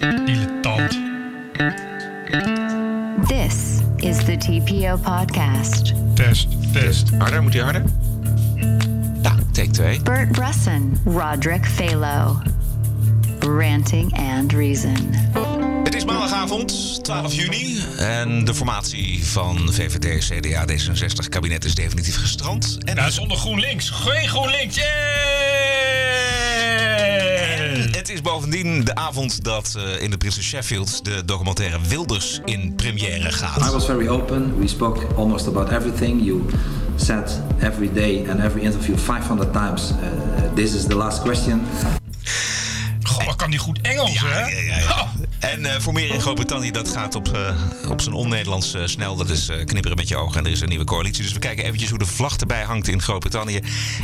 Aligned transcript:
Dilettant. 0.00 0.92
This 3.28 3.80
is 3.98 4.24
the 4.24 4.36
TPO 4.36 4.98
podcast. 5.02 5.92
Test, 6.14 6.48
test. 6.72 7.10
Harder, 7.18 7.42
moet 7.42 7.52
hij 7.52 7.62
harder? 7.62 7.82
Ja, 9.22 9.34
take 9.52 9.70
2. 9.70 10.00
Bert 10.02 10.32
Bresson, 10.32 10.98
Roderick 11.04 11.66
Phalo. 11.66 12.42
Ranting 13.38 14.18
and 14.18 14.52
Reason. 14.52 15.14
Het 15.84 15.94
is 15.94 16.04
maandagavond, 16.04 17.04
12 17.04 17.34
juni. 17.34 17.78
En 17.98 18.44
de 18.44 18.54
formatie 18.54 19.26
van 19.26 19.72
VVD, 19.72 20.24
CDA, 20.28 20.64
D66 20.66 21.28
kabinet 21.28 21.64
is 21.64 21.74
definitief 21.74 22.16
gestrand. 22.16 22.78
En 22.84 22.94
Ja, 22.94 23.10
zonder 23.10 23.36
GroenLinks. 23.36 23.90
Geen 23.90 24.28
GroenLinks. 24.28 24.76
Yay! 24.76 25.19
Het 28.00 28.08
is 28.08 28.20
bovendien 28.20 28.84
de 28.84 28.94
avond 28.94 29.44
dat 29.44 29.74
eh, 29.76 30.02
in 30.02 30.10
de 30.10 30.16
Prinses 30.16 30.44
Sheffield 30.46 31.04
de 31.04 31.24
documentaire 31.24 31.80
Wilders 31.88 32.40
in 32.44 32.74
première 32.76 33.28
I 33.28 33.32
gaat. 33.32 33.72
was 33.72 33.84
very 33.84 34.08
open. 34.08 34.58
We 34.58 34.66
spoke 34.66 35.06
almost 35.16 35.46
about 35.46 35.70
everything. 35.70 36.24
You 36.24 36.44
said 36.96 37.40
every 37.58 37.92
day 37.92 38.24
and 38.30 38.40
every 38.40 38.62
interview 38.62 38.96
500 38.96 39.52
times, 39.52 39.90
uh, 39.90 40.54
this 40.54 40.74
is 40.74 40.84
the 40.84 40.94
last 40.94 41.22
question. 41.22 41.62
Goh, 43.02 43.24
wat 43.24 43.36
kan 43.36 43.50
die 43.50 43.58
goed 43.58 43.80
Engels, 43.80 44.20
hè? 44.20 44.38
Ja, 44.38 44.48
ja, 44.48 44.78
ja. 44.78 45.10
En 45.38 45.66
eh, 45.66 45.80
voor 45.80 45.92
meer 45.92 46.14
in 46.14 46.20
Groot-Brittannië, 46.20 46.70
dat 46.70 46.88
gaat 46.88 47.14
op, 47.14 47.28
eh, 47.28 47.90
op 47.90 48.00
zijn 48.00 48.14
on-Nederlands 48.14 48.74
eh, 48.74 48.82
snel. 48.84 49.16
Dat 49.16 49.28
is 49.28 49.48
eh, 49.48 49.64
knipperen 49.64 49.96
met 49.96 50.08
je 50.08 50.16
ogen 50.16 50.38
en 50.38 50.44
er 50.44 50.50
is 50.50 50.60
een 50.60 50.68
nieuwe 50.68 50.84
coalitie. 50.84 51.22
Dus 51.22 51.32
we 51.32 51.38
kijken 51.38 51.64
eventjes 51.64 51.90
hoe 51.90 51.98
de 51.98 52.06
vlag 52.06 52.36
erbij 52.36 52.62
hangt 52.62 52.88
in 52.88 53.02
Groot-Brittannië. 53.02 53.60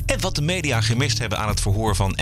En 0.07 0.21
wat 0.21 0.35
de 0.35 0.43
media 0.43 0.81
gemist 0.81 1.19
hebben 1.19 1.39
aan 1.39 1.49
het 1.49 1.61
verhoor 1.61 1.97
van 1.97 2.15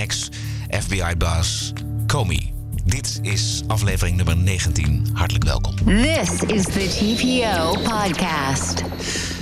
ex-FBI-baas 0.68 1.72
Comey. 2.06 2.52
Dit 2.84 3.18
is 3.22 3.62
aflevering 3.66 4.16
nummer 4.16 4.36
19. 4.36 5.08
Hartelijk 5.12 5.44
welkom. 5.44 5.74
This 5.84 6.42
is 6.42 6.64
the 6.64 6.86
TPO 6.88 7.78
podcast. 7.82 8.82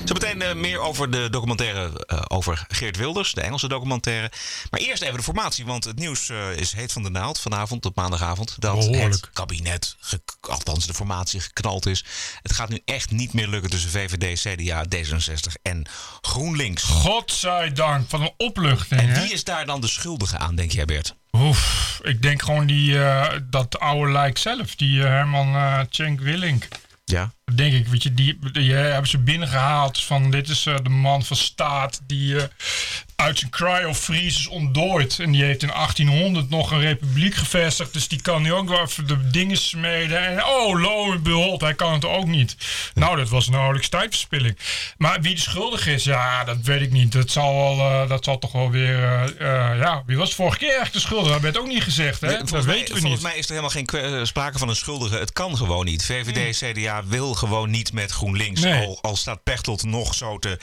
Zometeen 0.05 0.43
eh, 0.43 0.55
meer 0.55 0.81
over 0.81 1.11
de 1.11 1.31
documentaire 1.31 2.05
eh, 2.07 2.23
over 2.29 2.65
Geert 2.69 2.97
Wilders, 2.97 3.33
de 3.33 3.41
Engelse 3.41 3.69
documentaire. 3.69 4.31
Maar 4.71 4.81
eerst 4.81 5.03
even 5.03 5.17
de 5.17 5.23
formatie, 5.23 5.65
want 5.65 5.85
het 5.85 5.99
nieuws 5.99 6.29
eh, 6.29 6.57
is 6.57 6.73
heet 6.73 6.93
van 6.93 7.03
de 7.03 7.11
naald 7.11 7.41
vanavond, 7.41 7.85
op 7.87 7.97
maandagavond. 7.97 8.55
Dat 8.59 8.79
Behoorlijk. 8.79 9.13
het 9.15 9.31
kabinet, 9.33 9.97
althans 10.41 10.87
de 10.87 10.95
formatie, 10.95 11.41
geknald 11.41 11.87
is. 11.87 12.05
Het 12.43 12.53
gaat 12.53 12.69
nu 12.69 12.83
echt 12.85 13.11
niet 13.11 13.33
meer 13.33 13.49
lukken 13.49 13.71
tussen 13.71 13.91
VVD, 13.91 14.41
CDA, 14.41 14.85
D66 14.97 15.53
en 15.63 15.87
GroenLinks. 16.21 16.83
Godzijdank, 16.83 18.09
van 18.09 18.21
een 18.23 18.35
opluchting, 18.37 19.01
En 19.01 19.09
hè? 19.09 19.23
wie 19.23 19.33
is 19.33 19.45
daar 19.45 19.67
dan 19.67 19.81
de 19.81 19.89
schuldige 19.89 20.39
aan, 20.39 20.55
denk 20.55 20.71
jij 20.73 20.85
Bert? 20.85 21.15
Oef, 21.33 22.01
ik 22.03 22.23
denk 22.23 22.43
gewoon 22.43 22.67
die, 22.67 22.99
dat 23.51 23.79
oude 23.79 24.13
lijk 24.13 24.39
zelf, 24.39 24.75
die 24.75 25.01
Herman 25.01 25.55
eh 25.55 25.81
Cenk 25.91 26.21
Willink. 26.21 26.69
Ja. 27.05 27.33
Denk 27.55 27.73
ik, 27.73 27.87
weet 27.87 28.03
je, 28.03 28.15
die, 28.15 28.39
die 28.53 28.77
eh, 28.77 28.91
hebben 28.93 29.11
ze 29.11 29.19
binnengehaald 29.19 30.03
van 30.05 30.31
dit 30.31 30.49
is 30.49 30.67
eh, 30.67 30.75
de 30.83 30.89
man 30.89 31.25
van 31.25 31.37
staat 31.37 32.01
die 32.07 32.37
eh, 32.37 32.45
uit 33.17 33.39
zijn 33.39 33.51
cryo-freeze 33.51 34.39
is 34.39 34.47
ontdooid. 34.47 35.19
En 35.19 35.31
die 35.31 35.43
heeft 35.43 35.63
in 35.63 35.69
1800 35.69 36.51
nog 36.51 36.71
een 36.71 36.81
republiek 36.81 37.35
gevestigd, 37.35 37.93
dus 37.93 38.09
die 38.09 38.23
kan 38.23 38.43
nu 38.43 38.53
ook 38.53 38.69
wel 38.69 38.81
even 38.81 39.07
de 39.07 39.31
dingen 39.31 39.57
smeden. 39.57 40.27
En 40.27 40.45
oh, 40.45 40.81
lo 40.81 41.13
en 41.13 41.23
behold, 41.23 41.61
hij 41.61 41.75
kan 41.75 41.93
het 41.93 42.05
ook 42.05 42.27
niet. 42.27 42.57
Nou, 42.95 43.17
dat 43.17 43.29
was 43.29 43.49
nauwelijks 43.49 43.89
tijdverspilling. 43.89 44.59
Maar 44.97 45.21
wie 45.21 45.35
de 45.35 45.41
schuldig 45.41 45.87
is, 45.87 46.05
ja, 46.05 46.45
dat 46.45 46.57
weet 46.63 46.81
ik 46.81 46.93
niet. 46.93 47.13
Dat 47.13 47.31
zal, 47.31 47.77
wel, 47.77 48.07
dat 48.07 48.25
zal 48.25 48.39
toch 48.39 48.53
wel 48.53 48.71
weer, 48.71 48.99
ja, 49.79 50.03
wie 50.07 50.17
was 50.17 50.35
vorige 50.35 50.59
keer 50.59 50.67
eigenlijk 50.69 50.97
de 50.97 51.01
schuldige? 51.01 51.33
Dat 51.33 51.43
werd 51.43 51.59
ook 51.59 51.67
niet 51.67 51.83
gezegd, 51.83 52.21
hè? 52.21 52.27
Nee, 52.27 52.39
dat 52.39 52.49
volgens 52.49 52.69
mij, 52.69 52.79
weten 52.79 52.95
we 52.95 53.01
volgens 53.01 53.23
niet. 53.23 53.31
mij 53.31 53.39
is 53.39 53.49
er 53.49 53.55
helemaal 53.57 53.85
geen 54.11 54.27
sprake 54.27 54.59
van 54.59 54.69
een 54.69 54.77
schuldige. 54.77 55.17
Het 55.17 55.33
kan 55.33 55.57
gewoon 55.57 55.85
niet. 55.85 56.05
VVD, 56.05 56.57
CDA 56.57 57.05
wil 57.05 57.35
gewoon 57.49 57.71
niet 57.71 57.93
met 57.93 58.11
GroenLinks. 58.11 58.61
Nee. 58.61 58.87
Al, 58.87 58.99
al 59.03 59.17
staat 59.17 59.43
Pechtold 59.43 59.83
nog 59.85 60.15
zo 60.15 60.39
te, 60.39 60.59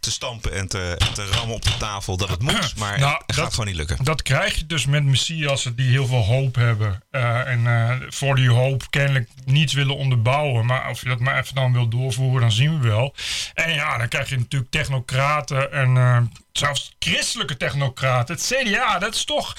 te 0.00 0.10
stampen 0.10 0.52
en 0.54 0.68
te, 0.68 0.96
te 1.14 1.26
rammen 1.26 1.54
op 1.54 1.64
de 1.64 1.76
tafel 1.76 2.16
dat 2.16 2.28
het 2.28 2.42
moet. 2.42 2.72
Maar 2.82 2.98
Nou, 2.98 3.12
het 3.12 3.34
gaat 3.34 3.44
dat- 3.44 3.50
gewoon 3.50 3.66
niet 3.66 3.76
lukken. 3.76 4.04
Dat 4.04 4.22
krijg 4.22 4.54
je 4.58 4.66
dus 4.66 4.86
met 4.86 5.04
messiassen 5.04 5.74
die 5.76 5.90
heel 5.90 6.06
veel 6.06 6.24
hoop 6.24 6.54
hebben. 6.54 7.02
eh, 7.10 7.46
en 7.48 7.66
eh, 7.66 7.96
voor 8.08 8.34
die 8.36 8.50
hoop 8.50 8.86
kennelijk 8.90 9.28
niets 9.44 9.72
willen 9.72 9.96
onderbouwen. 9.96 10.66
Maar 10.66 10.90
of 10.90 11.02
je 11.02 11.08
dat 11.08 11.18
maar 11.20 11.38
even 11.38 11.54
dan 11.54 11.72
wil 11.72 11.88
doorvoeren, 11.88 12.40
dan 12.40 12.52
zien 12.52 12.80
we 12.80 12.88
wel. 12.88 13.14
En 13.54 13.74
ja, 13.74 13.98
dan 13.98 14.08
krijg 14.08 14.28
je 14.28 14.38
natuurlijk 14.38 14.70
technocraten 14.70 15.72
en 15.72 15.96
eh, 15.96 16.18
zelfs 16.52 16.92
christelijke 16.98 17.56
technocraten. 17.56 18.34
Het 18.34 18.52
CDA, 18.54 18.98
dat 18.98 19.14
is 19.14 19.24
toch... 19.24 19.56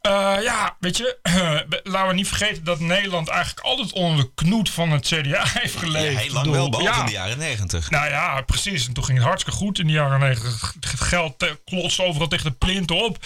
eh, 0.00 0.34
ja, 0.42 0.76
weet 0.80 0.96
je, 0.96 1.16
laten 1.92 2.08
we 2.08 2.14
niet 2.14 2.28
vergeten 2.28 2.64
dat 2.64 2.80
Nederland 2.80 3.28
eigenlijk 3.28 3.66
altijd 3.66 3.92
onder 3.92 4.24
de 4.24 4.30
knoet 4.34 4.70
van 4.70 4.90
het 4.90 5.06
CDA 5.06 5.42
heeft 5.60 5.72
Ja, 5.74 5.78
geleefd. 5.80 6.20
heel 6.20 6.32
lang 6.32 6.50
wel, 6.50 6.70
behalve 6.70 6.92
ja. 6.92 7.00
in 7.00 7.06
de 7.06 7.12
jaren 7.12 7.38
negentig. 7.38 7.90
Nou 7.90 8.08
ja, 8.08 8.40
precies. 8.40 8.86
En 8.86 8.92
toen 8.92 9.04
ging 9.04 9.18
het 9.18 9.26
hartstikke 9.26 9.58
goed 9.58 9.78
in 9.78 9.86
de 9.86 9.92
jaren 9.92 10.20
negentig. 10.20 10.74
Het 10.80 11.00
geld 11.00 11.42
eh, 11.42 11.50
klotste 11.64 12.02
overal 12.02 12.28
tegen 12.28 12.44
de 12.44 12.56
plinten 12.58 12.96
op. 13.04 13.18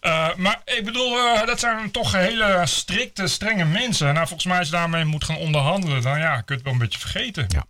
Eh, 0.00 0.28
maar 0.36 0.60
ik 0.64 0.84
bedoel, 0.84 1.16
dat 1.46 1.60
zijn 1.60 1.90
toch 1.90 2.12
hele 2.12 2.62
strikte, 2.64 3.26
strenge 3.26 3.64
mensen. 3.64 4.14
Nou, 4.14 4.26
volgens 4.26 4.46
mij 4.48 4.58
als 4.58 4.66
je 4.66 4.72
daarmee 4.72 5.04
moet 5.04 5.24
gaan 5.24 5.36
onderhandelen, 5.36 6.02
dan 6.02 6.18
ja, 6.18 6.34
kun 6.34 6.44
je 6.46 6.54
het 6.54 6.62
wel 6.62 6.72
een 6.72 6.78
beetje 6.78 6.98
vergeten. 6.98 7.44
Ja. 7.48 7.66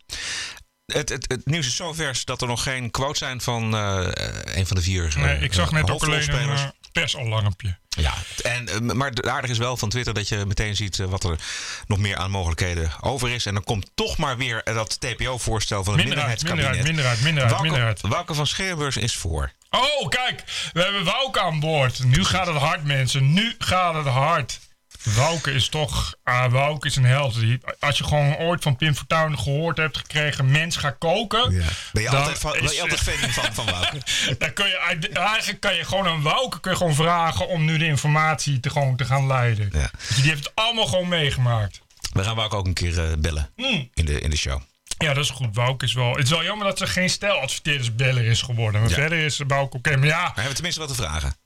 Het, 0.93 1.09
het, 1.09 1.25
het 1.28 1.47
nieuws 1.47 1.66
is 1.66 1.76
zo 1.76 1.93
vers 1.93 2.25
dat 2.25 2.43
er 2.43 2.49
nog 2.49 2.62
geen 2.62 2.91
quote 2.91 3.19
zijn 3.19 3.41
van 3.41 3.75
eh, 3.76 4.09
een 4.56 4.66
van 4.66 4.76
de 4.76 4.82
vier 4.82 5.06
eh, 5.09 5.22
Nee, 5.22 5.38
ik 5.38 5.53
zag 5.53 5.71
net 5.72 5.91
ook 5.91 6.03
alleen 6.03 6.34
een 6.34 6.50
eh, 6.50 6.65
persalarmpje. 6.93 7.76
Ja, 7.88 8.15
en, 8.43 8.69
eh, 8.69 8.81
maar 8.81 9.09
het 9.09 9.28
aardige 9.28 9.53
is 9.53 9.59
wel 9.59 9.77
van 9.77 9.88
Twitter 9.88 10.15
dat 10.15 10.28
je 10.28 10.44
meteen 10.47 10.77
ziet 10.77 10.97
wat 10.97 11.25
er 11.25 11.38
nog 11.87 11.98
meer 11.98 12.16
aan 12.16 12.31
mogelijkheden 12.31 12.91
over 13.00 13.31
is. 13.31 13.47
En 13.47 13.54
dan 13.54 13.65
komt 13.65 13.91
toch 13.94 14.16
maar 14.16 14.37
weer 14.37 14.60
dat 14.65 15.00
TPO-voorstel 15.00 15.84
van 15.84 15.94
het 15.94 16.04
Minderheid, 16.04 16.43
minderheidskabinet. 16.43 16.84
minderheid, 16.84 17.21
minderheid, 17.22 17.60
minderheid, 17.60 17.62
minderheid. 17.62 18.00
Wouke 18.00 18.34
van 18.34 18.47
Scheerburgs 18.47 18.97
is 18.97 19.16
voor. 19.16 19.53
Oh, 19.71 20.09
kijk, 20.09 20.44
we 20.72 20.82
hebben 20.82 21.04
Wouke 21.04 21.41
aan 21.41 21.60
boord. 21.60 22.04
Nu 22.04 22.25
gaat 22.25 22.47
het 22.47 22.56
hard, 22.56 22.84
mensen. 22.84 23.32
Nu 23.32 23.54
gaat 23.59 23.94
het 23.94 24.06
hard. 24.06 24.59
Wouke 25.03 25.53
is 25.53 25.69
toch... 25.69 26.14
Ah, 26.25 26.53
Wouke 26.53 26.86
is 26.86 26.97
een 26.97 27.04
held. 27.04 27.36
Als 27.81 27.98
je 27.98 28.04
gewoon 28.04 28.36
ooit 28.36 28.62
van 28.62 28.76
Pim 28.76 28.94
Fortuyn 28.94 29.38
gehoord 29.38 29.76
hebt 29.76 29.97
gekregen... 29.97 30.50
mens 30.50 30.76
ga 30.76 30.91
koken... 30.91 31.64
Ben 31.92 32.03
je 32.03 32.09
altijd, 32.09 32.38
van, 32.38 32.53
ben 32.53 32.72
je 32.75 32.81
altijd 32.81 33.00
fan 33.00 33.31
van, 33.31 33.53
van 33.54 33.64
Wouke? 33.66 33.98
Dan 34.38 34.53
kun 34.53 34.66
je, 34.66 35.09
eigenlijk 35.12 35.60
kan 35.60 35.75
je 35.76 35.84
gewoon 35.84 36.06
een 36.06 36.22
Wouke 36.22 36.60
kun 36.60 36.70
je 36.70 36.76
gewoon 36.76 36.94
vragen 36.94 37.48
om 37.48 37.64
nu 37.64 37.78
de 37.78 37.84
informatie 37.86 38.60
te, 38.60 38.70
gewoon 38.70 38.97
te 38.97 39.04
gaan 39.04 39.26
leiden. 39.26 39.69
Ja. 39.72 39.91
Dus 40.09 40.16
die 40.16 40.25
heeft 40.31 40.44
het 40.44 40.53
allemaal 40.54 40.86
gewoon 40.86 41.09
meegemaakt. 41.09 41.80
We 42.12 42.25
gaan 42.25 42.36
Wouke 42.36 42.56
ook 42.56 42.66
een 42.66 42.75
keer 42.75 43.04
eh, 43.04 43.12
bellen 43.19 43.50
Hmm. 43.56 43.88
in, 43.94 44.04
de, 44.04 44.20
in 44.20 44.30
de 44.30 44.36
show. 44.36 44.60
Ja, 44.98 45.15
dat 45.15 45.25
is 45.25 45.30
goed. 45.30 45.54
Wouke 45.54 45.84
is 45.84 45.92
wel... 45.92 46.10
Het 46.15 46.25
is 46.25 46.30
wel 46.30 46.44
jammer 46.44 46.66
dat 46.66 46.78
ze 46.78 46.86
geen 46.86 47.10
stijladverteerdersbeller 47.10 48.25
is 48.25 48.42
geworden. 48.42 48.80
Maar 48.80 48.91
Ja. 48.91 48.97
verder 48.97 49.19
is 49.19 49.41
Wouke 49.47 49.76
oké. 49.76 49.97
Maar 49.97 50.06
ja, 50.06 50.16
Maar 50.19 50.26
hebben 50.26 50.44
we 50.48 50.53
tenminste 50.54 50.80
wat 50.80 50.88
te 50.88 50.94
vragen? 50.94 51.36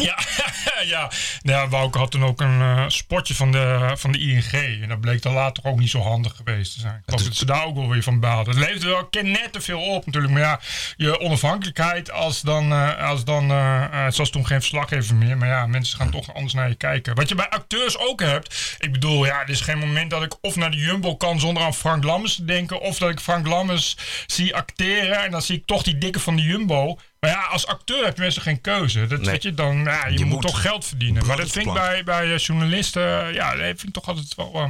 ja, 0.08 0.18
ja. 0.84 1.10
Nou 1.42 1.58
ja, 1.62 1.68
Wouke 1.68 1.98
had 1.98 2.10
toen 2.10 2.24
ook 2.24 2.40
een 2.40 2.60
eh, 2.60 2.84
spotje 2.88 3.34
van 3.34 3.52
de, 3.52 3.90
van 3.94 4.12
de 4.12 4.18
ING. 4.18 4.52
En 4.82 4.88
dat 4.88 5.00
bleek 5.00 5.22
dan 5.22 5.32
later 5.32 5.64
ook 5.64 5.78
niet 5.78 5.90
zo 5.90 6.00
handig 6.00 6.36
geweest 6.36 6.74
te 6.74 6.80
zijn. 6.80 6.94
Ik 6.94 7.02
geloof 7.04 7.20
is- 7.20 7.26
dat 7.26 7.36
ze 7.36 7.44
daar 7.44 7.64
ook 7.64 7.74
wel 7.76 7.88
weer 7.88 8.02
van 8.02 8.20
baalden. 8.20 8.56
Het 8.56 8.64
levert 8.64 8.82
wel 8.82 9.08
net 9.22 9.52
te 9.52 9.60
veel 9.60 9.80
op 9.80 10.06
natuurlijk. 10.06 10.32
Maar 10.32 10.42
ja, 10.42 10.60
je 10.96 11.20
onafhankelijkheid 11.20 12.10
als 12.10 12.40
dan... 12.40 12.72
eh, 12.72 13.08
als 13.08 13.24
dan 13.24 13.50
eh, 13.50 13.84
eh, 13.84 14.04
het 14.04 14.16
was 14.16 14.30
toen 14.30 14.46
geen 14.46 14.58
verslaggever 14.60 15.14
meer. 15.14 15.36
Maar 15.36 15.48
ja, 15.48 15.66
mensen 15.66 15.98
gaan 15.98 16.10
toch 16.10 16.34
anders 16.34 16.54
naar 16.54 16.68
je 16.68 16.74
kijken. 16.74 17.14
Wat 17.14 17.28
je 17.28 17.34
bij 17.34 17.48
acteurs 17.48 17.98
ook 17.98 18.20
hebt. 18.20 18.76
Ik 18.78 18.92
bedoel, 18.92 19.26
ja, 19.26 19.42
er 19.42 19.48
is 19.48 19.60
geen 19.60 19.78
moment 19.78 20.10
dat 20.10 20.22
ik 20.22 20.34
of 20.40 20.56
naar 20.56 20.70
de 20.70 20.76
Jumbo 20.76 21.16
kan 21.16 21.40
zonder 21.40 21.62
aan 21.62 21.74
Frank 21.74 22.04
Lammers 22.04 22.34
te 22.34 22.44
denken. 22.44 22.80
Of 22.80 22.98
dat 22.98 23.10
ik 23.10 23.20
Frank 23.20 23.46
Lammers 23.46 23.96
zie 24.26 24.54
acteren. 24.56 25.24
En 25.24 25.30
dan 25.30 25.42
zie 25.42 25.56
ik 25.56 25.66
toch 25.66 25.82
die 25.82 25.98
dikke 25.98 26.20
van 26.20 26.36
de 26.36 26.42
Jumbo. 26.42 26.98
Maar 27.20 27.30
ja, 27.30 27.42
als 27.42 27.66
acteur 27.66 28.04
heb 28.04 28.16
je 28.16 28.22
meestal 28.22 28.42
geen 28.42 28.60
keuze. 28.60 29.06
Dat, 29.06 29.20
Nee. 29.20 29.30
weet 29.30 29.42
je, 29.42 29.54
dan, 29.54 29.76
ja, 29.84 30.06
je, 30.06 30.18
Je 30.18 30.24
moet, 30.24 30.32
moet 30.34 30.42
toch 30.42 30.60
geld 30.60 30.84
verdienen. 30.84 31.26
Maar 31.26 31.36
dat 31.36 31.50
vind 31.50 31.66
ik 31.66 31.72
bij, 31.72 32.04
bij 32.04 32.32
eh, 32.32 32.38
journalisten, 32.38 33.26
eh, 33.26 33.34
ja, 33.34 33.50
dat 33.56 33.64
vind 33.64 33.82
ik 33.82 33.92
toch 33.92 34.08
altijd 34.08 34.34
wel... 34.34 34.52
eh, 34.54 34.62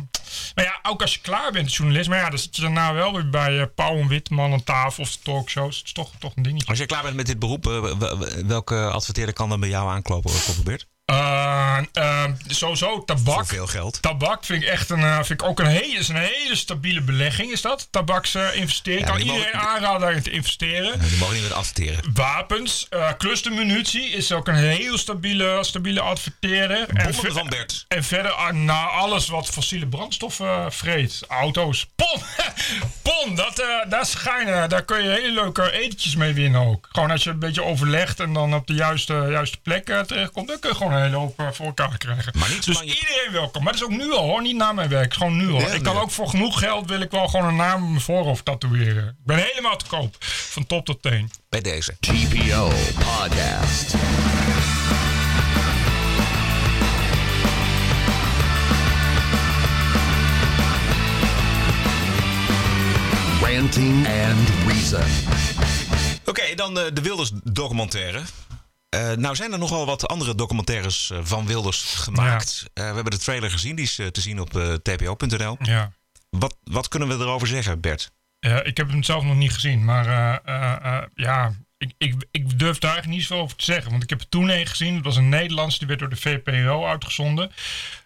maar 0.55 0.65
ja, 0.65 0.79
ook 0.83 1.01
als 1.03 1.15
je 1.15 1.21
klaar 1.21 1.53
bent 1.53 1.65
als 1.65 1.77
journalist, 1.77 2.09
maar 2.09 2.19
ja, 2.19 2.31
dan 2.31 2.39
zit 2.39 2.57
je 2.57 2.63
daarna 2.63 2.93
wel 2.93 3.13
weer 3.13 3.31
bij 3.31 3.61
eh 3.61 3.67
Pauw 3.75 3.97
en 3.99 4.09
Witman 4.09 4.53
aan 4.53 4.65
tafel 4.65 5.03
of 5.03 5.17
talkshows. 5.17 5.77
Het 5.77 5.87
is 5.87 5.93
toch, 5.93 6.11
toch 6.19 6.33
een 6.37 6.43
dingetje. 6.43 6.67
Als 6.69 6.79
je 6.79 6.87
klaar 6.87 7.03
bent 7.03 7.17
met 7.17 7.27
dit 7.27 7.39
beroep, 7.39 7.65
welke 8.47 8.91
adverteerder 8.91 9.35
kan 9.35 9.49
dan 9.49 9.61
bij 9.61 9.69
jou 9.69 9.91
aankloppen, 9.91 10.33
Koppel 10.47 10.63
Bert? 10.65 10.87
Eh, 11.11 11.79
eh, 11.93 12.25
sowieso 12.49 12.89
Voor 12.95 13.05
tabak. 13.05 13.47
veel 13.47 13.67
geld. 13.67 14.03
Tabak 14.03 14.45
vind 14.45 14.63
ik 14.63 14.69
echt 14.69 14.91
een, 14.91 15.03
eh, 15.03 15.15
vind 15.15 15.31
ik 15.43 15.43
ook 15.43 15.61
een 15.61 15.67
hele, 15.67 15.99
is 15.99 16.09
een 16.09 16.17
hele 16.17 16.57
stabiele 16.57 17.01
belegging, 17.01 17.53
is 17.53 17.61
dat? 17.61 17.89
Tabaks 17.91 18.35
investeren. 18.55 19.01
Ja, 19.01 19.07
kan 19.07 19.19
iedereen 19.19 19.41
mogen- 19.41 19.61
aanraden 19.69 20.01
daarin 20.01 20.23
te 20.23 20.31
investeren. 20.31 20.85
Ja, 21.01 21.07
die 21.09 21.19
mogen 21.19 21.35
niet 21.35 21.43
meer 21.43 21.55
adverteren. 21.55 22.01
Wapens, 22.15 22.89
clustermunitie 23.19 24.09
is 24.11 24.33
ook 24.33 24.49
een 24.49 24.55
heel 24.55 24.99
stabiele, 24.99 25.59
stabiele 25.65 26.01
adverteerder. 26.01 26.89
En 26.89 27.15
ver- 27.15 27.33
van 27.33 27.49
Bert. 27.49 27.85
En 27.89 28.05
verder 28.05 28.31
ah, 28.33 28.53
na 28.55 28.83
alles 28.87 29.29
wat 29.29 29.49
fossiele 29.49 29.87
brandstoffen 29.87 30.73
vreet. 30.73 31.23
Auto's. 31.29 31.87
Pon! 31.97 32.23
Pon! 33.03 33.35
Dat, 33.35 33.65
daar, 33.89 34.07
schijnen, 34.07 34.69
daar 34.69 34.83
kun 34.85 35.03
je 35.03 35.11
hele 35.11 35.31
leuke 35.33 35.73
etentjes 35.73 36.17
mee 36.17 36.33
winnen 36.35 36.61
ook. 36.61 36.89
Gewoon 36.93 37.11
als 37.11 37.25
je 37.25 37.31
een 37.31 37.39
beetje 37.39 37.65
overlegt 37.65 38.21
en 38.21 38.33
dan 38.33 38.55
op 38.55 38.67
de 38.67 38.75
juiste, 38.75 39.27
juiste 39.31 39.59
plek 39.63 39.85
terechtkomt. 40.07 40.49
Dan 40.49 40.59
kun 40.59 40.71
je 40.71 40.77
gewoon 40.77 40.93
een 41.01 41.07
hele 41.07 41.17
hoop 41.17 41.39
eh, 41.41 41.47
voor 41.53 41.67
elkaar 41.67 41.99
krijgen. 41.99 42.33
Maar 42.39 42.49
niet 42.49 42.65
dus 42.65 42.79
je- 42.79 42.85
iedereen 42.85 43.33
welkom. 43.33 43.63
Maar 43.63 43.73
dat 43.73 43.81
is 43.83 43.87
ook 43.89 43.97
nu 43.97 44.13
al 44.13 44.25
hoor, 44.25 44.43
niet 44.43 44.57
na 44.57 44.73
mijn 44.73 44.89
werk. 44.89 45.15
Gewoon 45.15 45.37
nu 45.37 45.51
al. 45.53 45.61
Ja, 45.61 45.67
ik 45.69 45.83
kan 45.83 45.95
nee. 45.95 46.03
ook 46.03 46.11
voor 46.11 46.29
genoeg 46.29 46.59
geld 46.59 46.89
wil 46.89 47.01
ik 47.01 47.11
wel 47.11 47.29
gewoon 47.29 47.47
een 47.47 47.57
naam 47.57 47.83
op 47.83 47.89
mijn 47.89 48.01
voorhoofd 48.01 48.45
tatoeëren. 48.45 49.09
Ik 49.09 49.15
ben 49.25 49.37
helemaal 49.39 49.77
te 49.77 49.85
koop. 49.87 50.17
Van 50.21 50.67
top 50.67 50.85
tot 50.87 51.03
teen. 51.03 51.31
Bij 51.49 51.61
deze. 51.61 51.97
TPO 52.01 52.73
Podcast. 52.95 53.95
Ranting 63.43 64.07
and 64.07 64.49
Reason. 64.67 65.03
Oké, 66.27 66.55
dan 66.55 66.79
eh, 66.79 66.85
de 66.93 67.01
Wilders 67.01 67.31
documentaire. 67.45 68.21
Eh, 68.91 69.13
nou 69.13 69.37
zijn 69.37 69.53
er 69.53 69.59
nogal 69.59 69.87
wat 69.87 70.09
andere 70.09 70.35
documentaires 70.35 71.11
eh, 71.11 71.19
van 71.23 71.47
Wilders 71.47 71.83
gemaakt. 71.83 72.65
Eh, 72.75 72.89
we 72.89 72.95
hebben 72.95 73.13
de 73.13 73.19
trailer 73.19 73.51
gezien, 73.51 73.77
die 73.77 73.85
is 73.85 73.95
te 73.95 74.21
zien 74.21 74.41
op 74.41 74.51
tpo.nl. 74.83 75.57
Ja. 75.61 75.93
Wat, 76.31 76.57
wat 76.63 76.89
kunnen 76.89 77.09
we 77.09 77.15
erover 77.15 77.47
zeggen, 77.47 77.81
Bert? 77.81 78.13
Ik 78.63 78.77
heb 78.77 78.89
hem 78.89 79.03
zelf 79.03 79.25
nog 79.25 79.37
niet 79.37 79.53
gezien, 79.53 79.85
maar 79.85 80.07
ja, 81.15 81.55
ik, 81.79 81.93
ik, 81.99 82.15
ik 82.31 82.59
durf 82.59 82.79
daar 82.79 82.91
eigenlijk 82.91 83.21
niet 83.21 83.29
zoveel 83.29 83.45
over 83.45 83.57
te 83.57 83.65
zeggen. 83.65 83.91
Want 83.91 84.03
ik 84.03 84.11
heb 84.11 84.21
er 84.21 84.29
toen 84.29 84.49
een 84.49 84.67
gezien, 84.67 84.95
dat 84.95 85.05
was 85.05 85.17
een 85.17 85.29
Nederlands, 85.29 85.79
die 85.79 85.89
werd 85.89 86.01
door 86.01 86.09
de 86.09 86.17
VPRO 86.17 86.87
uitgezonden. 86.87 87.53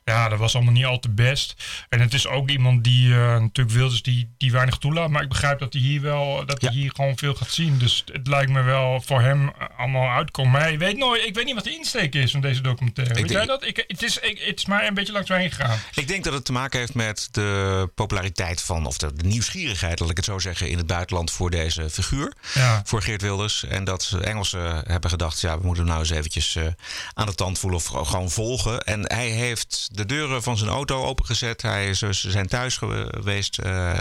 Ja, 0.05 0.29
dat 0.29 0.39
was 0.39 0.55
allemaal 0.55 0.73
niet 0.73 0.85
al 0.85 0.99
te 0.99 1.09
best. 1.11 1.55
En 1.89 2.01
het 2.01 2.15
is 2.15 2.27
ook 2.27 2.51
iemand 2.51 2.85
die 2.85 3.13
eh, 3.15 3.19
natuurlijk 3.41 3.77
Wilders 3.77 4.03
die, 4.03 4.35
die 4.37 4.53
weinig 4.53 4.77
toelaat. 4.79 5.11
Maar 5.11 5.23
ik 5.23 5.29
begrijp 5.29 5.59
dat 5.59 5.73
hij 5.73 5.83
hier 5.83 6.01
wel, 6.01 6.47
dat 6.47 6.61
hij 6.61 6.71
Ja. 6.73 6.77
hier 6.79 6.91
gewoon 6.95 7.19
veel 7.19 7.35
gaat 7.35 7.51
zien. 7.51 7.79
Dus 7.79 8.03
het 8.13 8.27
lijkt 8.27 8.51
me 8.51 8.63
wel 8.63 9.01
voor 9.07 9.21
hem 9.21 9.49
eh, 9.49 9.67
allemaal 9.79 10.09
uitkomen. 10.11 10.53
Maar 10.53 10.71
je 10.73 10.79
weet 10.79 10.97
nooit, 10.97 11.25
ik 11.27 11.35
weet 11.35 11.45
niet 11.45 11.55
wat 11.55 11.65
de 11.65 11.75
insteek 11.77 12.15
is 12.15 12.31
van 12.31 12.41
deze 12.41 12.61
documentaire. 12.61 13.15
weet 13.15 13.29
denk- 13.29 13.39
jij 13.39 13.47
dat? 13.49 13.65
Ik, 13.65 13.85
het, 13.87 14.03
is, 14.03 14.19
ik, 14.19 14.39
het 14.39 14.59
is 14.59 14.67
mij 14.67 14.87
een 14.87 14.95
beetje 14.95 15.13
langs 15.13 15.29
heen 15.29 15.51
gegaan. 15.51 15.79
Ik 15.95 16.09
denk 16.09 16.25
dat 16.25 16.33
het 16.33 16.45
te 16.45 16.53
maken 16.53 16.79
heeft 16.79 16.95
met 16.95 17.29
de 17.31 17.91
populariteit 17.95 18.63
van, 18.63 18.87
of 18.87 18.97
de, 18.99 19.11
nieuwsgierigheid, 19.17 20.01
laat 20.01 20.11
ik 20.11 20.17
het 20.17 20.25
zo 20.25 20.39
zeggen, 20.39 20.69
in 20.71 20.77
het 20.77 20.87
buitenland 20.87 21.31
voor 21.31 21.51
deze 21.51 21.91
figuur. 21.91 22.33
Ja. 22.55 22.83
Voor 22.85 23.03
Geert 23.03 23.23
Wilders. 23.23 23.65
En 23.65 23.85
dat 23.85 24.17
Engelsen 24.23 24.83
hebben 24.87 25.11
gedacht, 25.11 25.41
ja, 25.41 25.59
we 25.59 25.67
moeten 25.67 25.83
hem 25.85 25.93
nou 25.93 26.05
eens 26.05 26.17
eventjes 26.19 26.57
eh, 26.57 26.67
aan 27.15 27.27
de 27.27 27.35
tand 27.35 27.59
voelen 27.59 27.79
of 27.79 27.87
gewoon 28.09 28.31
volgen. 28.31 28.81
En 28.85 29.13
hij 29.13 29.29
heeft 29.29 29.89
de 29.97 30.07
deuren 30.07 30.43
van 30.43 30.57
zijn 30.57 30.71
auto 30.71 31.05
opengezet. 31.05 31.63
Hij 31.63 31.89
is, 31.89 31.99
ze 31.99 32.13
zijn 32.31 32.47
thuis 32.47 32.77
geweest, 32.77 33.59
eh, 33.59 34.01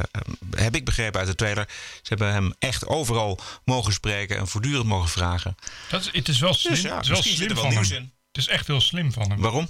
heb 0.55 0.75
ik 0.75 0.85
begrepen 0.85 1.19
uit 1.19 1.29
de 1.29 1.35
trailer. 1.35 1.65
Ze 1.93 2.01
hebben 2.03 2.31
hem 2.31 2.53
echt 2.59 2.87
overal 2.87 3.39
mogen 3.65 3.93
spreken 3.93 4.37
en 4.37 4.47
voortdurend 4.47 4.85
mogen 4.85 5.09
vragen. 5.09 5.55
Dat 5.89 6.01
is, 6.01 6.09
het 6.11 6.27
is 6.27 6.39
wel 6.39 6.53
slim, 6.53 6.73
Dus 6.73 6.81
ja, 6.81 6.95
het 6.95 7.03
is 7.03 7.09
wel 7.09 7.21
slim 7.21 7.47
er 7.49 7.53
wel 7.55 7.63
van 7.63 7.73
nieuws 7.73 7.89
hem. 7.89 7.97
in. 7.97 8.11
Het 8.31 8.37
is 8.41 8.47
echt 8.47 8.67
heel 8.67 8.81
slim 8.81 9.11
van 9.13 9.29
hem. 9.29 9.39
Waarom? 9.39 9.69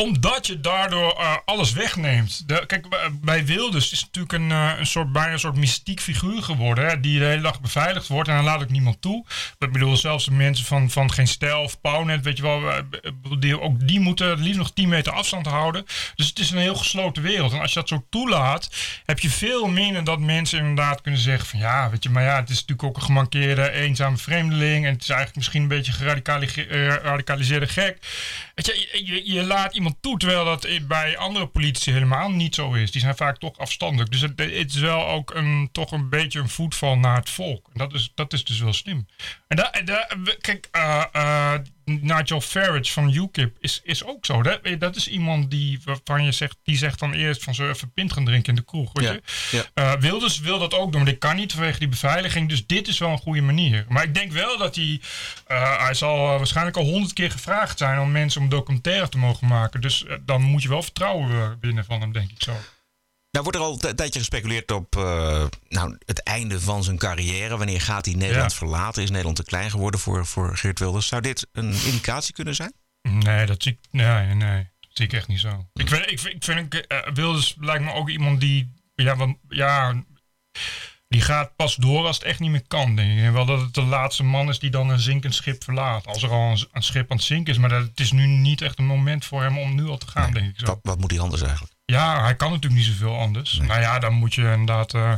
Omdat 0.00 0.46
je 0.46 0.60
daardoor 0.60 1.12
eh, 1.18 1.36
alles 1.44 1.72
wegneemt. 1.72 2.48
De, 2.48 2.66
kijk, 2.66 2.86
bij- 3.20 3.44
Wilders 3.44 3.92
is 3.92 4.00
natuurlijk 4.04 4.32
een, 4.32 4.50
eh, 4.50 4.72
een 4.78 4.86
soort, 4.86 5.12
bijna 5.12 5.32
een 5.32 5.38
soort 5.38 5.56
mystiek 5.56 6.00
figuur 6.00 6.42
geworden. 6.42 6.86
Hè, 6.86 7.00
die 7.00 7.18
de 7.18 7.24
hele 7.24 7.42
dag 7.42 7.60
beveiligd 7.60 8.06
wordt 8.08 8.28
en 8.28 8.34
dan 8.34 8.44
laat 8.44 8.62
ook 8.62 8.70
niemand 8.70 9.02
toe. 9.02 9.24
Ik 9.58 9.72
bedoel, 9.72 9.96
zelfs 9.96 10.24
de 10.24 10.30
mensen 10.30 10.64
van, 10.66 10.90
van 10.90 11.12
Geen 11.12 11.26
Stijl 11.28 11.60
of 11.62 11.80
Pownet, 11.80 12.24
weet 12.24 12.36
je 12.36 12.42
wel, 12.42 12.70
eh, 12.70 12.78
ik 13.02 13.40
die, 13.40 13.60
ook 13.60 13.88
die 13.88 14.00
moeten 14.00 14.40
liefst 14.40 14.58
nog 14.58 14.72
10 14.72 14.88
meter 14.88 15.12
afstand 15.12 15.46
houden. 15.46 15.84
Dus 16.14 16.26
het 16.28 16.38
is 16.38 16.50
een 16.50 16.58
heel 16.58 16.74
gesloten 16.76 17.22
wereld. 17.22 17.52
En 17.52 17.60
als 17.60 17.72
je 17.72 17.78
dat 17.80 17.88
zo 17.88 18.04
toelaat, 18.10 18.70
heb 19.04 19.18
je 19.18 19.30
veel 19.30 19.66
minder 19.68 20.04
dat 20.04 20.18
mensen 20.20 20.58
inderdaad 20.58 21.00
kunnen 21.00 21.20
zeggen 21.20 21.46
van 21.46 21.58
ja, 21.58 21.90
weet 21.90 22.02
je, 22.02 22.10
maar 22.10 22.22
ja, 22.22 22.36
het 22.40 22.50
is 22.50 22.60
natuurlijk 22.60 22.88
ook 22.88 22.96
een 22.96 23.02
gemankeerde, 23.02 23.70
eenzame 23.70 24.16
vreemdeling. 24.16 24.86
En 24.86 24.92
het 24.92 25.02
is 25.02 25.08
eigenlijk 25.08 25.36
misschien 25.36 25.62
een 25.62 25.68
beetje 25.68 25.92
geradicaliseerde 25.92 27.66
gek. 27.68 27.98
Weet 28.54 28.66
je, 28.92 29.32
je, 29.32 29.42
laat 29.42 29.74
iemand 29.74 29.96
toe, 30.00 30.18
terwijl 30.18 30.44
dat 30.44 30.68
bij 30.88 31.16
andere 31.16 31.46
politici 31.46 31.92
helemaal 31.92 32.30
niet 32.30 32.54
zo 32.54 32.72
is. 32.72 32.90
Die 32.90 33.00
zijn 33.00 33.16
vaak 33.16 33.38
toch 33.38 33.58
afstandelijk. 33.58 34.10
Dus 34.10 34.20
het, 34.20 34.38
het 34.38 34.74
is 34.74 34.80
wel 34.80 35.06
ook 35.06 35.34
een, 35.34 35.68
toch 35.72 35.92
een 35.92 36.08
beetje 36.08 36.40
een 36.40 36.48
voetval 36.48 36.98
naar 36.98 37.16
het 37.16 37.30
volk. 37.30 37.68
En 37.72 37.78
dat 37.78 37.94
is, 37.94 38.12
dat 38.14 38.32
is 38.32 38.44
dus 38.44 38.60
wel 38.60 38.72
slim. 38.72 39.06
En 39.48 39.56
daar, 39.56 40.16
kijk, 40.40 40.68
eh, 40.70 41.04
eh, 41.12 41.60
Nigel 41.84 42.40
Farage 42.40 42.92
van 42.92 43.12
UKIP 43.14 43.56
is, 43.60 43.80
is 43.84 44.04
ook 44.04 44.26
zo. 44.26 44.42
Dat, 44.42 44.60
dat 44.78 44.96
is 44.96 45.08
iemand 45.08 45.50
die, 45.50 45.80
waarvan 45.84 46.24
je 46.24 46.32
zegt, 46.32 46.56
die 46.64 46.76
zegt 46.76 46.98
dan 46.98 47.12
eerst 47.12 47.42
van 47.44 47.54
ze 47.54 47.68
even 47.68 47.92
pint 47.92 48.12
gaan 48.12 48.24
drinken 48.24 48.48
in 48.48 48.54
de 48.54 48.64
kroeg. 48.64 48.90
Weet 48.92 49.06
Ja, 49.06 49.12
je? 49.12 49.22
ja. 49.50 49.64
Eh, 49.74 50.00
Wilders 50.00 50.38
wil 50.40 50.58
dat 50.58 50.74
ook 50.74 50.92
doen, 50.92 51.02
maar 51.02 51.10
dit 51.10 51.20
kan 51.20 51.36
niet 51.36 51.52
vanwege 51.52 51.78
die 51.78 51.88
beveiliging. 51.88 52.48
Dus 52.48 52.66
dit 52.66 52.88
is 52.88 52.98
wel 52.98 53.10
een 53.10 53.18
goede 53.18 53.40
manier. 53.42 53.84
Maar 53.88 54.02
ik 54.04 54.14
denk 54.14 54.32
wel 54.32 54.58
dat 54.58 54.74
hij... 54.74 55.00
eh, 55.46 55.78
hij 55.84 55.94
zal 55.94 56.16
eh, 56.32 56.36
waarschijnlijk 56.36 56.76
al 56.76 56.84
honderd 56.84 57.12
keer 57.12 57.30
gevraagd 57.30 57.78
zijn 57.78 57.98
om 58.00 58.12
mensen 58.12 58.40
om 58.40 58.48
documentaire 58.48 59.08
te 59.08 59.18
mogen 59.18 59.46
maken. 59.48 59.80
Dus 59.80 60.04
eh, 60.04 60.16
dan 60.26 60.42
moet 60.42 60.62
je 60.62 60.68
wel 60.68 60.82
vertrouwen 60.82 61.30
eh, 61.30 61.48
winnen 61.60 61.84
van 61.84 62.00
hem, 62.00 62.12
denk 62.12 62.30
ik 62.30 62.42
zo. 62.42 62.56
Nou 63.34 63.46
wordt 63.46 63.58
er 63.58 63.64
al 63.64 63.78
een 63.90 63.96
tijdje 63.96 64.18
gespeculeerd 64.18 64.70
op 64.70 64.96
eh, 64.96 65.44
nou, 65.68 65.96
het 66.04 66.22
einde 66.22 66.60
van 66.60 66.84
zijn 66.84 66.98
carrière. 66.98 67.56
Wanneer 67.56 67.80
gaat 67.80 68.04
hij 68.04 68.14
Nederland 68.14 68.50
Ja. 68.50 68.58
verlaten? 68.58 69.02
Is 69.02 69.08
Nederland 69.08 69.36
te 69.36 69.44
klein 69.44 69.70
geworden 69.70 70.00
voor, 70.00 70.26
voor 70.26 70.56
Geert 70.56 70.78
Wilders? 70.78 71.06
Zou 71.06 71.22
dit 71.22 71.46
een 71.52 71.72
indicatie 71.72 72.34
kunnen 72.34 72.54
zijn? 72.54 72.72
Nee, 73.02 73.46
dat 73.46 73.62
zie 73.62 73.72
ik, 73.72 73.78
nee, 73.90 74.34
nee, 74.34 74.56
dat 74.80 74.90
zie 74.92 75.04
ik 75.04 75.12
echt 75.12 75.28
niet 75.28 75.40
zo. 75.40 75.68
Ik 75.72 75.88
vind, 75.88 76.10
ik 76.10 76.20
ik 76.20 76.44
vind 76.44 76.86
eh, 76.86 76.98
Wilders 77.14 77.54
lijkt 77.60 77.84
me 77.84 77.92
ook 77.92 78.08
iemand 78.08 78.40
die, 78.40 78.72
ja, 78.94 79.16
want, 79.16 79.36
ja, 79.48 80.04
die 81.08 81.20
gaat 81.20 81.56
pas 81.56 81.76
door 81.76 82.06
als 82.06 82.16
het 82.16 82.24
echt 82.26 82.40
niet 82.40 82.50
meer 82.50 82.66
kan, 82.68 82.96
denk 82.96 83.20
ik. 83.20 83.32
Wel 83.32 83.44
dat 83.44 83.60
het 83.60 83.74
de 83.74 83.82
laatste 83.82 84.22
man 84.22 84.48
is 84.48 84.58
die 84.58 84.70
dan 84.70 84.88
een 84.88 85.00
zinkend 85.00 85.34
schip 85.34 85.64
verlaat. 85.64 86.06
Als 86.06 86.22
er 86.22 86.30
al 86.30 86.50
een, 86.50 86.66
een 86.72 86.82
schip 86.82 87.10
aan 87.10 87.16
het 87.16 87.26
zinken 87.26 87.52
is. 87.52 87.58
Maar 87.58 87.68
dat, 87.68 87.82
het 87.82 88.00
is 88.00 88.12
nu 88.12 88.26
niet 88.26 88.62
echt 88.62 88.78
een 88.78 88.86
moment 88.86 89.24
voor 89.24 89.42
hem 89.42 89.58
om 89.58 89.74
nu 89.74 89.86
al 89.86 89.98
te 89.98 90.06
gaan, 90.06 90.32
denk 90.32 90.48
ik 90.48 90.58
zo. 90.58 90.66
Wat, 90.66 90.78
wat 90.82 90.98
moet 90.98 91.10
hij 91.10 91.20
anders 91.20 91.42
eigenlijk? 91.42 91.73
Ja, 91.86 92.22
hij 92.22 92.34
kan 92.36 92.50
natuurlijk 92.50 92.82
niet 92.82 92.90
zoveel 92.92 93.18
anders. 93.18 93.58
Nou 93.58 93.80
ja, 93.80 93.98
dan 93.98 94.12
moet 94.12 94.34
je 94.34 94.42
inderdaad 94.42 94.94
eh, 94.94 95.12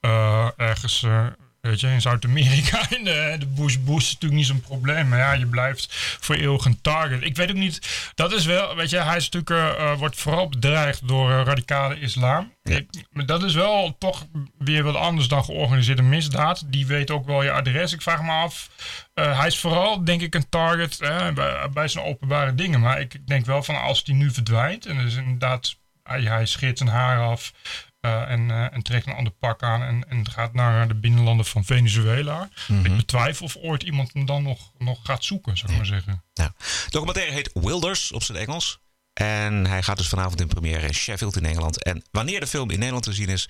eh, 0.00 0.48
ergens, 0.56 1.02
eh, 1.02 1.26
weet 1.60 1.80
je, 1.80 1.86
in 1.88 2.00
Zuid-Amerika 2.00 2.80
in 2.98 3.04
de, 3.04 3.36
de 3.38 3.46
bush 3.46 3.76
bush 3.76 3.96
is 4.06 4.12
natuurlijk 4.12 4.32
niet 4.40 4.46
zo'n 4.46 4.60
probleem. 4.60 5.08
Maar 5.08 5.18
ja, 5.18 5.32
je 5.32 5.46
blijft 5.46 5.86
voor 6.20 6.34
eeuwig 6.34 6.64
een 6.64 6.80
target. 6.80 7.22
Ik 7.24 7.36
weet 7.36 7.50
ook 7.50 7.56
niet, 7.56 8.10
dat 8.14 8.32
is 8.32 8.44
wel, 8.44 8.76
weet 8.76 8.90
je, 8.90 8.98
hij 9.00 9.16
is 9.16 9.28
natuurlijk, 9.28 9.98
wordt 9.98 10.16
vooral 10.20 10.48
bedreigd 10.48 11.08
door 11.08 11.30
radicale 11.30 12.00
islam. 12.00 12.52
Ik- 12.62 13.04
maar 13.10 13.26
dat 13.26 13.42
is 13.42 13.54
wel 13.54 13.96
toch 13.98 14.26
weer 14.58 14.82
wat 14.82 14.94
anders 14.94 15.28
dan 15.28 15.44
georganiseerde 15.44 16.02
misdaad. 16.02 16.62
Die 16.66 16.86
weet 16.86 17.10
ook 17.10 17.26
wel 17.26 17.42
je 17.42 17.52
adres. 17.52 17.92
Ik 17.92 18.02
vraag 18.02 18.22
me 18.22 18.30
af, 18.30 18.70
hij 19.14 19.46
is 19.46 19.58
vooral 19.58 20.04
denk 20.04 20.20
ik 20.20 20.34
een 20.34 20.48
target 20.48 21.00
eh, 21.00 21.30
bij, 21.32 21.68
bij 21.72 21.88
zijn 21.88 22.04
openbare 22.04 22.54
dingen. 22.54 22.80
Maar 22.80 23.00
ik 23.00 23.26
denk 23.26 23.46
wel 23.46 23.62
van 23.62 23.80
als 23.80 24.04
die 24.04 24.14
nu 24.14 24.30
verdwijnt 24.30 24.86
en 24.86 24.98
dus 24.98 25.14
inderdaad 25.14 25.76
hij, 26.08 26.22
hij 26.22 26.46
scheert 26.46 26.78
zijn 26.78 26.90
haar 26.90 27.20
af 27.20 27.52
eh, 28.00 28.30
en, 28.30 28.50
eh, 28.50 28.74
en 28.74 28.82
trekt 28.82 29.06
een 29.06 29.14
ander 29.14 29.32
pak 29.32 29.62
aan 29.62 29.82
en, 29.82 30.08
en 30.08 30.30
gaat 30.30 30.52
naar 30.52 30.88
de 30.88 30.94
binnenlanden 30.94 31.46
van 31.46 31.64
Venezuela. 31.64 32.48
Ik 32.82 32.96
betwijfel 32.96 33.46
of 33.46 33.56
ooit 33.56 33.82
iemand 33.82 34.12
hem 34.12 34.26
dan 34.26 34.42
nog, 34.42 34.72
nog 34.78 34.98
gaat 35.02 35.24
zoeken, 35.24 35.56
zou 35.56 35.70
ik 35.70 35.76
maar 35.76 35.86
zeggen. 35.86 36.22
De 36.32 36.52
documentaire 36.88 37.32
heet 37.32 37.50
Wilders 37.54 38.12
op 38.12 38.22
zijn 38.22 38.38
Engels. 38.38 38.80
En 39.18 39.66
hij 39.66 39.82
gaat 39.82 39.96
dus 39.96 40.08
vanavond 40.08 40.40
in 40.40 40.46
première 40.46 40.86
in 40.86 40.94
Sheffield 40.94 41.36
in 41.36 41.44
Engeland. 41.46 41.82
En 41.82 42.02
wanneer 42.10 42.40
de 42.40 42.46
film 42.46 42.70
in 42.70 42.76
Nederland 42.78 43.04
te 43.04 43.12
zien 43.12 43.28
is, 43.28 43.48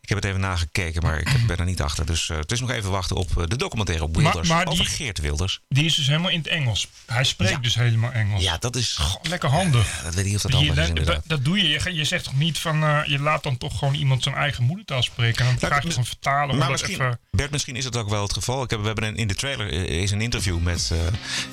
ik 0.00 0.08
heb 0.08 0.18
het 0.18 0.26
even 0.26 0.40
nagekeken, 0.40 1.02
maar 1.02 1.18
ik 1.18 1.46
ben 1.46 1.56
er 1.56 1.64
niet 1.64 1.80
achter. 1.82 2.06
Dus 2.06 2.30
eh, 2.30 2.36
het 2.36 2.52
is 2.52 2.60
nog 2.60 2.70
even 2.70 2.90
wachten 2.90 3.16
op 3.16 3.38
eh, 3.38 3.46
de 3.46 3.56
documentaire 3.56 4.10
Wilders 4.10 4.48
maar 4.48 4.64
die- 4.64 4.72
over 4.72 4.86
Geert 4.86 5.18
Wilders. 5.18 5.60
Die 5.68 5.84
is 5.84 5.94
dus 5.94 6.06
helemaal 6.06 6.30
in 6.30 6.38
het 6.38 6.46
Engels. 6.46 6.88
Hij 7.06 7.24
spreekt 7.24 7.52
Ja. 7.52 7.58
dus 7.58 7.74
helemaal 7.74 8.12
Engels. 8.12 8.42
Ja, 8.42 8.56
dat 8.58 8.76
is... 8.76 8.92
Goh, 8.92 9.22
lekker 9.22 9.48
handig. 9.48 10.00
Dat 10.04 10.14
weet 10.14 10.24
niet 10.24 10.34
of 10.36 10.42
dat 10.42 10.50
Je- 10.50 10.56
handig 10.56 10.74
is 10.76 10.80
dat, 10.80 10.88
inderdaad. 10.98 11.14
dat, 11.14 11.28
dat 11.36 11.44
doe 11.44 11.58
je. 11.68 11.94
je. 11.94 12.04
zegt 12.04 12.24
toch 12.24 12.36
niet 12.36 12.58
van, 12.58 12.82
eh, 12.84 13.00
je 13.06 13.18
laat 13.18 13.42
dan 13.42 13.58
toch 13.58 13.78
gewoon 13.78 13.94
iemand 13.94 14.22
zijn 14.22 14.34
eigen 14.34 14.64
moedertaal 14.64 15.02
spreken. 15.02 15.38
En 15.38 15.44
dan 15.50 15.54
Nou, 15.60 15.66
vraag 15.72 15.82
je 15.84 15.92
van 15.92 16.06
vertalen. 16.06 16.56
Maar 16.56 16.70
misschien, 16.70 16.94
even, 16.94 17.20
Bert, 17.30 17.50
misschien 17.50 17.76
is 17.76 17.84
dat 17.84 17.96
ook 17.96 18.08
wel 18.08 18.22
het 18.22 18.32
geval. 18.32 18.62
Ik 18.62 18.70
heb, 18.70 18.80
we 18.80 18.86
hebben 18.86 19.04
een, 19.04 19.16
in 19.16 19.28
de 19.28 19.34
trailer 19.34 19.72
is 19.88 20.10
een 20.10 20.20
interview 20.20 20.58
met 20.58 20.92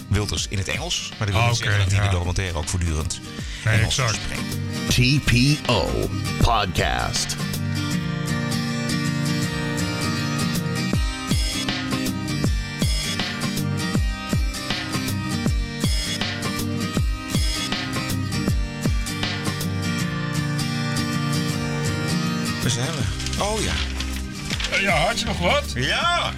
Wilders 0.08 0.48
in 0.50 0.58
het 0.58 0.68
Engels. 0.68 1.10
Maar 1.18 1.27
dat 1.27 1.30
wil 1.36 1.39
Ah, 1.46 1.48
niet 1.50 1.58
zeggen 1.58 1.77
dat 1.80 1.91
hij 1.91 2.00
ja. 2.00 2.06
de 2.06 2.12
documentaire 2.12 2.58
ook 2.58 2.70
voortdurend 2.70 3.20
Nee, 3.65 3.79
exact. 3.79 4.20
TPO 4.88 6.10
Podcast. 6.41 7.36
Waar 22.62 22.72
zijn 22.72 22.88
we? 22.88 23.43
Oh 23.43 23.62
ja. 23.62 23.74
Ja, 24.79 25.05
had 25.05 25.20
je 25.20 25.25
nog 25.25 25.39
wat? 25.39 25.72
Ja! 25.75 26.31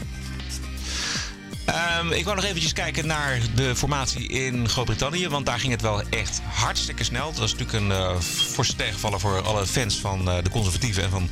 Ehm, 1.65 2.11
ik 2.11 2.23
wou 2.23 2.35
nog 2.35 2.45
eventjes 2.45 2.73
kijken 2.73 3.07
naar 3.07 3.39
de 3.55 3.75
formatie 3.75 4.27
in 4.27 4.69
Groot-Brittannië. 4.69 5.27
Want 5.27 5.45
daar 5.45 5.59
ging 5.59 5.71
het 5.71 5.81
wel 5.81 6.01
echt 6.09 6.41
hartstikke 6.41 7.03
snel. 7.03 7.29
Dat 7.29 7.39
was 7.39 7.51
natuurlijk 7.55 7.79
een 7.79 7.89
uh, 7.89 8.19
forse 8.19 8.75
tegenvaller 8.75 9.19
voor 9.19 9.41
alle 9.41 9.65
fans 9.67 9.95
van 9.95 10.27
uh, 10.29 10.43
de 10.43 10.49
conservatieven. 10.49 11.03
En 11.03 11.09
van 11.09 11.29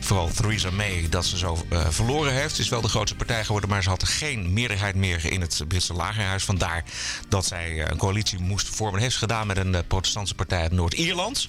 vooral 0.00 0.28
Theresa 0.28 0.70
May 0.70 1.06
dat 1.10 1.24
ze 1.24 1.38
zo 1.38 1.64
uh, 1.72 1.86
verloren 1.88 2.32
heeft. 2.32 2.50
Het 2.50 2.58
is 2.58 2.68
wel 2.68 2.80
de 2.80 2.88
grootste 2.88 3.16
partij 3.16 3.44
geworden, 3.44 3.70
maar 3.70 3.82
ze 3.82 3.88
had 3.88 4.08
geen 4.08 4.52
meerderheid 4.52 4.94
meer 4.94 5.32
in 5.32 5.40
het 5.40 5.64
Britse 5.68 5.92
lagerhuis. 5.92 6.44
Vandaar 6.44 6.84
dat 7.28 7.46
zij 7.46 7.90
een 7.90 7.96
coalitie 7.96 8.38
moest 8.38 8.68
vormen. 8.68 8.92
Dat 8.92 9.02
heeft 9.02 9.14
ze 9.14 9.20
gedaan 9.20 9.46
met 9.46 9.56
een 9.56 9.86
protestantse 9.86 10.34
partij 10.34 10.60
uit 10.60 10.72
Noord-Ierland. 10.72 11.48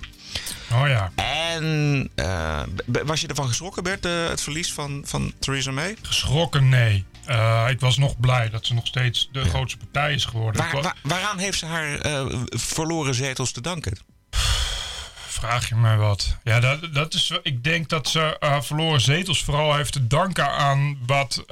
Oh 0.72 0.88
ja. 0.88 1.12
En 1.15 2.10
was 3.06 3.22
je 3.22 3.27
ervan 3.27 3.48
geschrokken, 3.48 3.84
Bert, 3.84 4.04
het 4.04 4.42
verlies 4.42 4.74
van, 4.74 5.01
van 5.06 5.34
Theresa 5.39 5.72
May? 5.72 5.96
Geschrokken, 6.01 6.70
nee. 6.70 7.06
Uh, 7.29 7.65
ik 7.70 7.79
was 7.79 7.98
nog 7.98 8.20
blij 8.20 8.50
dat 8.50 8.65
ze 8.65 8.74
nog 8.74 8.88
steeds 8.88 9.29
de 9.32 9.39
ja. 9.39 9.46
grootste 9.46 9.77
partij 9.77 10.13
is 10.13 10.25
geworden. 10.25 10.62
Waar, 10.62 10.82
waar, 10.82 10.96
waaraan 11.01 11.38
heeft 11.38 11.60
ze 11.60 11.65
haar 11.65 12.00
verloren 12.50 13.15
zetels 13.15 13.51
te 13.51 13.62
danken? 13.62 13.98
Vraag 15.27 15.70
je 15.70 15.75
mij 15.75 15.98
wat. 15.98 16.38
Ja, 16.44 16.60
dat, 16.60 16.94
dat 16.94 17.13
is, 17.13 17.34
ik 17.44 17.63
denk 17.63 17.89
dat 17.89 18.08
ze 18.08 18.38
verloren 18.62 19.01
zetels 19.01 19.44
vooral 19.44 19.75
heeft 19.75 19.91
te 19.91 20.08
danken 20.08 20.50
aan 20.50 20.98
wat 21.05 21.46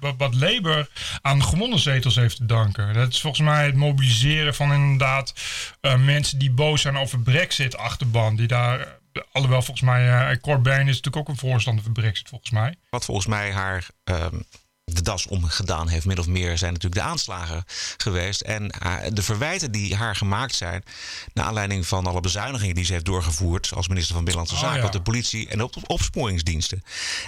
wat, 0.00 0.14
wat 0.18 0.34
Labour 0.34 0.88
aan 1.22 1.42
gewonnen 1.42 1.78
zetels 1.78 2.14
heeft 2.14 2.36
te 2.36 2.46
danken. 2.46 2.94
Dat 2.94 3.12
is 3.12 3.20
volgens 3.20 3.42
mij 3.42 3.66
het 3.66 3.74
mobiliseren 3.74 4.54
van 4.54 4.72
inderdaad 4.72 5.34
uh, 5.82 5.96
mensen 5.96 6.38
die 6.38 6.50
boos 6.50 6.80
zijn 6.80 6.96
over 6.96 7.20
Brexit 7.20 7.76
achterban. 7.76 8.36
Die 8.36 8.46
daar, 8.46 8.98
alhoewel 9.32 9.62
volgens 9.62 9.86
mij, 9.86 10.06
uh, 10.06 10.78
is 10.88 10.96
natuurlijk 10.96 11.16
ook 11.16 11.28
een 11.28 11.36
voorstander 11.36 11.84
van 11.84 11.92
Brexit 11.92 12.28
volgens 12.28 12.50
mij. 12.50 12.74
Wat 12.90 13.04
volgens 13.04 13.26
mij 13.26 13.52
haar 13.52 13.86
um, 14.04 14.44
de 14.92 15.02
das 15.02 15.26
omgedaan 15.26 15.88
heeft, 15.88 16.04
min 16.04 16.18
of 16.18 16.26
meer, 16.26 16.58
zijn 16.58 16.72
natuurlijk 16.72 17.02
de 17.02 17.08
aanslagen 17.08 17.64
geweest. 17.96 18.40
En 18.40 18.72
de 19.12 19.22
verwijten 19.22 19.72
die 19.72 19.94
haar 19.94 20.16
gemaakt 20.16 20.54
zijn, 20.54 20.84
naar 21.32 21.44
aanleiding 21.44 21.86
van 21.86 22.06
alle 22.06 22.20
bezuinigingen 22.20 22.74
die 22.74 22.84
ze 22.84 22.92
heeft 22.92 23.04
doorgevoerd 23.04 23.72
als 23.74 23.88
minister 23.88 24.14
van 24.14 24.24
Binnenlandse 24.24 24.58
Zaken, 24.58 24.76
oh, 24.76 24.80
ja. 24.80 24.86
op 24.86 24.92
de 24.92 25.10
politie 25.10 25.48
en 25.48 25.62
op 25.62 25.72
de 25.72 25.80
opsporingsdiensten. 25.86 26.82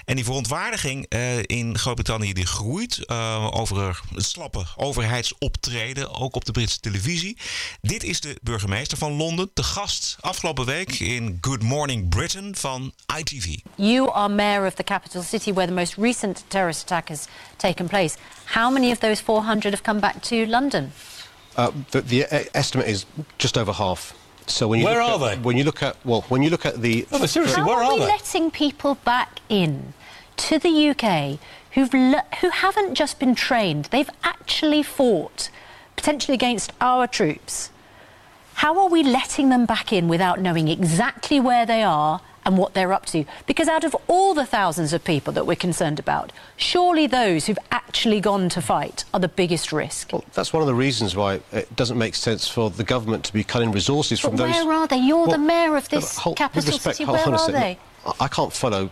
En 0.04 0.14
die 0.14 0.24
verontwaardiging 0.24 1.06
uh, 1.08 1.38
in 1.38 1.78
Groot-Brittannië 1.78 2.32
die 2.32 2.46
groeit 2.46 3.04
uh, 3.06 3.48
over 3.50 4.02
het 4.14 4.24
slappe 4.24 4.66
overheidsoptreden, 4.76 6.14
ook 6.14 6.34
op 6.34 6.44
de 6.44 6.52
Britse 6.52 6.80
televisie. 6.80 7.38
Dit 7.80 8.02
is 8.02 8.20
de 8.20 8.38
burgemeester 8.42 8.98
van 8.98 9.12
Londen, 9.12 9.50
de 9.54 9.62
gast 9.62 10.16
afgelopen 10.20 10.64
week 10.64 10.98
in 10.98 11.38
Good 11.40 11.62
Morning 11.62 12.08
Britain 12.08 12.56
van 12.56 12.92
ITV. 13.18 13.56
You 13.74 14.10
are 14.12 14.34
mayor 14.34 14.66
of 14.66 14.74
the 14.74 14.84
capital 14.84 15.22
city 15.22 15.52
where 15.52 15.68
the 15.68 15.74
most 15.74 15.94
recent 15.96 16.44
terrorist 16.48 16.82
attack 16.82 17.08
has 17.08 17.26
taken 17.58 17.88
place. 17.88 18.16
How 18.46 18.70
many 18.70 18.90
of 18.90 19.00
those 19.00 19.20
400 19.20 19.72
have 19.72 19.82
come 19.82 20.00
back 20.00 20.22
to 20.22 20.46
London? 20.46 20.92
Uh, 21.56 21.72
the, 21.90 22.00
the 22.00 22.56
estimate 22.56 22.86
is 22.88 23.04
just 23.36 23.58
over 23.58 23.72
half. 23.72 24.14
So 24.46 24.68
when 24.68 24.78
you 24.80 24.86
where 24.86 25.02
look 25.02 25.20
are 25.20 25.30
at, 25.30 25.36
they? 25.36 25.42
When 25.42 25.56
you 25.56 25.64
look 25.64 25.82
at 25.82 25.96
well, 26.06 26.22
when 26.28 26.42
you 26.42 26.48
look 26.50 26.64
at 26.64 26.80
the 26.80 27.06
no, 27.12 27.18
but 27.18 27.28
seriously, 27.28 27.60
How 27.60 27.66
where 27.68 27.76
are, 27.78 27.84
are 27.84 27.94
we 27.94 28.00
they? 28.00 28.06
letting 28.06 28.50
people 28.50 28.94
back 29.04 29.40
in 29.50 29.92
to 30.38 30.58
the 30.58 30.88
UK 30.90 31.38
who've 31.72 31.92
le- 31.92 32.24
who 32.40 32.48
haven't 32.50 32.94
just 32.94 33.18
been 33.18 33.34
trained; 33.34 33.86
they've 33.86 34.08
actually 34.24 34.82
fought 34.82 35.50
potentially 35.96 36.34
against 36.34 36.72
our 36.80 37.06
troops. 37.06 37.70
How 38.58 38.76
are 38.80 38.88
we 38.88 39.04
letting 39.04 39.50
them 39.50 39.66
back 39.66 39.92
in 39.92 40.08
without 40.08 40.40
knowing 40.40 40.66
exactly 40.66 41.38
where 41.38 41.64
they 41.64 41.84
are 41.84 42.20
and 42.44 42.58
what 42.58 42.74
they're 42.74 42.92
up 42.92 43.06
to. 43.06 43.24
Because 43.46 43.68
out 43.68 43.84
of 43.84 43.94
all 44.08 44.34
the 44.34 44.44
thousands 44.44 44.92
of 44.92 45.04
people 45.04 45.32
that 45.34 45.46
we're 45.46 45.54
concerned 45.54 46.00
about, 46.00 46.32
surely 46.56 47.06
those 47.06 47.46
who've 47.46 47.58
actually 47.70 48.20
gone 48.20 48.48
to 48.48 48.60
fight 48.60 49.04
are 49.14 49.20
the 49.20 49.28
biggest 49.28 49.70
risk. 49.70 50.12
Well, 50.12 50.24
that's 50.32 50.52
one 50.52 50.60
of 50.60 50.66
the 50.66 50.74
reasons 50.74 51.14
why 51.14 51.40
it 51.52 51.76
doesn't 51.76 51.98
make 51.98 52.16
sense 52.16 52.48
for 52.48 52.68
the 52.68 52.82
government 52.82 53.22
to 53.26 53.32
be 53.32 53.44
cutting 53.44 53.70
resources 53.70 54.20
but 54.20 54.30
from 54.30 54.38
where 54.38 54.52
those. 54.52 54.66
are 54.66 54.88
they? 54.88 54.96
You're 54.96 55.18
Well, 55.28 55.30
the 55.30 55.38
mayor 55.38 55.76
of 55.76 55.88
this 55.88 56.18
capital 56.34 56.72
respect, 56.72 56.96
city. 56.96 57.08
Where 57.08 57.28
are 57.28 57.52
they? 57.52 57.78
I 58.18 58.26
can't 58.26 58.52
follow 58.52 58.90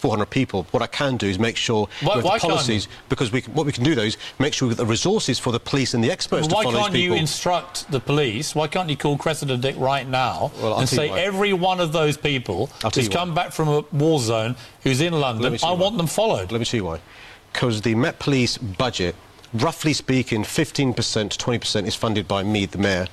400 0.00 0.26
people. 0.30 0.66
What 0.70 0.82
I 0.82 0.86
can 0.86 1.16
do 1.16 1.26
is 1.28 1.38
make 1.38 1.56
sure 1.56 1.88
Why- 2.02 2.20
why 2.20 2.38
the 2.38 2.40
policies, 2.48 2.88
because 3.08 3.30
we 3.30 3.42
can, 3.42 3.52
what 3.54 3.66
we 3.66 3.72
can 3.72 3.84
do 3.84 3.94
though 3.94 4.02
is 4.02 4.16
make 4.38 4.54
sure 4.54 4.66
we've 4.66 4.76
got 4.76 4.82
the 4.84 4.90
resources 4.90 5.38
for 5.38 5.52
the 5.52 5.60
police 5.60 5.92
and 5.94 6.02
the 6.02 6.10
experts 6.10 6.48
Well, 6.48 6.56
why 6.56 6.62
to 6.64 6.70
follow 6.70 6.80
can't 6.84 6.92
these 6.94 7.02
you 7.02 7.08
people. 7.10 7.20
instruct 7.20 7.90
the 7.92 8.00
police? 8.00 8.54
Why 8.54 8.66
can't 8.66 8.88
you 8.88 8.96
call 8.96 9.16
Cressida 9.18 9.56
Dick 9.58 9.76
right 9.78 10.08
now 10.08 10.50
Well, 10.60 10.78
and 10.78 10.88
say 10.88 11.10
why. 11.10 11.20
every 11.20 11.52
one 11.52 11.80
of 11.80 11.92
those 11.92 12.16
people 12.16 12.70
I'll 12.82 12.90
who's 12.90 13.04
you 13.04 13.10
why. 13.10 13.16
come 13.16 13.34
back 13.34 13.52
from 13.52 13.68
a 13.68 13.80
war 13.92 14.18
zone, 14.20 14.56
who's 14.82 15.00
in 15.00 15.12
London, 15.20 15.58
see 15.58 15.66
I 15.66 15.72
why. 15.72 15.78
want 15.82 15.96
them 15.98 16.06
followed? 16.06 16.50
Let 16.50 16.60
me 16.60 16.66
you 16.78 16.84
why. 16.84 17.00
Because 17.52 17.82
the 17.82 17.94
Met 17.94 18.18
Police 18.18 18.56
budget, 18.58 19.14
roughly 19.52 19.92
speaking, 19.92 20.44
15% 20.44 21.30
to 21.30 21.38
20% 21.38 21.86
is 21.86 21.94
funded 21.94 22.26
by 22.26 22.42
me, 22.42 22.64
the 22.66 22.78
mayor. 22.78 23.06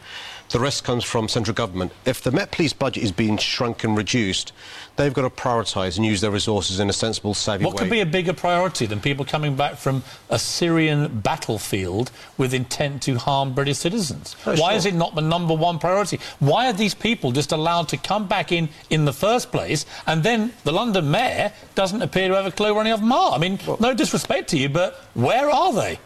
The 0.50 0.60
rest 0.60 0.86
comes 0.86 1.04
from 1.04 1.28
central 1.28 1.54
government. 1.54 1.92
If 2.06 2.24
the 2.24 2.32
Met 2.32 2.52
Police 2.52 2.72
budget 2.72 3.04
is 3.04 3.12
being 3.12 3.38
shrunk 3.38 3.84
and 3.84 3.98
reduced, 3.98 4.54
they've 4.96 5.14
got 5.14 5.24
to 5.24 5.30
prioritise 5.30 5.98
and 5.98 6.06
use 6.06 6.22
their 6.22 6.32
resources 6.32 6.80
in 6.80 6.90
a 6.90 6.94
sensible, 6.94 7.34
savvy 7.34 7.66
What 7.66 7.72
way. 7.72 7.76
What 7.76 7.80
could 7.82 7.90
be 7.90 8.00
a 8.00 8.06
bigger 8.06 8.32
priority 8.32 8.86
than 8.86 9.02
people 9.02 9.26
coming 9.26 9.58
back 9.58 9.76
from 9.76 10.04
a 10.30 10.40
Syrian 10.40 11.20
battlefield 11.20 12.12
with 12.38 12.54
intent 12.54 13.02
to 13.04 13.16
harm 13.18 13.54
British 13.54 13.80
citizens? 13.80 14.38
Oh, 14.46 14.56
Why 14.56 14.70
sure. 14.70 14.78
is 14.78 14.86
it 14.86 14.94
not 14.94 15.16
the 15.16 15.22
number 15.22 15.54
one 15.54 15.80
priority? 15.80 16.20
Why 16.40 16.70
are 16.70 16.74
these 16.74 16.94
people 16.94 17.34
just 17.34 17.52
allowed 17.52 17.90
to 17.90 17.98
come 17.98 18.28
back 18.28 18.54
in 18.54 18.70
in 18.90 19.04
the 19.04 19.14
first 19.14 19.52
place 19.52 19.86
and 20.06 20.24
then 20.24 20.54
the 20.64 20.72
London 20.72 21.12
mayor 21.12 21.52
doesn't 21.76 22.02
appear 22.02 22.30
to 22.30 22.36
have 22.36 22.46
a 22.46 22.52
clue 22.52 22.74
where 22.74 22.82
any 22.82 22.92
of 22.92 23.02
them 23.02 23.12
are? 23.12 23.34
I 23.34 23.38
mean, 23.38 23.60
no 23.82 23.94
disrespect 23.94 24.50
to 24.52 24.58
you, 24.58 24.70
but 24.70 24.96
where 25.14 25.50
are 25.50 25.74
they? 25.74 26.00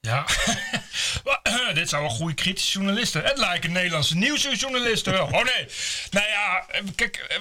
Ja, 0.00 0.26
dit 1.74 1.88
zijn 1.88 2.02
wel 2.02 2.10
goede 2.10 2.34
kritische 2.34 2.72
journalisten. 2.72 3.24
Het 3.24 3.38
lijken 3.38 3.72
Nederlandse 3.72 4.16
nieuwsjournalisten 4.16 5.12
wel. 5.12 5.26
Oh 5.26 5.32
nee. 5.32 5.66
Nou 6.10 6.26
ja, 6.26 6.66
kijk, 6.94 7.40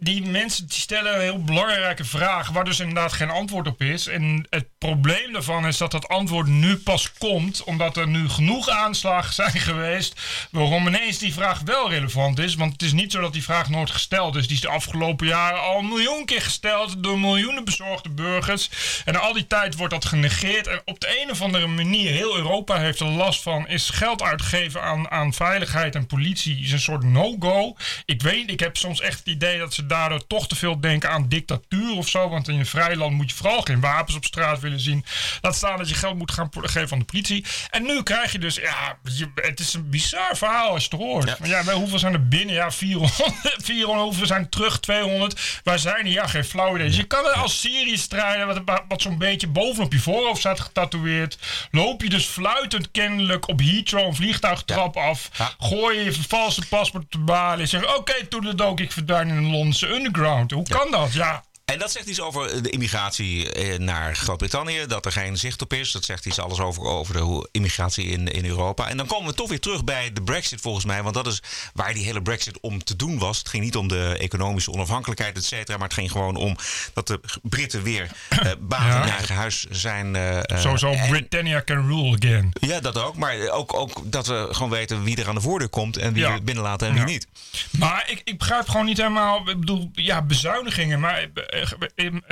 die 0.00 0.26
mensen 0.26 0.66
die 0.66 0.78
stellen 0.78 1.14
een 1.14 1.20
heel 1.20 1.44
belangrijke 1.44 2.04
vraag 2.04 2.48
waar 2.48 2.64
dus 2.64 2.80
inderdaad 2.80 3.12
geen 3.12 3.30
antwoord 3.30 3.66
op 3.66 3.82
is. 3.82 4.06
En 4.06 4.46
het 4.50 4.66
probleem 4.78 5.32
daarvan 5.32 5.66
is 5.66 5.76
dat 5.76 5.90
dat 5.90 6.08
antwoord 6.08 6.46
nu 6.46 6.76
pas 6.76 7.12
komt 7.12 7.64
omdat 7.64 7.96
er 7.96 8.08
nu 8.08 8.28
genoeg 8.28 8.68
aanslagen 8.68 9.34
zijn 9.34 9.50
geweest 9.50 10.20
waarom 10.50 10.86
ineens 10.86 11.18
die 11.18 11.32
vraag 11.32 11.60
wel 11.60 11.90
relevant 11.90 12.38
is. 12.38 12.54
Want 12.54 12.72
het 12.72 12.82
is 12.82 12.92
niet 12.92 13.12
zo 13.12 13.20
dat 13.20 13.32
die 13.32 13.42
vraag 13.42 13.68
nooit 13.68 13.90
gesteld 13.90 14.36
is. 14.36 14.46
Die 14.46 14.56
is 14.56 14.62
de 14.62 14.68
afgelopen 14.68 15.26
jaren 15.26 15.60
al 15.60 15.78
een 15.78 15.88
miljoen 15.88 16.24
keer 16.24 16.42
gesteld 16.42 17.02
door 17.02 17.18
miljoenen 17.18 17.64
bezorgde 17.64 18.08
burgers. 18.08 18.70
En 19.04 19.16
al 19.16 19.32
die 19.32 19.46
tijd 19.46 19.76
wordt 19.76 19.92
dat 19.92 20.04
genegeerd. 20.04 20.66
En 20.66 20.80
op 20.84 21.00
de 21.00 21.22
een 21.22 21.30
of 21.30 21.42
andere 21.42 21.66
manier, 21.66 21.77
heel 21.86 22.36
Europa 22.36 22.78
heeft 22.78 23.00
er 23.00 23.06
last 23.06 23.42
van, 23.42 23.68
is 23.68 23.90
geld 23.90 24.22
uitgeven 24.22 24.82
aan, 24.82 25.10
aan 25.10 25.32
veiligheid 25.32 25.94
en 25.94 26.06
politie 26.06 26.60
is 26.62 26.72
een 26.72 26.80
soort 26.80 27.02
no-go. 27.02 27.76
Ik 28.04 28.22
weet, 28.22 28.50
ik 28.50 28.60
heb 28.60 28.76
soms 28.76 29.00
echt 29.00 29.18
het 29.18 29.28
idee 29.28 29.58
dat 29.58 29.74
ze 29.74 29.86
daardoor 29.86 30.26
toch 30.26 30.48
te 30.48 30.56
veel 30.56 30.80
denken 30.80 31.10
aan 31.10 31.28
dictatuur 31.28 31.96
of 31.96 32.08
zo. 32.08 32.28
Want 32.28 32.48
in 32.48 32.58
een 32.58 32.66
vrij 32.66 32.96
land 32.96 33.12
moet 33.16 33.30
je 33.30 33.36
vooral 33.36 33.60
geen 33.60 33.80
wapens 33.80 34.16
op 34.16 34.24
straat 34.24 34.60
willen 34.60 34.80
zien. 34.80 35.04
Laat 35.40 35.56
staan 35.56 35.78
dat 35.78 35.88
je 35.88 35.94
geld 35.94 36.16
moet 36.18 36.32
gaan 36.32 36.48
geven 36.60 36.92
aan 36.92 36.98
de 36.98 37.04
politie. 37.04 37.44
En 37.70 37.82
nu 37.82 38.02
krijg 38.02 38.32
je 38.32 38.38
dus, 38.38 38.54
ja, 38.54 38.98
je- 39.02 39.30
het 39.34 39.60
is 39.60 39.74
een 39.74 39.90
bizar 39.90 40.36
verhaal 40.36 40.70
als 40.70 40.84
je 40.84 40.88
het 40.90 41.00
hoort. 41.00 41.28
Ja. 41.28 41.46
ja, 41.46 41.64
wel, 41.64 41.78
hoeveel 41.78 41.98
zijn 41.98 42.12
er 42.12 42.28
binnen? 42.28 42.54
Ja, 42.54 42.70
400. 42.72 43.32
400 43.62 44.06
hoeveel 44.08 44.26
zijn 44.26 44.42
er 44.42 44.48
terug? 44.48 44.80
200. 44.80 45.60
Waar 45.64 45.78
zijn 45.78 46.04
die? 46.04 46.12
Ja, 46.12 46.26
geen 46.26 46.44
flauw 46.44 46.74
idee. 46.74 46.86
Dus 46.86 46.96
je 46.96 47.04
kan 47.04 47.24
er 47.24 47.32
als 47.32 47.60
Syrië 47.60 47.96
strijden, 47.96 48.46
wat, 48.64 48.82
wat 48.88 49.02
zo'n 49.02 49.18
beetje 49.18 49.46
bovenop 49.46 49.92
je 49.92 49.98
voorhoofd 50.00 50.40
staat 50.40 50.60
getatoeëerd. 50.60 51.38
Loop 51.70 52.02
je 52.02 52.08
dus 52.08 52.26
fluitend 52.26 52.90
kennelijk 52.90 53.48
op 53.48 53.60
Heathrow 53.60 54.06
een 54.06 54.14
vliegtuigtrap 54.14 54.96
af. 54.96 55.28
Gooi 55.58 55.98
je 55.98 56.12
valse 56.12 56.62
paspoort 56.68 57.12
de 57.12 57.18
balie. 57.18 57.66
Zeg, 57.66 57.96
oké, 57.96 58.26
toen 58.26 58.44
het 58.44 58.62
ook, 58.62 58.80
ik 58.80 58.92
verdwijn 58.92 59.28
in 59.28 59.36
een 59.36 59.50
Londense 59.50 59.88
underground. 59.88 60.50
Hoe 60.50 60.68
kan 60.68 60.90
dat? 60.90 61.12
Ja. 61.12 61.44
En 61.72 61.78
dat 61.78 61.92
zegt 61.92 62.06
iets 62.06 62.20
over 62.20 62.62
de 62.62 62.70
immigratie 62.70 63.52
eh, 63.52 63.78
naar 63.78 64.16
Groot-Brittannië. 64.16 64.86
Dat 64.86 65.04
er 65.06 65.12
geen 65.12 65.36
zicht 65.36 65.62
op 65.62 65.72
is. 65.72 65.92
Dat 65.92 66.04
zegt 66.04 66.26
iets 66.26 66.38
alles 66.38 66.60
over, 66.60 66.82
over 66.82 67.14
de 67.14 67.48
immigratie 67.52 68.04
in, 68.06 68.28
in 68.28 68.44
Europa. 68.44 68.88
En 68.88 68.96
dan 68.96 69.06
komen 69.06 69.28
we 69.30 69.34
toch 69.34 69.48
weer 69.48 69.60
terug 69.60 69.84
bij 69.84 70.12
de 70.12 70.22
Brexit 70.22 70.60
volgens 70.60 70.84
mij. 70.84 71.02
Want 71.02 71.14
dat 71.14 71.26
is 71.26 71.42
waar 71.74 71.94
die 71.94 72.04
hele 72.04 72.22
Brexit 72.22 72.60
om 72.60 72.84
te 72.84 72.96
doen 72.96 73.18
was. 73.18 73.38
Het 73.38 73.48
ging 73.48 73.62
niet 73.64 73.76
om 73.76 73.88
de 73.88 74.16
economische 74.18 74.70
onafhankelijkheid, 74.72 75.36
et 75.36 75.44
cetera. 75.44 75.76
Maar 75.78 75.86
het 75.86 75.96
ging 75.96 76.10
gewoon 76.10 76.36
om 76.36 76.56
dat 76.92 77.06
de 77.06 77.20
Britten 77.42 77.82
weer 77.82 78.10
eh 78.28 78.38
baat 78.60 78.86
Ja. 78.86 79.02
in 79.02 79.08
eigen 79.10 79.34
huis 79.34 79.66
zijn. 79.70 80.16
eh, 80.16 80.38
eh, 80.38 80.58
Sowieso, 80.60 80.92
en- 80.92 81.08
Britannia 81.08 81.62
can 81.64 81.86
rule 81.86 82.16
again. 82.16 82.50
Ja, 82.60 82.80
dat 82.80 82.98
ook. 83.02 83.16
Maar 83.16 83.48
ook, 83.48 83.74
ook 83.74 84.00
dat 84.04 84.26
we 84.26 84.48
gewoon 84.50 84.70
weten 84.70 85.02
wie 85.02 85.16
er 85.16 85.28
aan 85.28 85.34
de 85.34 85.40
voordeur 85.40 85.68
komt. 85.68 85.96
En 85.96 86.12
wie 86.12 86.22
Ja. 86.22 86.34
we 86.34 86.40
binnenlaten 86.42 86.86
en 86.86 86.92
wie 86.92 87.02
Ja. 87.02 87.08
niet. 87.08 87.26
Maar 87.70 88.04
ik, 88.10 88.20
ik 88.24 88.38
begrijp 88.38 88.68
gewoon 88.68 88.86
niet 88.86 88.96
helemaal. 88.96 89.48
Ik 89.48 89.60
bedoel, 89.60 89.90
ja, 89.94 90.22
bezuinigingen. 90.22 91.00
Maar 91.00 91.26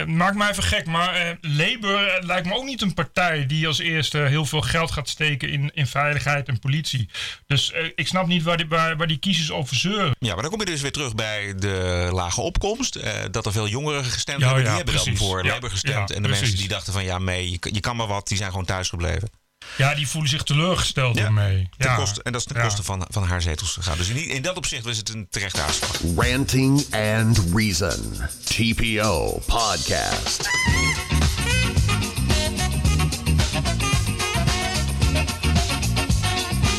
maak 0.07 0.35
mij 0.35 0.51
even 0.51 0.63
gek, 0.63 0.87
maar 0.87 1.15
eh, 1.15 1.29
Labour 1.41 2.07
eh, 2.09 2.25
lijkt 2.25 2.47
me 2.47 2.55
ook 2.55 2.65
niet 2.65 2.83
een 2.83 2.95
partij 2.95 3.47
die 3.47 3.67
als 3.67 3.79
eerste 3.79 4.19
heel 4.19 4.45
veel 4.45 4.61
geld 4.61 4.91
gaat 4.91 5.09
steken 5.09 5.49
in, 5.49 5.71
in 5.75 5.87
veiligheid 5.87 6.49
en 6.49 6.59
politie. 6.59 7.09
Dus 7.47 7.73
eh, 7.73 7.85
ik 7.95 8.07
snap 8.07 8.27
niet 8.27 8.43
waar 8.43 8.57
die, 8.57 8.67
waar, 8.69 8.97
waar 8.97 9.07
die 9.07 9.19
kiezers 9.19 9.51
over 9.51 9.77
zeuren. 9.77 10.17
Ja, 10.19 10.33
maar 10.33 10.43
dan 10.43 10.51
kom 10.51 10.61
je 10.61 10.67
dus 10.67 10.81
weer 10.81 10.93
terug 10.93 11.15
bij 11.15 11.55
de 11.57 12.09
lage 12.13 12.41
opkomst. 12.41 12.95
eh, 12.97 13.13
dat 13.31 13.47
er 13.47 13.53
veel 13.53 13.69
jongeren 13.69 14.05
gestemd 14.05 14.41
Ja, 14.41 14.47
hebben. 14.47 14.65
ja, 14.65 14.69
die 14.69 14.77
hebben 14.77 14.95
dan 14.95 15.05
precies. 15.05 15.21
voor 15.27 15.45
Ja, 15.45 15.53
Labour 15.53 15.71
gestemd. 15.73 16.11
en 16.11 16.23
de 16.23 16.29
mensen 16.29 16.57
die 16.57 16.69
dachten 16.69 16.93
van 16.93 17.05
ja, 17.05 17.19
mee, 17.19 17.51
je, 17.51 17.59
kan- 17.59 17.73
je 17.75 17.81
kan 17.81 17.97
maar 17.97 18.07
wat, 18.07 18.29
die 18.29 18.37
zijn 18.37 18.51
gewoon 18.51 18.65
thuis 18.65 18.89
gebleven. 18.89 19.31
Ja, 19.77 19.95
die 19.95 20.09
voelen 20.09 20.31
zich 20.31 20.43
teleurgesteld 20.43 21.19
Ja, 21.19 21.25
ermee. 21.25 21.69
Ten 21.77 21.91
Ja. 21.91 21.97
koste, 21.97 22.23
en 22.23 22.33
dat 22.33 22.41
is 22.41 22.47
ten 22.47 22.57
Ja. 22.57 22.63
koste 22.63 22.83
van, 22.83 23.07
van 23.11 23.23
haar 23.25 23.43
zetels 23.43 23.73
gegaan. 23.73 23.97
Dus 23.99 24.09
in, 24.09 24.15
die- 24.15 24.27
in 24.27 24.43
dat 24.43 24.57
opzicht 24.57 24.85
was 24.85 24.97
het 24.97 25.09
een 25.09 25.27
terechte 25.31 25.63
uitslag. 25.63 26.01
Ranting 26.17 26.95
and 26.95 27.43
Reason. 27.55 28.17
TPO 28.45 29.43
Podcast. 29.47 30.49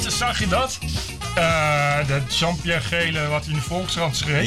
Zag 0.08 0.40
je 0.40 0.48
dat? 0.48 0.78
Eh 1.36 2.08
dat 2.08 2.38
Jean-Pierre 2.38 2.82
Gele, 2.82 3.28
wat 3.28 3.42
hij 3.46 3.54
in 3.54 3.60
de 3.60 3.66
Volkskrant 3.66 4.16
schreef. 4.18 4.46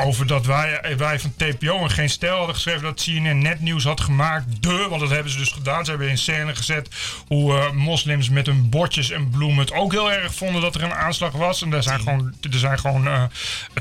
Over 0.00 0.26
dat 0.26 0.46
wij, 0.46 0.96
wij 0.96 1.20
van 1.20 1.34
TPO 1.36 1.82
en 1.82 1.90
geen 1.90 2.10
stijl 2.10 2.36
hadden 2.36 2.54
geschreven 2.54 2.82
dat 2.82 3.02
CNN 3.02 3.38
netnieuws 3.38 3.84
had 3.84 4.00
gemaakt. 4.00 4.62
De, 4.62 4.86
want 4.88 5.00
dat 5.00 5.10
hebben 5.10 5.32
ze 5.32 5.38
dus 5.38 5.50
gedaan. 5.50 5.84
Ze 5.84 5.90
hebben 5.90 6.08
in 6.08 6.18
scène 6.18 6.54
gezet 6.54 6.88
hoe 7.26 7.58
eh, 7.58 7.70
moslims 7.70 8.28
met 8.28 8.46
hun 8.46 8.68
bordjes 8.68 9.10
en 9.10 9.30
bloemen 9.30 9.58
het 9.58 9.72
ook 9.72 9.92
heel 9.92 10.12
erg 10.12 10.34
vonden 10.34 10.62
dat 10.62 10.74
er 10.74 10.82
een 10.82 10.94
aanslag 10.94 11.32
was. 11.32 11.62
En 11.62 11.72
er 11.72 11.82
zijn 11.82 12.00
gewoon, 12.00 12.34
er 12.50 12.58
zijn 12.58 12.78
gewoon 12.78 13.08
eh, 13.08 13.22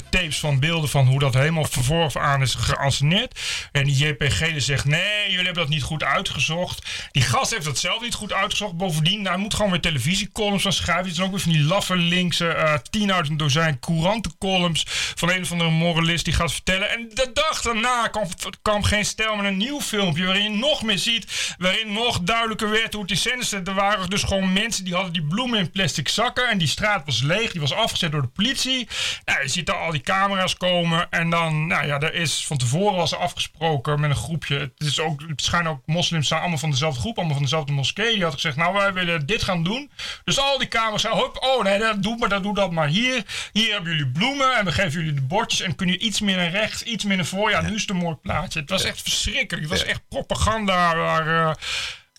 tapes 0.09 0.39
van 0.39 0.59
beelden 0.59 0.89
van 0.89 1.07
hoe 1.07 1.19
dat 1.19 1.33
helemaal 1.33 1.65
vervolgens 1.65 2.17
aan 2.17 2.41
is 2.41 2.55
geanceneerd. 2.55 3.39
En 3.71 3.83
die 3.83 4.07
JP 4.07 4.23
Gele 4.27 4.59
zegt: 4.59 4.85
nee, 4.85 5.21
jullie 5.23 5.45
hebben 5.45 5.63
dat 5.63 5.69
niet 5.69 5.83
goed 5.83 6.03
uitgezocht. 6.03 7.09
Die 7.11 7.23
gast 7.23 7.51
heeft 7.51 7.65
dat 7.65 7.77
zelf 7.77 8.01
niet 8.01 8.13
goed 8.13 8.33
uitgezocht. 8.33 8.77
Bovendien, 8.77 9.27
hij 9.27 9.37
moet 9.37 9.53
gewoon 9.53 9.71
weer 9.71 9.81
televisiecolumns 9.81 10.63
van 10.63 10.73
schrijven. 10.73 11.05
Het 11.05 11.15
zijn 11.15 11.27
ook 11.27 11.33
weer 11.33 11.43
van 11.43 11.51
die 11.51 11.63
laffe 11.63 11.95
linkse 11.95 12.47
eh, 12.47 12.73
uit 13.05 13.29
een 13.29 13.37
dozijn 13.37 13.79
courantencolumns 13.79 14.83
van 15.15 15.29
een 15.29 15.41
of 15.41 15.51
andere 15.51 15.71
die 16.15 16.33
gaat 16.33 16.51
vertellen. 16.51 16.89
En 16.89 17.09
de 17.13 17.29
dag 17.33 17.61
daarna 17.61 18.07
kwam, 18.07 18.27
kwam 18.61 18.83
geen 18.83 19.05
stijl 19.05 19.35
met 19.35 19.45
een 19.45 19.57
nieuw 19.57 19.81
filmpje 19.81 20.25
waarin 20.25 20.43
je 20.43 20.57
nog 20.57 20.83
meer 20.83 20.97
ziet, 20.97 21.55
waarin 21.57 21.93
nog 21.93 22.19
duidelijker 22.19 22.69
werd 22.69 22.93
hoe 22.93 23.05
het 23.07 23.25
in 23.25 23.43
zat. 23.43 23.67
Er 23.67 23.73
waren 23.73 24.09
dus 24.09 24.23
gewoon 24.23 24.53
mensen 24.53 24.83
die 24.83 24.93
hadden 24.93 25.13
die 25.13 25.25
bloemen 25.25 25.59
in 25.59 25.71
plastic 25.71 26.09
zakken 26.09 26.49
en 26.49 26.57
die 26.57 26.67
straat 26.67 27.05
was 27.05 27.21
leeg, 27.21 27.51
die 27.51 27.61
was 27.61 27.73
afgezet 27.73 28.11
door 28.11 28.21
de 28.21 28.27
politie. 28.27 28.87
Nou, 29.25 29.41
je 29.41 29.47
ziet 29.47 29.65
daar 29.65 29.75
al 29.75 29.91
die 29.91 30.01
camera's 30.01 30.57
komen 30.57 31.07
en 31.09 31.29
dan, 31.29 31.67
nou 31.67 31.87
ja, 31.87 31.99
er 31.99 32.13
is 32.13 32.45
van 32.45 32.57
tevoren 32.57 32.95
was 32.95 33.11
er 33.11 33.17
afgesproken 33.17 33.99
met 33.99 34.09
een 34.09 34.15
groepje. 34.15 34.59
Het 34.59 34.87
is 34.87 34.99
ook, 34.99 35.21
het 35.27 35.67
ook 35.67 35.81
moslims 35.85 36.27
zijn 36.27 36.39
allemaal 36.39 36.57
van 36.57 36.71
dezelfde 36.71 36.99
groep, 36.99 37.17
allemaal 37.17 37.35
van 37.35 37.43
dezelfde 37.43 37.71
moskee. 37.71 38.13
Die 38.13 38.23
had 38.23 38.33
gezegd, 38.33 38.55
nou 38.55 38.73
wij 38.73 38.93
willen 38.93 39.25
dit 39.25 39.43
gaan 39.43 39.63
doen. 39.63 39.91
Dus 40.23 40.39
al 40.39 40.57
die 40.57 40.67
camera's 40.67 41.05
hop, 41.05 41.37
oh 41.39 41.63
nee, 41.63 41.79
dat 41.79 42.03
doe 42.03 42.17
maar, 42.17 42.29
dat 42.29 42.43
doe 42.43 42.53
dat 42.53 42.71
maar 42.71 42.87
hier. 42.87 43.23
Hier 43.53 43.73
hebben 43.73 43.91
jullie 43.91 44.11
bloemen 44.11 44.57
en 44.57 44.65
we 44.65 44.71
geven 44.71 44.91
jullie 44.91 45.13
de 45.13 45.21
bordjes 45.21 45.61
en 45.61 45.75
kun 45.75 45.87
iets 45.97 46.19
meer 46.21 46.35
naar 46.35 46.51
rechts, 46.51 46.83
iets 46.83 47.03
meer 47.03 47.15
naar 47.17 47.25
voor. 47.25 47.49
Ja, 47.49 47.61
nu 47.61 47.75
is 47.75 47.81
het 47.81 47.89
een 47.89 47.95
mooi 47.95 48.15
plaatje. 48.15 48.59
Het 48.59 48.69
was 48.69 48.83
echt 48.83 49.01
verschrikkelijk. 49.01 49.69
Het 49.69 49.79
was 49.79 49.83
echt 49.83 50.01
propaganda 50.09 50.95
waar... 50.95 51.47
eh, 51.47 51.55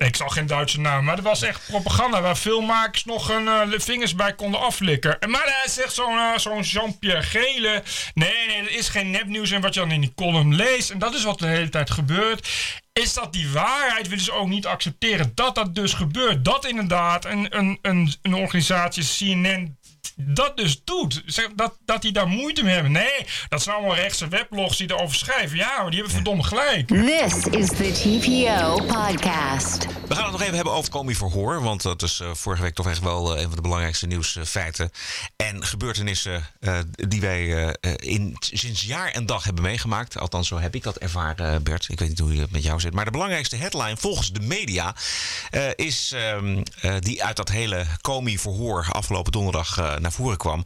ik 0.06 0.16
zal 0.16 0.28
geen 0.28 0.46
Duitse 0.46 0.80
naam, 0.80 1.04
maar 1.04 1.14
het 1.14 1.24
was 1.24 1.42
echt 1.42 1.66
propaganda 1.66 2.20
waar 2.20 2.36
filmmakers 2.36 3.04
nog 3.04 3.28
hun 3.28 3.48
eh, 3.48 3.78
vingers 3.78 4.14
bij 4.14 4.34
konden 4.34 4.60
aflikken. 4.60 5.18
En 5.20 5.30
Maar 5.30 5.58
hij 5.60 5.70
zegt 5.70 5.94
zo'n 5.94 6.18
eh, 6.18 6.38
zo'n 6.38 6.62
Jean-Pierre 6.62 7.22
Gele. 7.22 7.82
Nee, 8.14 8.46
nee, 8.46 8.56
er 8.56 8.70
is 8.70 8.88
geen 8.88 9.10
nepnieuws 9.10 9.50
en 9.50 9.60
wat 9.60 9.74
je 9.74 9.80
dan 9.80 9.90
in 9.90 10.00
die 10.00 10.12
column 10.14 10.54
leest. 10.54 10.90
En 10.90 10.98
dat 10.98 11.14
is 11.14 11.24
wat 11.24 11.38
de 11.38 11.46
hele 11.46 11.68
tijd 11.68 11.90
gebeurt. 11.90 12.48
Is 12.92 13.14
dat 13.14 13.32
die 13.32 13.50
waarheid 13.50 14.08
willen 14.08 14.24
ze 14.24 14.32
ook 14.32 14.48
niet 14.48 14.66
accepteren? 14.66 15.32
Dat 15.34 15.54
dat 15.54 15.74
dus 15.74 15.92
gebeurt. 15.94 16.44
Dat 16.44 16.66
inderdaad 16.66 17.24
een, 17.24 17.58
een, 17.58 17.78
een, 17.82 18.14
een 18.22 18.34
organisatie, 18.34 19.04
CNN, 19.04 19.77
dat 20.16 20.56
dus 20.56 20.80
doet. 20.84 21.22
Zeg, 21.26 21.48
dat, 21.54 21.76
dat 21.84 22.02
die 22.02 22.12
daar 22.12 22.28
moeite 22.28 22.62
mee 22.62 22.74
hebben. 22.74 22.92
Nee, 22.92 23.26
dat 23.48 23.62
zijn 23.62 23.76
allemaal 23.76 23.94
rechtse 23.94 24.28
weblogs 24.28 24.76
die 24.76 24.90
erover 24.90 25.16
schrijven. 25.16 25.56
Ja, 25.56 25.76
maar 25.76 25.90
die 25.90 25.98
hebben 25.98 26.14
verdomme 26.14 26.42
gelijk. 26.42 26.86
This 26.86 27.34
is 27.46 27.68
the 27.68 27.92
TPO 27.92 28.84
podcast. 28.86 29.86
We 30.08 30.14
gaan 30.14 30.22
het 30.22 30.32
nog 30.32 30.42
even 30.42 30.54
hebben 30.54 30.72
over 30.72 30.90
Comey 30.90 31.14
Verhoor. 31.14 31.62
Want 31.62 31.82
dat 31.82 32.02
is 32.02 32.20
eh, 32.20 32.34
vorige 32.34 32.62
week 32.62 32.74
toch 32.74 32.88
echt 32.88 33.00
wel 33.00 33.34
eh, 33.34 33.40
een 33.40 33.46
van 33.46 33.56
de 33.56 33.62
belangrijkste 33.62 34.06
nieuwsfeiten. 34.06 34.90
en 35.36 35.64
gebeurtenissen 35.64 36.46
eh, 36.60 36.78
die 36.90 37.20
wij 37.20 37.76
in, 37.96 38.36
sinds 38.38 38.82
jaar 38.82 39.10
en 39.10 39.26
dag 39.26 39.44
hebben 39.44 39.62
meegemaakt. 39.62 40.18
Althans, 40.18 40.48
zo 40.48 40.58
heb 40.58 40.74
ik 40.74 40.82
dat 40.82 40.96
ervaren, 40.96 41.62
Bert. 41.62 41.86
Ik 41.88 41.98
weet 41.98 42.08
niet 42.08 42.18
hoe 42.18 42.32
het 42.32 42.50
met 42.50 42.62
jou 42.62 42.80
zit. 42.80 42.94
Maar 42.94 43.04
de 43.04 43.10
belangrijkste 43.10 43.56
headline 43.56 43.96
volgens 43.96 44.32
de 44.32 44.40
media 44.40 44.94
eh, 45.50 45.68
is 45.76 46.12
ehm, 46.14 46.62
eh, 46.80 46.94
die 46.98 47.24
uit 47.24 47.36
dat 47.36 47.48
hele 47.48 47.86
Comey 48.00 48.38
Verhoor 48.38 48.86
afgelopen 48.92 49.32
donderdag 49.32 49.87
naar 49.96 50.12
voren 50.12 50.36
kwam. 50.38 50.64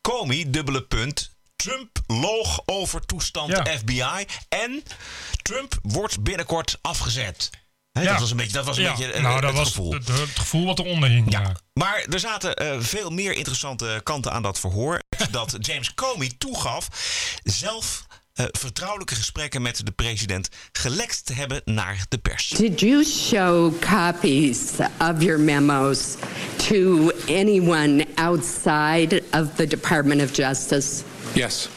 Comey, 0.00 0.44
dubbele 0.50 0.82
punt. 0.82 1.30
Trump 1.56 1.98
loog 2.06 2.62
over 2.66 3.06
toestand 3.06 3.50
Ja. 3.50 3.64
FBI. 3.78 4.26
En 4.48 4.82
Trump 5.42 5.78
wordt 5.82 6.22
binnenkort 6.22 6.78
afgezet. 6.80 7.50
Ja. 7.92 8.02
Dat 8.02 8.20
was 8.20 8.30
een 8.30 8.36
beetje, 8.36 8.52
dat 8.52 8.64
was 8.64 8.76
een 8.76 8.82
Ja, 8.82 8.90
beetje 8.90 9.12
eh, 9.12 9.22
nou, 9.22 9.34
het 9.34 9.42
dat 9.42 9.52
was 9.54 9.68
gevoel. 9.68 9.92
Het, 9.92 10.08
het 10.08 10.38
gevoel 10.38 10.66
wat 10.66 10.78
eronder 10.78 11.08
hing. 11.08 11.32
Ja. 11.32 11.56
Maar 11.72 12.04
er 12.10 12.20
zaten 12.20 12.54
eh, 12.54 12.76
veel 12.80 13.10
meer 13.10 13.32
interessante 13.32 14.00
kanten 14.02 14.32
aan 14.32 14.42
dat 14.42 14.58
verhoor. 14.60 15.00
dat 15.30 15.56
James 15.60 15.94
Comey 15.94 16.32
toegaf 16.38 16.88
zelf 17.42 18.06
eh, 18.32 18.46
vertrouwelijke 18.50 19.14
gesprekken 19.14 19.62
met 19.62 19.86
de 19.86 19.92
president 19.92 20.48
gelekt 20.72 21.26
te 21.26 21.32
hebben 21.32 21.60
naar 21.64 22.04
de 22.08 22.18
pers. 22.18 22.48
Did 22.48 22.80
you 22.80 23.04
show 23.04 23.72
copies 23.80 24.58
of 24.98 25.22
your 25.22 25.40
memos 25.40 26.14
to 26.68 27.10
anyone 27.28 28.06
outside 28.14 29.22
of 29.32 29.54
the 29.54 29.66
Department 29.66 30.22
of 30.22 30.36
Justice? 30.36 31.02
Yes. 31.32 31.68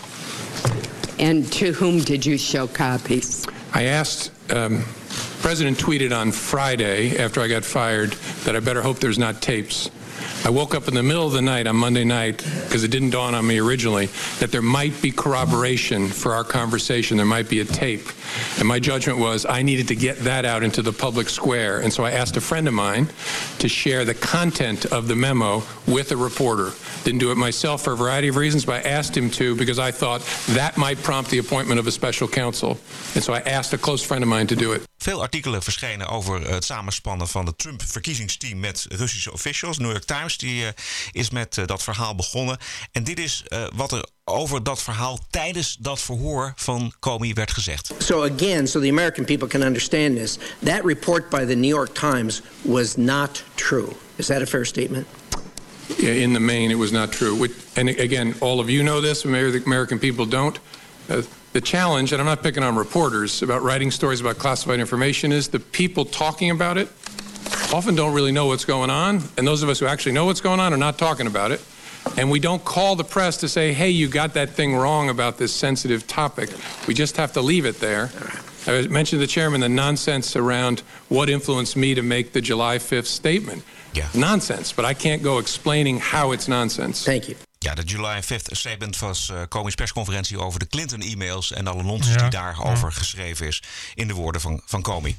And 1.18 1.52
to 1.52 1.72
whom 1.72 2.04
did 2.04 2.24
you 2.24 2.38
show 2.38 2.68
copies? 2.72 3.46
I 3.76 3.84
asked, 3.84 4.32
um, 4.50 4.84
President 5.42 5.78
tweeted 5.78 6.12
on 6.12 6.32
Friday 6.32 7.18
after 7.18 7.42
I 7.42 7.48
got 7.48 7.64
fired 7.66 8.16
that 8.44 8.56
I 8.56 8.60
better 8.60 8.82
hope 8.82 9.00
there's 9.00 9.18
not 9.18 9.42
tapes. 9.42 9.90
I 10.46 10.50
woke 10.50 10.76
up 10.76 10.88
in 10.88 10.94
the 10.94 11.02
middle 11.02 11.26
of 11.26 11.34
the 11.34 11.42
night 11.42 11.66
on 11.66 11.76
Monday 11.76 12.04
night 12.04 12.38
because 12.38 12.84
it 12.84 12.92
didn't 12.92 13.10
dawn 13.10 13.34
on 13.34 13.48
me 13.48 13.58
originally 13.58 14.06
that 14.38 14.52
there 14.52 14.62
might 14.62 15.02
be 15.02 15.10
corroboration 15.10 16.08
for 16.08 16.36
our 16.36 16.44
conversation. 16.44 17.18
There 17.18 17.26
might 17.26 17.50
be 17.50 17.62
a 17.62 17.66
tape. 17.66 18.08
And 18.60 18.68
my 18.68 18.78
judgment 18.78 19.18
was 19.18 19.48
I 19.48 19.64
needed 19.64 19.88
to 19.88 19.96
get 19.96 20.20
that 20.20 20.46
out 20.46 20.62
into 20.62 20.84
the 20.84 20.94
public 20.94 21.30
square. 21.30 21.80
And 21.80 21.92
so 21.92 22.06
I 22.06 22.12
asked 22.12 22.38
a 22.38 22.42
friend 22.42 22.68
of 22.68 22.76
mine 22.76 23.08
to 23.58 23.68
share 23.68 24.06
the 24.06 24.14
content 24.14 24.86
of 24.86 25.08
the 25.08 25.16
memo 25.16 25.64
with 25.88 26.12
a 26.12 26.18
reporter. 26.18 26.74
Didn't 27.04 27.22
do 27.22 27.32
it 27.32 27.38
myself 27.38 27.84
for 27.84 27.94
a 27.94 27.98
variety 27.98 28.28
of 28.28 28.36
reasons, 28.36 28.66
but 28.66 28.86
I 28.86 28.90
asked 28.90 29.18
him 29.18 29.32
to 29.32 29.56
because 29.56 29.80
I 29.80 29.90
thought 29.90 30.22
that 30.50 30.78
might 30.78 31.02
prompt 31.02 31.32
the 31.32 31.40
appointment 31.40 31.80
of 31.80 31.88
a 31.88 31.92
special 31.92 32.28
counsel. 32.28 32.78
And 33.16 33.24
so 33.24 33.34
I 33.34 33.40
asked 33.40 33.74
a 33.74 33.80
close 33.80 34.06
friend 34.06 34.24
of 34.24 34.30
mine 34.30 34.46
to 34.48 34.56
do 34.56 34.74
it. 34.74 34.86
Veel 35.06 35.22
artikelen 35.22 35.64
verschenen 35.64 36.08
over 36.08 36.50
het 36.50 36.64
samenspannen 36.64 37.28
van 37.28 37.46
het 37.46 37.58
Trump-verkiezingsteam 37.58 38.60
met 38.60 38.86
Russische 38.90 39.32
officials. 39.32 39.78
New 39.78 39.92
York 39.92 40.04
Times 40.04 40.38
die, 40.38 40.66
eh, 40.66 40.72
is 41.12 41.30
met 41.30 41.58
eh, 41.58 41.66
dat 41.66 41.84
verhaal 41.84 42.16
begonnen. 42.16 42.58
En 42.92 43.04
dit 43.04 43.20
is 43.20 43.44
eh, 43.48 43.64
wat 43.76 43.92
er 43.92 44.06
over 44.24 44.64
dat 44.64 44.82
verhaal 44.82 45.20
tijdens 45.30 45.78
dat 45.80 46.02
verhoor 46.02 46.54
van 46.56 46.94
Comey 47.00 47.34
werd 47.34 47.52
gezegd. 47.52 47.94
So 47.98 48.24
again, 48.24 48.68
so 48.68 48.80
the 48.80 48.90
American 48.90 49.26
people 49.26 49.48
can 49.48 49.62
understand 49.62 50.18
this, 50.18 50.38
that 50.64 50.84
report 50.84 51.30
by 51.30 51.46
the 51.46 51.56
New 51.56 51.70
York 51.70 51.94
Times 51.94 52.42
was 52.62 52.96
not 52.96 53.44
true. 53.56 53.90
Is 54.16 54.26
that 54.26 54.42
a 54.42 54.46
fair 54.46 54.66
statement? 54.66 55.08
In 55.98 56.34
the 56.34 56.40
main, 56.40 56.70
it 56.70 56.78
was 56.78 56.92
not 56.92 57.12
true. 57.12 57.50
And 57.74 57.90
again, 57.90 58.36
all 58.40 58.60
of 58.60 58.70
you 58.70 58.84
know 58.84 59.02
this, 59.02 59.24
maybe 59.24 59.60
the 59.60 59.66
American 59.66 60.00
people 60.00 60.26
don't. 60.26 60.60
The 61.56 61.62
challenge, 61.62 62.12
and 62.12 62.20
I'm 62.20 62.26
not 62.26 62.44
picking 62.44 62.64
on 62.64 62.76
reporters 62.76 63.42
about 63.42 63.64
writing 63.64 63.90
stories 63.90 64.20
about 64.20 64.38
classified 64.38 64.82
information, 64.82 65.32
is 65.32 65.48
the 65.48 65.62
people 65.62 66.04
talking 66.04 66.52
about 66.52 66.78
it 66.78 66.90
often 67.74 67.96
don't 67.96 68.14
really 68.14 68.34
know 68.34 68.48
what's 68.48 68.66
going 68.66 68.90
on. 68.90 69.24
And 69.38 69.48
those 69.48 69.64
of 69.64 69.70
us 69.70 69.80
who 69.80 69.86
actually 69.86 70.12
know 70.12 70.26
what's 70.26 70.42
going 70.42 70.60
on 70.60 70.74
are 70.74 70.78
not 70.78 70.98
talking 70.98 71.28
about 71.28 71.54
it. 71.54 71.64
And 72.18 72.30
we 72.30 72.42
don't 72.42 72.62
call 72.66 72.98
the 72.98 73.06
press 73.06 73.38
to 73.38 73.48
say, 73.48 73.72
hey, 73.72 73.90
you 73.90 74.10
got 74.10 74.34
that 74.34 74.50
thing 74.50 74.76
wrong 74.76 75.08
about 75.08 75.38
this 75.38 75.54
sensitive 75.54 76.06
topic. 76.08 76.50
We 76.90 76.94
just 76.94 77.16
have 77.16 77.32
to 77.32 77.42
leave 77.42 77.66
it 77.66 77.80
there. 77.80 78.12
I 78.68 78.82
mentioned 78.88 79.22
to 79.22 79.26
the 79.26 79.26
chairman 79.26 79.62
the 79.62 79.70
nonsense 79.70 80.36
around 80.36 80.82
what 81.08 81.30
influenced 81.30 81.78
me 81.78 81.96
to 81.96 82.02
make 82.02 82.34
the 82.34 82.42
July 82.42 82.80
5th 82.80 83.06
statement. 83.06 83.64
Yeah. 83.94 84.10
Nonsense, 84.14 84.74
but 84.74 84.84
I 84.84 84.94
can't 84.94 85.24
go 85.24 85.38
explaining 85.38 86.00
how 86.00 86.34
it's 86.34 86.50
nonsense. 86.50 87.06
Thank 87.06 87.30
you. 87.30 87.38
Ja, 87.66 87.74
de 87.74 87.84
July 87.84 88.24
5th 88.24 88.52
statement 88.52 89.00
was 89.00 89.30
uh, 89.30 89.42
Comey's 89.50 89.76
persconferentie 89.76 90.40
over 90.40 90.60
de 90.60 90.68
Clinton-e-mails 90.68 91.52
en 91.52 91.68
alle 91.68 91.84
nonsens 91.84 92.16
Ja, 92.16 92.22
die 92.22 92.30
daarover 92.30 92.92
geschreven 92.92 93.48
is 93.48 93.64
in 93.94 94.08
de 94.08 94.14
woorden 94.14 94.42
van, 94.42 94.62
van 94.66 94.82
Comey. 94.82 95.16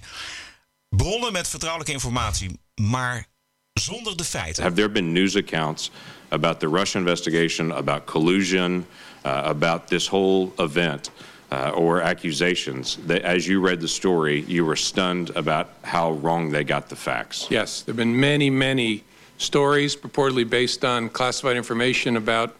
Bronnen 0.88 1.32
met 1.32 1.48
vertrouwelijke 1.48 1.92
informatie, 1.92 2.60
maar 2.74 3.26
zonder 3.72 4.16
de 4.16 4.24
feiten. 4.24 4.62
Have 4.62 4.74
there 4.74 4.90
been 4.90 5.12
news 5.12 5.36
accounts 5.36 5.90
about 6.28 6.60
the 6.60 6.68
Russia 6.68 6.98
investigation, 6.98 7.72
about 7.72 8.04
collusion, 8.04 8.86
uh, 9.24 9.42
about 9.44 9.86
this 9.86 10.08
whole 10.08 10.52
event 10.56 11.10
uh, 11.52 11.70
or 11.74 12.02
accusations 12.02 12.98
that, 13.06 13.22
as 13.22 13.44
you 13.44 13.66
read 13.66 13.80
the 13.80 13.88
story, 13.88 14.44
you 14.46 14.64
were 14.64 14.78
stunned 14.78 15.36
about 15.36 15.66
how 15.80 16.18
wrong 16.22 16.52
they 16.52 16.64
got 16.64 16.88
the 16.88 16.96
facts? 16.96 17.46
Yes, 17.48 17.82
there 17.82 17.94
have 17.94 18.04
been 18.04 18.20
many, 18.20 18.50
many 18.50 19.02
stories 19.36 19.98
purportedly 19.98 20.46
based 20.48 20.84
on 20.84 21.10
classified 21.10 21.56
information 21.56 22.16
about, 22.16 22.50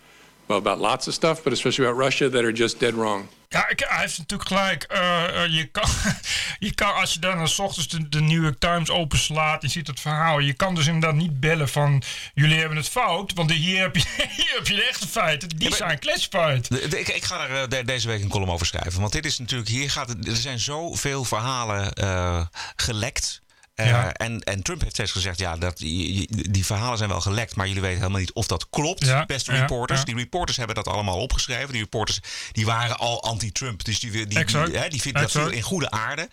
well, 0.47 0.59
about 0.59 0.79
lots 0.79 1.09
of 1.09 1.15
stuff, 1.15 1.43
but 1.43 1.53
especially 1.53 1.89
about 1.91 2.05
Russia 2.05 2.29
that 2.31 2.43
are 2.43 2.53
just 2.53 2.79
dead 2.81 2.95
wrong. 2.95 3.27
Ja, 3.49 3.69
ik, 3.69 3.81
hij 3.87 4.01
heeft 4.01 4.19
natuurlijk 4.19 4.49
gelijk. 4.49 4.83
Eh, 4.83 5.47
je, 5.49 5.65
kan, 5.73 5.89
je 6.69 6.75
kan, 6.75 6.95
als 6.95 7.13
je 7.13 7.19
dan 7.21 7.49
s 7.49 7.59
ochtends 7.59 7.89
de, 7.89 8.09
de 8.09 8.21
New 8.21 8.43
York 8.43 8.59
Times 8.59 8.91
openslaat 8.91 9.63
en 9.63 9.71
ziet 9.71 9.87
het 9.87 10.01
verhaal, 10.01 10.39
je 10.39 10.53
kan 10.53 10.75
dus 10.75 10.87
inderdaad 10.87 11.15
niet 11.15 11.41
bellen 11.41 11.69
van 11.69 12.03
jullie 12.35 12.59
hebben 12.59 12.77
het 12.77 12.89
fout, 12.89 13.33
want 13.35 13.53
hier 13.53 13.81
heb 13.81 13.97
je, 13.97 14.03
hier 14.37 14.53
heb 14.57 14.67
je 14.67 14.75
de 14.75 14.85
echte 14.85 15.09
feiten. 15.09 15.49
Die 15.49 15.75
zijn 15.75 15.99
classified. 15.99 16.69
De- 16.69 16.89
de- 16.89 16.99
Ik, 17.01 17.09
ik 17.09 17.25
ga 17.25 17.49
er 17.49 17.63
eh, 17.63 17.69
de- 17.69 17.85
deze 17.85 18.09
week 18.09 18.23
een 18.23 18.29
column 18.29 18.51
over 18.51 18.67
schrijven. 18.67 19.01
Want 19.01 19.13
dit 19.13 19.27
is 19.27 19.39
natuurlijk, 19.39 19.71
hier 19.71 19.91
gaat 19.91 20.09
het, 20.09 20.29
er 20.29 20.37
zijn 20.37 20.59
zoveel 20.61 21.25
verhalen 21.25 21.93
eh, 21.93 22.47
gelekt. 22.77 23.41
Eh, 23.77 23.87
Ja. 23.87 24.13
en, 24.13 24.41
en 24.41 24.63
Trump 24.63 24.81
heeft 24.81 24.93
steeds 24.95 25.13
gezegd, 25.13 25.39
ja, 25.39 25.57
dat, 25.57 25.77
die, 25.77 26.51
die 26.51 26.67
verhalen 26.67 26.99
zijn 26.99 27.11
wel 27.11 27.21
gelekt, 27.21 27.57
maar 27.57 27.67
jullie 27.67 27.83
weten 27.83 27.99
helemaal 27.99 28.21
niet 28.21 28.33
of 28.33 28.47
dat 28.47 28.67
klopt, 28.71 29.05
Ja, 29.05 29.27
beste 29.27 29.53
ja, 29.53 29.59
reporters. 29.61 30.05
Die 30.05 30.15
reporters 30.15 30.57
hebben 30.57 30.75
dat 30.77 30.89
allemaal 30.89 31.19
opgeschreven. 31.21 31.73
Die 31.73 31.81
reporters 31.81 32.21
die 32.53 32.67
waren 32.67 32.97
al 32.99 33.23
anti-Trump, 33.23 33.85
dus 33.85 34.01
die, 34.01 34.11
die, 34.11 34.27
die, 34.27 34.57
hè, 34.79 34.89
die 34.89 35.01
vinden 35.01 35.23
dat 35.23 35.31
Exact. 35.31 35.47
viel 35.47 35.57
in 35.57 35.63
goede 35.63 35.91
aarde. 35.91 36.29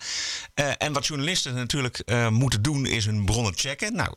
Eh, 0.54 0.70
en 0.78 0.92
wat 0.92 1.06
journalisten 1.06 1.54
natuurlijk 1.54 1.98
eh, 1.98 2.28
moeten 2.28 2.62
doen, 2.62 2.86
is 2.86 3.04
hun 3.04 3.24
bronnen 3.24 3.52
checken. 3.56 3.94
Nou, 3.94 4.14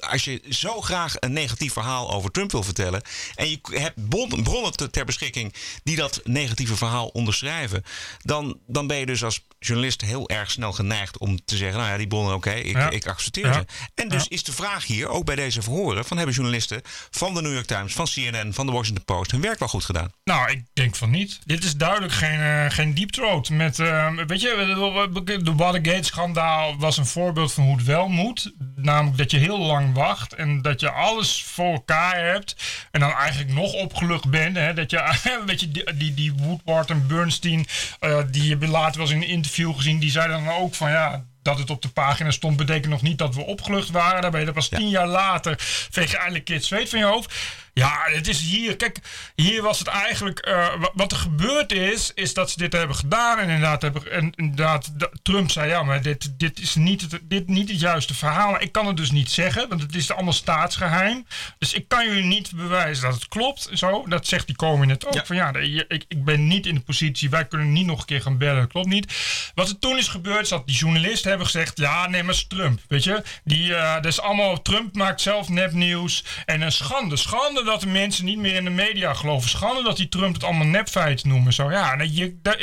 als 0.00 0.24
je 0.24 0.42
zo 0.50 0.80
graag 0.80 1.14
een 1.18 1.32
negatief 1.32 1.72
verhaal 1.72 2.12
over 2.12 2.30
Trump 2.30 2.52
wil 2.52 2.62
vertellen. 2.62 3.02
en 3.34 3.48
je 3.50 3.58
hebt 3.72 4.08
bon- 4.08 4.42
bronnen 4.42 4.72
te- 4.72 4.90
ter 4.90 5.04
beschikking 5.04 5.54
die 5.82 5.96
dat 5.96 6.20
negatieve 6.24 6.76
verhaal 6.76 7.06
onderschrijven. 7.08 7.84
dan, 8.22 8.58
dan 8.66 8.86
ben 8.86 8.96
je 8.96 9.06
dus 9.06 9.24
als 9.24 9.44
journalist 9.58 10.00
heel 10.00 10.28
erg 10.28 10.50
snel 10.50 10.72
geneigd 10.72 11.18
om 11.18 11.44
te 11.44 11.56
zeggen: 11.56 11.78
Nou 11.78 11.90
ja, 11.90 11.96
die 11.96 12.06
bronnen, 12.06 12.34
oké, 12.34 12.50
ik, 12.70 12.76
Ja. 12.76 12.90
ik 12.90 13.06
accepteer 13.06 13.46
Ja. 13.46 13.52
ze. 13.52 13.64
En 13.94 14.08
dus 14.08 14.28
is 14.28 14.44
de 14.44 14.52
vraag 14.52 14.86
hier, 14.86 15.08
ook 15.08 15.24
bij 15.24 15.36
deze 15.36 15.62
verhoren, 15.62 16.04
van 16.04 16.16
hebben 16.16 16.34
journalisten 16.34 16.80
van 17.10 17.34
de 17.34 17.42
New 17.42 17.52
York 17.52 17.66
Times, 17.66 17.92
van 17.92 18.06
CNN, 18.06 18.52
van 18.54 18.66
de 18.66 18.72
Washington 18.72 19.04
Post 19.04 19.30
hun 19.30 19.40
werk 19.40 19.58
wel 19.58 19.68
goed 19.68 19.84
gedaan? 19.84 20.12
Nou, 20.24 20.50
ik 20.50 20.62
denk 20.72 20.96
van 20.96 21.10
niet. 21.10 21.38
Dit 21.44 21.64
is 21.64 21.76
duidelijk 21.76 22.12
geen, 22.12 22.40
eh, 22.40 22.64
geen 22.68 22.94
deep 22.94 23.10
throat. 23.10 23.50
Met, 23.50 23.78
eh, 23.78 24.12
weet 24.26 24.40
je, 24.40 25.38
de 25.42 25.54
Watergate-schandaal 25.54 26.76
was 26.78 26.96
een 26.96 27.06
voorbeeld 27.06 27.52
van 27.52 27.64
hoe 27.64 27.76
het 27.76 27.84
wel 27.86 28.08
moet. 28.08 28.52
Namelijk 28.76 29.16
dat 29.16 29.30
je 29.30 29.38
heel 29.38 29.58
lang 29.58 29.94
wacht 29.94 30.32
en 30.34 30.62
dat 30.62 30.80
je 30.80 30.90
alles 30.90 31.42
voor 31.44 31.72
elkaar 31.72 32.24
hebt. 32.24 32.56
En 32.90 33.00
dan 33.00 33.12
eigenlijk 33.12 33.52
nog 33.52 33.72
opgelucht 33.72 34.30
bent. 34.30 34.56
Hè, 34.56 34.74
dat 34.74 34.90
je, 34.90 35.14
weet 35.46 35.60
je, 35.60 35.70
die, 35.70 35.94
die, 35.94 36.14
die 36.14 36.32
Woodward 36.32 36.90
en 36.90 37.06
Bernstein, 37.06 37.66
eh, 38.00 38.18
die 38.30 38.50
hebben 38.50 38.68
later 38.68 38.98
wel 39.00 39.06
eens 39.06 39.14
in 39.16 39.22
een 39.22 39.28
interview 39.34 39.74
gezien. 39.76 39.98
Die 39.98 40.10
zeiden 40.10 40.44
dan 40.44 40.54
ook 40.54 40.74
van 40.74 40.90
ja, 40.90 41.24
dat 41.42 41.58
het 41.58 41.70
op 41.70 41.82
de 41.82 41.88
pagina 41.88 42.30
stond, 42.30 42.56
betekent 42.56 42.92
nog 42.92 43.02
niet 43.02 43.18
dat 43.18 43.34
we 43.34 43.46
opgelucht 43.46 43.90
waren. 43.90 44.22
Daar 44.22 44.30
ben 44.30 44.40
je 44.40 44.46
er 44.46 44.52
pas 44.52 44.68
tien 44.68 44.88
jaar 44.88 45.06
later. 45.06 45.54
veeg 45.90 46.10
je 46.10 46.16
eindelijk 46.16 46.44
keer 46.44 46.56
het 46.56 46.64
zweet 46.64 46.88
van 46.88 46.98
je 46.98 47.04
hoofd. 47.04 47.34
Ja, 47.80 47.98
het 48.04 48.28
is 48.28 48.40
hier. 48.40 48.76
Kijk, 48.76 48.98
hier 49.34 49.62
was 49.62 49.78
het 49.78 49.88
eigenlijk. 49.88 50.38
eh, 50.38 50.74
wa- 50.78 50.90
wat 50.94 51.12
er 51.12 51.18
gebeurd 51.18 51.72
is, 51.72 52.12
is 52.14 52.34
dat 52.34 52.50
ze 52.50 52.58
dit 52.58 52.72
hebben 52.72 52.96
gedaan. 52.96 53.38
En 53.38 53.44
inderdaad, 53.48 53.82
hebben, 53.82 54.12
en 54.12 54.32
inderdaad 54.36 54.98
de- 54.98 55.10
Trump 55.22 55.50
zei: 55.50 55.68
ja, 55.68 55.82
maar 55.82 56.02
dit, 56.02 56.32
dit 56.38 56.60
is 56.60 56.74
niet 56.74 57.00
het, 57.00 57.20
dit 57.22 57.48
niet 57.48 57.68
het 57.70 57.80
juiste 57.80 58.14
verhaal. 58.14 58.60
Ik 58.60 58.72
kan 58.72 58.86
het 58.86 58.96
dus 58.96 59.10
niet 59.10 59.30
zeggen, 59.30 59.68
want 59.68 59.82
het 59.82 59.94
is 59.94 60.10
allemaal 60.10 60.32
staatsgeheim. 60.32 61.26
Dus 61.58 61.72
ik 61.72 61.88
kan 61.88 62.06
jullie 62.06 62.24
niet 62.24 62.52
bewijzen 62.54 63.04
dat 63.04 63.14
het 63.14 63.28
klopt. 63.28 63.68
Zo, 63.72 64.04
dat 64.08 64.26
zegt 64.26 64.46
die 64.46 64.56
koning 64.56 64.86
net 64.86 65.06
ook. 65.06 65.26
Van 65.26 65.36
ja, 65.36 65.52
ik, 65.54 66.04
ik 66.08 66.24
ben 66.24 66.46
niet 66.46 66.66
in 66.66 66.74
de 66.74 66.80
positie. 66.80 67.30
Wij 67.30 67.46
kunnen 67.46 67.72
niet 67.72 67.86
nog 67.86 67.98
een 68.00 68.06
keer 68.06 68.22
gaan 68.22 68.38
bellen. 68.38 68.60
Dat 68.60 68.70
klopt 68.72 68.88
niet. 68.88 69.12
Wat 69.54 69.68
er 69.68 69.78
toen 69.78 69.98
is 69.98 70.08
gebeurd, 70.08 70.42
is 70.42 70.48
dat 70.48 70.66
die 70.66 70.76
journalisten 70.76 71.28
hebben 71.28 71.46
gezegd: 71.46 71.78
ja, 71.78 72.08
nee, 72.08 72.22
maar 72.22 72.34
is 72.34 72.46
Trump. 72.46 72.80
Weet 72.88 73.04
je, 73.04 73.22
die, 73.44 73.74
eh 73.74 73.94
dat 73.94 74.04
is 74.06 74.20
allemaal. 74.20 74.62
Trump 74.62 74.94
maakt 74.96 75.20
zelf 75.20 75.48
nepnieuws. 75.48 76.24
En 76.46 76.60
een 76.60 76.72
schande. 76.72 77.16
Schande 77.16 77.64
dat 77.70 77.80
de 77.80 77.86
mensen 77.86 78.24
niet 78.24 78.38
meer 78.38 78.54
in 78.54 78.64
de 78.64 78.70
media 78.70 79.14
geloven. 79.14 79.48
Schande 79.48 79.82
dat 79.82 79.96
die 79.96 80.08
Trump 80.08 80.34
het 80.34 80.44
allemaal 80.44 80.66
nepfeiten 80.66 81.28
noemen. 81.28 81.52
Zo 81.52 81.70
ja, 81.70 82.02
je, 82.02 82.38
da- 82.42 82.56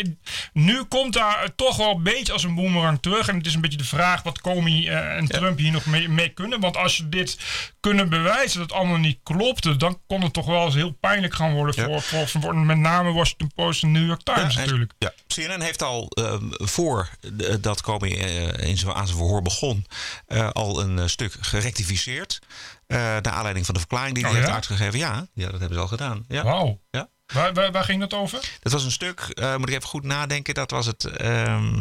nu 0.53 0.83
komt 0.83 1.13
daar 1.13 1.49
toch 1.55 1.77
wel 1.77 1.91
een 1.95 2.03
beetje 2.03 2.33
als 2.33 2.43
een 2.43 2.55
boemerang 2.55 2.97
terug. 3.01 3.27
En 3.27 3.37
het 3.37 3.45
is 3.45 3.53
een 3.53 3.61
beetje 3.61 3.77
de 3.77 3.83
vraag 3.83 4.23
wat 4.23 4.41
Comey 4.41 4.87
eh, 4.87 5.17
en 5.17 5.27
Trump 5.27 5.57
hier 5.57 5.71
nog 5.71 5.85
mee, 5.85 6.09
mee 6.09 6.29
kunnen. 6.29 6.59
Want 6.59 6.77
als 6.77 6.95
ze 6.95 7.09
dit 7.09 7.37
kunnen 7.79 8.09
bewijzen 8.09 8.59
dat 8.59 8.69
het 8.69 8.77
allemaal 8.79 8.97
niet 8.97 9.19
klopte, 9.23 9.75
dan 9.75 9.99
kon 10.07 10.21
het 10.21 10.33
toch 10.33 10.45
wel 10.45 10.65
eens 10.65 10.75
heel 10.75 10.91
pijnlijk 10.91 11.33
gaan 11.33 11.53
worden 11.53 11.75
voor, 11.83 12.01
voor, 12.01 12.27
voor 12.41 12.55
met 12.57 12.77
name 12.77 13.11
Washington 13.11 13.51
Post 13.55 13.83
en 13.83 13.91
New 13.91 14.05
York 14.07 14.21
Times 14.23 14.53
Ja, 14.53 14.59
natuurlijk. 14.59 14.93
Ja, 14.97 15.13
CNN 15.41 15.61
heeft 15.61 15.81
al 15.83 16.07
ehm, 16.09 16.43
voor 16.51 17.09
de- 17.19 17.59
dat 17.59 17.81
Comey 17.81 18.17
eh, 18.19 18.67
in 18.69 18.77
zijn, 18.77 18.93
aan 18.93 19.05
zijn 19.07 19.17
verhoor 19.19 19.41
begon, 19.41 19.85
eh, 20.27 20.49
al 20.49 20.81
een 20.81 20.99
eh, 20.99 21.07
stuk 21.07 21.35
gerectificeerd. 21.39 22.39
naar 22.87 23.27
aanleiding 23.29 23.65
van 23.65 23.73
de 23.73 23.79
verklaring 23.79 24.13
die 24.13 24.23
hij 24.23 24.31
Oh, 24.31 24.37
heeft 24.37 24.49
ja? 24.49 24.55
uitgegeven. 24.55 24.99
Ja, 24.99 25.27
ja, 25.33 25.49
dat 25.49 25.59
hebben 25.59 25.73
ze 25.77 25.83
al 25.83 25.87
gedaan. 25.87 26.25
Ja. 26.27 26.43
Wauw. 26.43 26.79
Ja. 26.91 27.09
Waar, 27.33 27.53
waar, 27.53 27.71
waar 27.71 27.83
ging 27.83 27.99
dat 27.99 28.13
over? 28.13 28.39
Dat 28.61 28.71
was 28.73 28.83
een 28.83 28.91
stuk, 28.91 29.27
moet 29.57 29.69
ik 29.69 29.75
even 29.75 29.89
goed 29.89 30.03
nadenken, 30.03 30.53
dat 30.53 30.71
was 30.71 30.85
het. 30.85 31.05
ehm, 31.05 31.79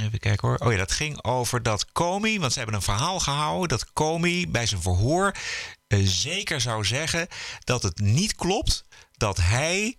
even 0.00 0.18
kijken 0.18 0.48
hoor. 0.48 0.56
Oh 0.58 0.72
ja, 0.72 0.78
dat 0.78 0.92
ging 0.92 1.22
over 1.24 1.62
dat 1.62 1.92
Comey, 1.92 2.38
want 2.40 2.52
ze 2.52 2.58
hebben 2.58 2.76
een 2.76 2.82
verhaal 2.82 3.20
gehouden 3.20 3.68
dat 3.68 3.92
Comey 3.92 4.46
bij 4.48 4.66
zijn 4.66 4.82
verhoor 4.82 5.34
zeker 6.04 6.60
zou 6.60 6.84
zeggen 6.84 7.28
dat 7.64 7.82
het 7.82 7.98
niet 8.00 8.34
klopt 8.34 8.84
dat 9.16 9.36
hij 9.36 9.96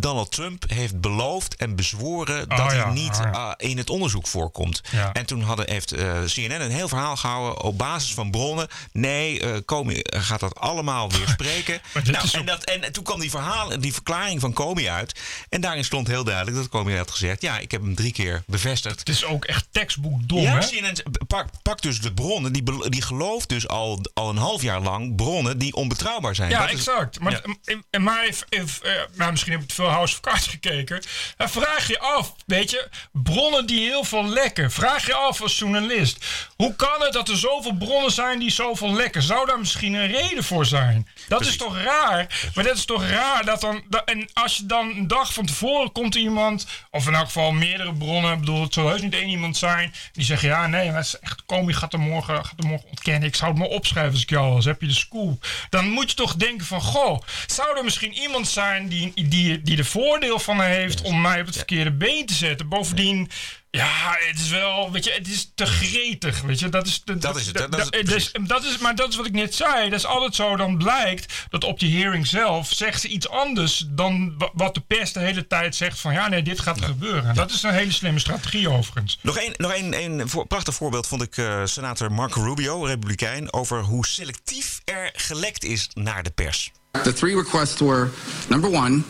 Donald 0.00 0.30
Trump 0.32 0.64
heeft 0.70 1.00
beloofd 1.00 1.56
en 1.56 1.76
bezworen 1.76 2.42
Oh 2.42 2.48
dat 2.58 2.72
ja, 2.72 2.82
hij 2.84 2.92
niet 2.92 3.16
oh 3.16 3.28
ja. 3.32 3.54
eh, 3.56 3.70
in 3.70 3.76
het 3.78 3.90
onderzoek 3.90 4.26
voorkomt. 4.26 4.80
Ja. 4.90 5.12
En 5.12 5.26
toen 5.26 5.42
hadden, 5.42 5.70
heeft 5.70 5.92
eh, 5.92 6.22
CNN 6.24 6.60
een 6.60 6.70
heel 6.70 6.88
verhaal 6.88 7.16
gehouden 7.16 7.62
op 7.62 7.78
basis 7.78 8.14
van 8.14 8.30
bronnen. 8.30 8.68
Nee, 8.92 9.40
eh 9.40 9.56
Comey 9.66 10.04
gaat 10.08 10.40
dat 10.40 10.54
allemaal 10.60 11.10
weer 11.10 11.28
spreken. 11.38 11.80
Nou, 12.04 12.28
en, 12.32 12.44
dat, 12.44 12.64
en 12.64 12.92
toen 12.92 13.04
kwam 13.04 13.20
die 13.20 13.30
verhaal, 13.30 13.80
die 13.80 13.92
verklaring 13.92 14.40
van 14.40 14.52
Comey 14.52 14.90
uit. 14.90 15.20
En 15.48 15.60
daarin 15.60 15.84
stond 15.84 16.06
heel 16.06 16.24
duidelijk 16.24 16.56
dat 16.56 16.68
Comey 16.68 16.96
had 16.96 17.10
gezegd: 17.10 17.42
ja, 17.42 17.58
ik 17.58 17.70
heb 17.70 17.80
hem 17.80 17.94
drie 17.94 18.12
keer 18.12 18.42
bevestigd. 18.46 18.98
Het 18.98 19.08
is 19.08 19.24
ook 19.24 19.44
echt 19.44 19.66
tekstboek 19.70 20.28
dom, 20.28 20.40
ja, 20.40 20.58
hè? 20.58 20.66
CNN 20.66 21.02
pak, 21.26 21.46
pak 21.62 21.82
dus 21.82 22.00
de 22.00 22.12
bronnen, 22.12 22.52
die, 22.52 22.88
die 22.88 23.02
gelooft 23.02 23.48
dus 23.48 23.68
al, 23.68 24.00
al 24.14 24.28
een 24.30 24.36
half 24.36 24.62
jaar 24.62 24.80
lang 24.80 25.16
bronnen 25.16 25.58
die 25.58 25.74
onbetrouwbaar 25.74 26.34
zijn. 26.34 26.50
Ja, 26.50 26.58
Dat 26.60 26.66
is- 26.68 26.74
exact. 26.74 27.20
Maar, 27.20 27.32
eh, 27.32 29.28
misschien 29.30 29.52
heb 29.52 29.60
ik 29.62 29.68
te 29.68 29.74
veel 29.82 29.90
House 29.90 30.14
of 30.14 30.20
Cards 30.20 30.46
gekeken. 30.46 31.02
Dan 31.36 31.50
vraag 31.50 31.88
je 31.88 31.98
af, 31.98 32.34
weet 32.46 32.70
je, 32.70 32.88
bronnen 33.12 33.66
die 33.66 33.80
heel 33.88 34.04
veel 34.04 34.24
lekken. 34.24 34.70
Vraag 34.70 35.06
je 35.06 35.14
af 35.14 35.42
als 35.42 35.58
journalist. 35.58 36.24
Hoe 36.56 36.76
kan 36.76 37.00
het 37.02 37.12
dat 37.12 37.28
er 37.28 37.36
zoveel 37.36 37.74
bronnen 37.74 38.12
zijn 38.12 38.38
die 38.38 38.50
zoveel 38.50 38.92
lekken? 38.92 39.22
Zou 39.22 39.46
daar 39.46 39.58
misschien 39.58 39.94
een 39.94 40.06
reden 40.12 40.44
voor 40.44 40.66
zijn? 40.66 41.08
Dat 41.28 41.46
is 41.46 41.56
toch 41.56 41.78
raar? 41.78 42.50
Maar 42.54 42.64
dat 42.64 42.76
is 42.76 42.84
toch 42.84 43.06
raar 43.08 43.44
dat 43.44 43.60
dan... 43.60 43.82
dat- 43.88 44.04
en 44.04 44.28
als 44.32 44.56
je 44.56 44.66
dan 44.66 44.90
een 44.90 45.06
dag 45.06 45.32
van 45.32 45.46
tevoren 45.46 45.92
komt 45.92 46.14
iemand... 46.14 46.66
of 46.90 47.06
in 47.06 47.14
elk 47.14 47.24
geval 47.24 47.52
meerdere 47.52 47.94
bronnen... 47.94 48.32
ik 48.32 48.38
bedoel, 48.38 48.62
het 48.62 48.74
zal 48.74 48.88
heus 48.88 49.00
niet 49.00 49.14
één 49.14 49.28
iemand 49.28 49.56
zijn... 49.56 49.94
die 50.12 50.24
zeggen, 50.24 50.48
ja, 50.48 50.66
nee, 50.66 50.86
maar 50.86 50.96
het 50.96 51.06
is 51.06 51.18
echt... 51.18 51.44
Comey 51.46 51.74
gaat 51.74 51.92
er 51.92 52.00
morgen, 52.00 52.44
gaat 52.44 52.58
er 52.58 52.66
morgen 52.66 52.88
ontkennen. 52.88 53.28
Ik 53.28 53.34
zou 53.36 53.50
het 53.50 53.60
maar 53.60 53.68
opschrijven 53.68 54.12
als 54.12 54.22
ik 54.22 54.30
jou 54.30 54.52
was. 54.52 54.64
Heb 54.64 54.80
je 54.80 54.86
de 54.86 54.94
scoop? 54.94 55.46
Dan 55.70 55.88
moet 55.88 56.10
je 56.10 56.16
toch 56.16 56.34
denken 56.36 56.66
van... 56.66 56.80
goh, 56.80 57.20
zou 57.46 57.76
er 57.76 57.84
misschien 57.84 58.12
iemand 58.12 58.48
zijn 58.48 58.88
die, 58.88 59.12
die, 59.28 59.62
die 59.62 59.71
er 59.78 59.84
voordeel 59.84 60.38
van 60.38 60.60
heeft... 60.60 61.02
om 61.02 61.20
mij 61.20 61.40
op 61.40 61.46
het 61.46 61.56
verkeerde 61.56 61.92
been 61.92 62.26
te 62.26 62.34
zetten? 62.34 62.68
Bovendien... 62.68 63.30
Ja, 63.70 64.16
het 64.18 64.38
is 64.38 64.48
wel, 64.48 64.90
weet 64.92 65.04
je, 65.04 65.10
het 65.12 65.28
is 65.28 65.52
te 65.54 65.66
gretig, 65.66 66.40
weet 66.40 66.58
je. 66.58 66.68
Dat 66.68 66.86
is, 66.86 67.02
de- 67.04 67.18
Dat 67.18 67.36
is 67.36 67.46
het, 67.46 67.56
dat- 67.56 67.72
Dat 67.72 67.80
is 67.80 67.98
het, 68.00 68.06
dus- 68.06 68.32
dat 68.46 68.64
is, 68.64 68.78
maar 68.78 68.94
dat 68.94 69.08
is 69.08 69.16
wat 69.16 69.26
ik 69.26 69.32
net 69.32 69.54
zei. 69.54 69.90
Dat 69.90 69.98
is 69.98 70.06
altijd 70.06 70.34
zo. 70.34 70.56
Dan 70.56 70.76
blijkt 70.78 71.46
dat 71.50 71.64
op 71.64 71.80
die 71.80 72.02
hearing 72.02 72.26
zelf 72.26 72.72
zegt 72.72 73.00
ze 73.00 73.08
iets 73.08 73.28
anders 73.28 73.84
dan 73.88 74.34
wa- 74.38 74.50
wat 74.52 74.74
de 74.74 74.80
pers 74.80 75.12
de 75.12 75.20
hele 75.20 75.46
tijd 75.46 75.76
zegt 75.76 75.98
van 75.98 76.12
ja, 76.12 76.28
nee, 76.28 76.42
dit 76.42 76.60
gaat 76.60 76.80
er 76.80 76.84
gebeuren. 76.86 77.34
Dat 77.34 77.50
is 77.50 77.62
een 77.62 77.72
hele 77.74 77.92
slimme 77.92 78.18
strategie 78.18 78.68
overigens. 78.70 79.18
Nog 79.22 79.36
één 79.38 79.52
nog 79.56 79.72
één, 79.72 79.92
één 79.94 80.28
voor, 80.28 80.46
prachtig 80.46 80.74
voorbeeld 80.74 81.06
vond 81.06 81.22
ik 81.22 81.36
eh, 81.36 81.60
senator 81.64 82.12
Marco 82.12 82.42
Rubio, 82.42 82.84
republikein, 82.84 83.52
over 83.52 83.80
hoe 83.82 84.06
selectief 84.06 84.80
er 84.84 85.10
gelekt 85.12 85.64
is 85.64 85.88
naar 85.94 86.22
de 86.22 86.30
pers. 86.30 86.70
The 87.02 87.12
three 87.12 87.34
requests 87.36 87.80
were 87.80 88.08
number 88.48 88.70
one, 88.72 89.02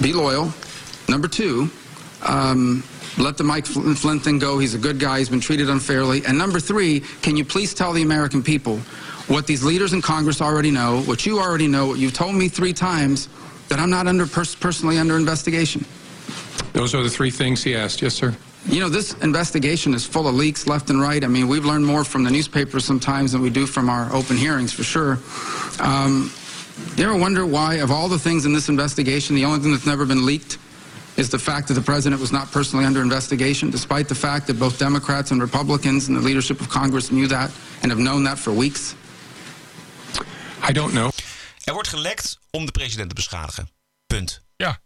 be 0.00 0.12
loyal. 0.12 0.52
Number 1.08 1.28
two, 1.28 1.70
um, 2.26 2.82
let 3.18 3.36
the 3.36 3.44
Mike 3.44 3.66
Flynn 3.66 4.20
thing 4.20 4.38
go. 4.38 4.58
He's 4.58 4.74
a 4.74 4.78
good 4.78 4.98
guy. 4.98 5.18
He's 5.18 5.28
been 5.28 5.40
treated 5.40 5.68
unfairly. 5.68 6.24
And 6.24 6.38
number 6.38 6.60
three, 6.60 7.00
can 7.20 7.36
you 7.36 7.44
please 7.44 7.74
tell 7.74 7.92
the 7.92 8.02
American 8.02 8.42
people 8.42 8.78
what 9.28 9.46
these 9.46 9.62
leaders 9.62 9.92
in 9.92 10.00
Congress 10.02 10.40
already 10.40 10.70
know, 10.70 11.02
what 11.02 11.26
you 11.26 11.38
already 11.38 11.68
know, 11.68 11.86
what 11.86 11.98
you've 11.98 12.14
told 12.14 12.34
me 12.34 12.48
three 12.48 12.72
times, 12.72 13.28
that 13.68 13.78
I'm 13.78 13.90
not 13.90 14.06
under 14.06 14.26
pers- 14.26 14.54
personally 14.54 14.98
under 14.98 15.16
investigation? 15.16 15.84
Those 16.72 16.94
are 16.94 17.02
the 17.02 17.10
three 17.10 17.30
things 17.30 17.62
he 17.62 17.74
asked. 17.74 18.00
Yes, 18.02 18.14
sir. 18.14 18.34
You 18.66 18.80
know, 18.80 18.88
this 18.88 19.14
investigation 19.14 19.92
is 19.92 20.06
full 20.06 20.28
of 20.28 20.34
leaks 20.34 20.66
left 20.66 20.88
and 20.88 21.00
right. 21.00 21.22
I 21.24 21.26
mean, 21.26 21.48
we've 21.48 21.64
learned 21.64 21.84
more 21.84 22.04
from 22.04 22.22
the 22.24 22.30
newspapers 22.30 22.84
sometimes 22.84 23.32
than 23.32 23.42
we 23.42 23.50
do 23.50 23.66
from 23.66 23.90
our 23.90 24.12
open 24.14 24.36
hearings, 24.36 24.72
for 24.72 24.84
sure. 24.84 25.18
Um, 25.80 26.32
You 26.96 27.04
ever 27.04 27.16
wonder 27.16 27.46
why, 27.46 27.76
of 27.76 27.90
all 27.90 28.08
the 28.08 28.18
things 28.18 28.44
in 28.44 28.52
this 28.52 28.68
investigation, 28.68 29.34
the 29.34 29.44
only 29.44 29.60
thing 29.60 29.72
that's 29.72 29.86
never 29.86 30.06
been 30.06 30.26
leaked 30.26 30.58
is 31.16 31.28
the 31.28 31.38
fact 31.38 31.68
that 31.68 31.74
the 31.74 31.82
president 31.82 32.20
was 32.20 32.30
not 32.32 32.50
personally 32.50 32.84
under 32.84 33.00
investigation, 33.00 33.70
despite 33.70 34.08
the 34.08 34.14
fact 34.14 34.46
that 34.46 34.58
both 34.58 34.78
Democrats 34.78 35.30
and 35.30 35.40
Republicans 35.40 36.08
and 36.08 36.16
the 36.16 36.20
leadership 36.20 36.60
of 36.60 36.68
Congress 36.68 37.10
knew 37.10 37.26
that 37.26 37.50
and 37.82 37.90
have 37.90 38.00
known 38.00 38.24
that 38.24 38.38
for 38.38 38.52
weeks? 38.52 38.94
I 40.62 40.72
don't 40.72 40.92
know. 40.92 41.10
Er 41.64 41.72
wordt 41.72 41.88
gelekt 41.88 42.38
om 42.50 42.66
de 42.66 42.72
president 42.72 43.08
te 43.08 43.14
beschadigen. 43.14 43.68
Punt. 44.06 44.40
Ja, 44.56 44.78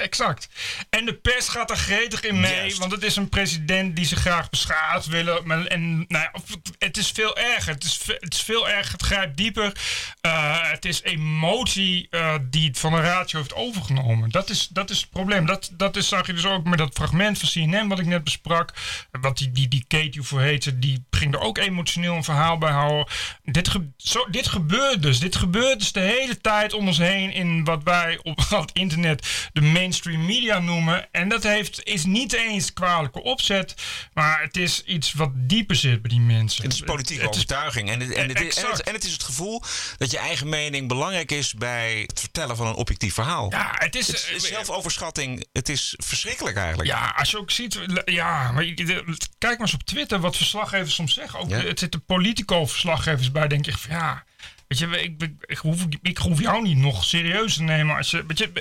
exact. 0.00 0.48
En 0.90 1.04
de 1.04 1.14
pers 1.14 1.48
gaat 1.48 1.70
er 1.70 1.76
gretig 1.76 2.22
in 2.22 2.40
mee, 2.40 2.76
want 2.78 2.92
het 2.92 3.02
is 3.02 3.16
een 3.16 3.28
president 3.28 3.96
die 3.96 4.04
zich 4.04 4.18
graag 4.20 4.50
beschadigd 4.50 5.06
willen. 5.06 5.46
Maar- 5.46 5.64
En 5.66 5.96
nou 5.96 6.06
ja, 6.08 6.32
het 6.78 6.96
is 6.96 7.10
veel 7.10 7.36
erger. 7.36 7.72
Het 7.74 7.84
is, 7.84 8.00
het 8.20 8.34
is 8.34 8.42
veel 8.42 8.68
erger. 8.68 8.92
Het 8.92 9.02
grijpt 9.02 9.36
dieper. 9.36 9.72
Eh, 10.20 10.70
het 10.70 10.84
is 10.84 11.02
emotie 11.02 12.06
eh, 12.10 12.34
die 12.42 12.68
het 12.68 12.78
van 12.78 12.92
de 12.92 13.00
ratio 13.00 13.38
heeft 13.38 13.54
overgenomen. 13.54 14.30
Dat 14.30 14.50
is, 14.50 14.68
dat 14.68 14.90
is 14.90 15.00
het 15.00 15.10
probleem. 15.10 15.46
Dat, 15.46 15.70
dat 15.72 15.96
is, 15.96 16.08
zag 16.08 16.26
je 16.26 16.32
dus 16.32 16.46
ook 16.46 16.64
met 16.64 16.78
dat 16.78 16.94
fragment 16.94 17.38
van 17.38 17.48
CNN 17.48 17.88
wat 17.88 17.98
ik 17.98 18.06
net 18.06 18.24
besprak. 18.24 18.72
Wat 19.20 19.38
die, 19.38 19.52
die, 19.52 19.68
die 19.68 19.84
Kate 19.88 20.18
Hugh 20.18 20.36
heette, 20.36 20.78
die 20.78 21.04
ging 21.10 21.34
er 21.34 21.40
ook 21.40 21.58
emotioneel 21.58 22.14
een 22.14 22.24
verhaal 22.24 22.58
bij 22.58 22.70
houden. 22.72 23.06
Dit, 23.44 23.68
ge- 23.68 23.88
zo, 23.96 24.26
dit 24.30 24.46
gebeurt 24.48 25.02
dus. 25.02 25.18
Dit 25.18 25.36
gebeurt 25.36 25.78
dus 25.78 25.92
de 25.92 26.00
hele 26.00 26.40
tijd 26.40 26.72
om 26.72 26.86
ons 26.86 26.98
heen 26.98 27.32
in 27.32 27.64
wat 27.64 27.82
wij 27.82 28.18
op, 28.22 28.38
op 28.50 28.60
het 28.60 28.70
internet 28.72 29.48
de 29.52 29.60
mainstream 29.90 30.24
media 30.26 30.58
noemen. 30.58 31.08
En 31.12 31.28
dat 31.28 31.42
heeft, 31.42 31.84
is 31.84 32.04
niet 32.04 32.32
eens 32.32 32.72
kwalijke 32.72 33.22
opzet, 33.22 33.74
maar 34.12 34.42
het 34.42 34.56
is 34.56 34.82
iets 34.84 35.12
wat 35.12 35.30
dieper 35.34 35.76
zit 35.76 36.02
bij 36.02 36.10
die 36.10 36.20
mensen. 36.20 36.62
Het 36.64 36.72
is 36.72 36.80
politieke 36.80 37.22
Het 37.22 37.30
is- 37.30 37.36
overtuiging. 37.36 37.90
En 37.90 38.00
het, 38.00 38.12
en, 38.12 38.28
het, 38.28 38.40
is- 38.40 38.56
en, 38.56 38.70
het, 38.70 38.82
en 38.82 38.92
het 38.94 39.04
is 39.04 39.12
het 39.12 39.22
gevoel 39.22 39.62
dat 39.96 40.10
je 40.10 40.18
eigen 40.18 40.48
mening 40.48 40.88
belangrijk 40.88 41.30
is 41.32 41.54
bij 41.54 42.04
het 42.06 42.20
vertellen 42.20 42.56
van 42.56 42.66
een 42.66 42.74
objectief 42.74 43.14
verhaal. 43.14 43.50
Ja, 43.50 43.70
het 43.78 43.94
is, 43.96 44.06
Het 44.06 44.30
is 44.34 44.48
zelfoverschatting. 44.48 45.46
Het 45.52 45.68
is 45.68 45.94
verschrikkelijk 45.96 46.56
eigenlijk. 46.56 46.88
Ja, 46.88 47.14
als 47.16 47.30
je 47.30 47.38
ook 47.38 47.50
ziet, 47.50 47.78
ja, 48.04 48.52
maar 48.52 48.64
kijk 48.64 49.58
maar 49.58 49.60
eens 49.60 49.74
op 49.74 49.82
Twitter 49.82 50.20
wat 50.20 50.36
verslaggevers 50.36 50.94
soms 50.94 51.14
zeggen. 51.14 51.38
Ook, 51.38 51.48
Ja. 51.50 51.60
Het 51.60 51.78
zitten 51.78 52.04
politico-verslaggevers 52.04 53.32
bij, 53.32 53.48
denk 53.48 53.66
ik 53.66 53.78
van 53.78 53.90
ja, 53.96 54.24
weet 54.68 54.78
je, 54.78 54.86
ik, 54.86 55.22
ik, 55.22 55.32
ik, 55.40 55.58
hoef, 55.58 55.86
ik 56.02 56.18
hoef 56.18 56.40
jou 56.40 56.62
niet 56.62 56.76
nog 56.76 57.04
serieus 57.04 57.54
te 57.54 57.62
nemen 57.62 57.96
als 57.96 58.10
je, 58.10 58.24
weet 58.26 58.38
je, 58.38 58.52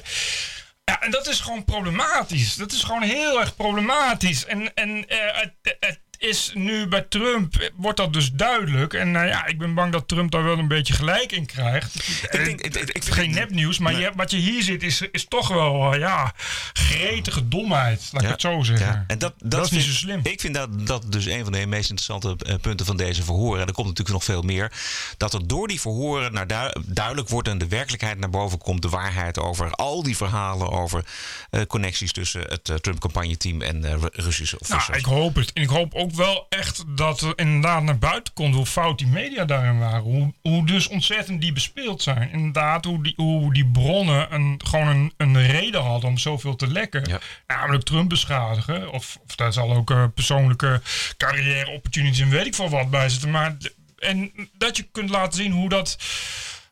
ja, 0.89 1.01
en 1.01 1.11
dat 1.11 1.27
is 1.27 1.39
gewoon 1.39 1.63
problematisch. 1.63 2.55
Dat 2.55 2.71
is 2.71 2.83
gewoon 2.83 3.01
heel 3.01 3.39
erg 3.39 3.55
problematisch. 3.55 4.45
En, 4.45 4.73
en 4.73 5.07
eh, 5.07 5.17
het, 5.41 5.75
het 5.79 5.99
is 6.19 6.51
nu 6.53 6.87
bij 6.87 7.01
Trump, 7.01 7.55
eh, 7.55 7.69
wordt 7.75 7.97
dat 7.97 8.13
dus 8.13 8.31
duidelijk. 8.31 8.93
En 8.93 9.11
nou 9.11 9.27
ja, 9.27 9.45
ik 9.45 9.57
ben 9.57 9.73
bang 9.73 9.91
dat 9.91 10.07
Trump 10.07 10.31
daar 10.31 10.43
wel 10.43 10.57
een 10.57 10.67
beetje 10.67 10.93
gelijk 10.93 11.31
in 11.31 11.45
krijgt. 11.45 11.95
Ik 12.23 12.31
denk- 12.31 12.61
ik- 12.61 12.75
ik- 12.75 12.89
ik 12.89 13.03
Geen 13.05 13.31
nepnieuws, 13.31 13.77
maar 13.79 13.93
Nee. 13.93 14.01
je, 14.01 14.11
wat 14.15 14.31
je 14.31 14.37
hier 14.37 14.63
ziet 14.63 14.83
is, 14.83 15.01
is 15.11 15.25
toch 15.27 15.47
wel, 15.47 15.93
eh, 15.93 15.99
ja, 15.99 16.33
gretige 16.73 17.47
domheid. 17.47 18.09
Laat 18.11 18.23
ik 18.23 18.29
het 18.29 18.41
zo 18.41 18.63
zeggen. 18.63 18.87
Ja, 18.87 19.03
en 19.07 19.17
dat, 19.19 19.33
dat, 19.43 19.65
is 19.65 19.71
niet 19.71 19.83
zo 19.83 19.91
slim. 19.91 20.19
Ik 20.23 20.39
vind 20.39 20.53
dat, 20.55 20.87
dat 20.87 21.11
dus 21.11 21.25
een 21.25 21.43
van 21.43 21.51
de 21.51 21.65
meest 21.65 21.89
interessante 21.89 22.45
eh, 22.45 22.55
punten 22.61 22.85
van 22.85 22.97
deze 22.97 23.23
verhoren. 23.23 23.61
En 23.61 23.67
er 23.67 23.73
komt 23.73 23.87
natuurlijk 23.87 24.15
nog 24.15 24.23
veel 24.23 24.41
meer. 24.41 24.71
Dat 25.17 25.33
er 25.33 25.47
door 25.47 25.67
die 25.67 25.81
verhoren 25.81 26.33
naar 26.33 26.47
du- 26.47 26.81
duidelijk 26.85 27.29
wordt 27.29 27.47
en 27.47 27.57
de 27.57 27.67
werkelijkheid 27.67 28.17
naar 28.19 28.29
boven 28.29 28.57
komt. 28.57 28.81
De 28.81 28.89
waarheid 28.89 29.39
over 29.39 29.71
al 29.71 30.03
die 30.03 30.17
verhalen 30.17 30.69
over 30.71 31.05
eh, 31.49 31.61
connecties 31.61 32.11
tussen 32.11 32.41
het 32.41 32.69
eh, 32.69 32.75
Trump-campagneteam 32.75 33.61
en 33.61 33.83
eh, 33.85 33.91
Ru- 33.91 34.09
Russische 34.11 34.57
Nou, 34.59 34.71
officials. 34.73 34.99
ik 34.99 35.05
hoop 35.05 35.35
het. 35.35 35.53
En 35.53 35.61
ik 35.63 35.69
hoop 35.69 35.93
ook 35.93 36.08
wel 36.15 36.45
echt 36.49 36.83
dat 36.87 37.21
er 37.21 37.33
inderdaad 37.35 37.83
naar 37.83 37.97
buiten 37.97 38.33
komt 38.33 38.55
hoe 38.55 38.65
fout 38.65 38.97
die 38.97 39.07
media 39.07 39.45
daarin 39.45 39.79
waren. 39.79 40.01
Hoe, 40.01 40.33
hoe 40.41 40.65
dus 40.65 40.87
ontzettend 40.87 41.41
die 41.41 41.53
bespeeld 41.53 42.01
zijn. 42.01 42.31
Inderdaad, 42.31 42.85
hoe 42.85 43.03
die, 43.03 43.13
hoe 43.15 43.53
die 43.53 43.65
bronnen 43.65 44.33
een, 44.33 44.61
gewoon 44.65 44.87
een, 44.87 45.13
een 45.17 45.47
reden 45.47 45.81
hadden 45.81 46.09
om 46.09 46.17
zoveel 46.17 46.55
te 46.55 46.67
lekken. 46.67 47.19
Namelijk 47.47 47.83
Trump 47.83 48.09
beschadigen. 48.09 48.91
Of, 48.91 49.19
of 49.27 49.35
daar 49.35 49.53
zal 49.53 49.73
ook 49.73 49.91
eh, 49.91 50.03
persoonlijke 50.13 50.81
carrière 51.17 51.71
opportunities 51.71 52.21
en 52.21 52.29
weet 52.29 52.45
ik 52.45 52.55
veel 52.55 52.69
wat 52.69 52.89
bij 52.89 53.09
zitten. 53.09 53.31
Maar, 53.31 53.57
en 53.99 54.31
dat 54.57 54.77
je 54.77 54.83
kunt 54.91 55.09
laten 55.09 55.33
zien 55.33 55.51
hoe 55.51 55.69
dat 55.69 55.97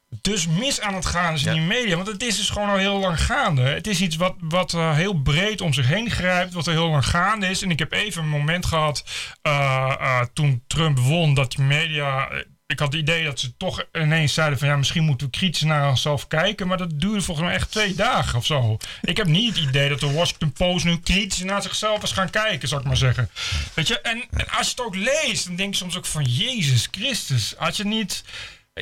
dus 0.09 0.47
mis 0.47 0.81
aan 0.81 0.93
het 0.93 1.05
gaan 1.05 1.33
is 1.33 1.45
in 1.45 1.53
die 1.53 1.61
media. 1.61 1.95
Want 1.95 2.07
het 2.07 2.23
is 2.23 2.37
dus 2.37 2.49
gewoon 2.49 2.69
al 2.69 2.77
heel 2.77 2.99
lang 2.99 3.23
gaande. 3.23 3.61
Het 3.61 3.87
is 3.87 4.01
iets 4.01 4.15
wat, 4.15 4.35
wat 4.39 4.73
eh, 4.73 4.93
heel 4.93 5.13
breed 5.13 5.61
om 5.61 5.73
zich 5.73 5.87
heen 5.87 6.09
grijpt. 6.11 6.53
Wat 6.53 6.67
er 6.67 6.73
heel 6.73 6.89
lang 6.89 7.05
gaande 7.05 7.47
is. 7.47 7.61
En 7.61 7.71
ik 7.71 7.79
heb 7.79 7.91
even 7.91 8.21
een 8.21 8.29
moment 8.29 8.65
gehad 8.65 9.03
eh, 9.41 9.93
eh, 9.99 10.21
toen 10.33 10.63
Trump 10.67 10.99
won. 10.99 11.33
Dat 11.33 11.51
die 11.51 11.65
media... 11.65 12.29
Ik 12.65 12.79
had 12.79 12.91
het 12.91 13.01
idee 13.01 13.23
dat 13.23 13.39
ze 13.39 13.57
toch 13.57 13.85
ineens 13.93 14.33
zeiden 14.33 14.59
van... 14.59 14.67
ja, 14.67 14.75
misschien 14.75 15.03
moeten 15.03 15.27
we 15.27 15.37
kritisch 15.37 15.61
naar 15.61 15.89
onszelf 15.89 16.27
kijken. 16.27 16.67
Maar 16.67 16.77
dat 16.77 16.99
duurde 16.99 17.21
volgens 17.21 17.47
mij 17.47 17.55
echt 17.55 17.71
twee 17.71 17.95
dagen 17.95 18.37
of 18.37 18.45
zo. 18.45 18.77
Ik 19.01 19.17
heb 19.17 19.27
niet 19.27 19.55
het 19.55 19.67
idee 19.67 19.89
dat 19.89 19.99
de 19.99 20.11
Washington 20.11 20.53
Post 20.53 20.85
nu 20.85 20.99
kritisch 20.99 21.43
naar 21.43 21.61
zichzelf 21.61 22.03
is 22.03 22.11
gaan 22.11 22.29
kijken, 22.29 22.67
zou 22.67 22.81
ik 22.81 22.87
maar 22.87 22.97
zeggen. 22.97 23.29
Weet 23.73 23.87
je, 23.87 24.01
en, 24.01 24.23
en 24.31 24.49
als 24.49 24.65
je 24.65 24.71
het 24.71 24.81
ook 24.81 24.95
leest, 24.95 25.45
dan 25.45 25.55
denk 25.55 25.73
je 25.73 25.79
soms 25.79 25.97
ook 25.97 26.05
van... 26.05 26.23
Jezus 26.23 26.87
Christus, 26.91 27.53
had 27.57 27.77
je 27.77 27.85
niet... 27.85 28.23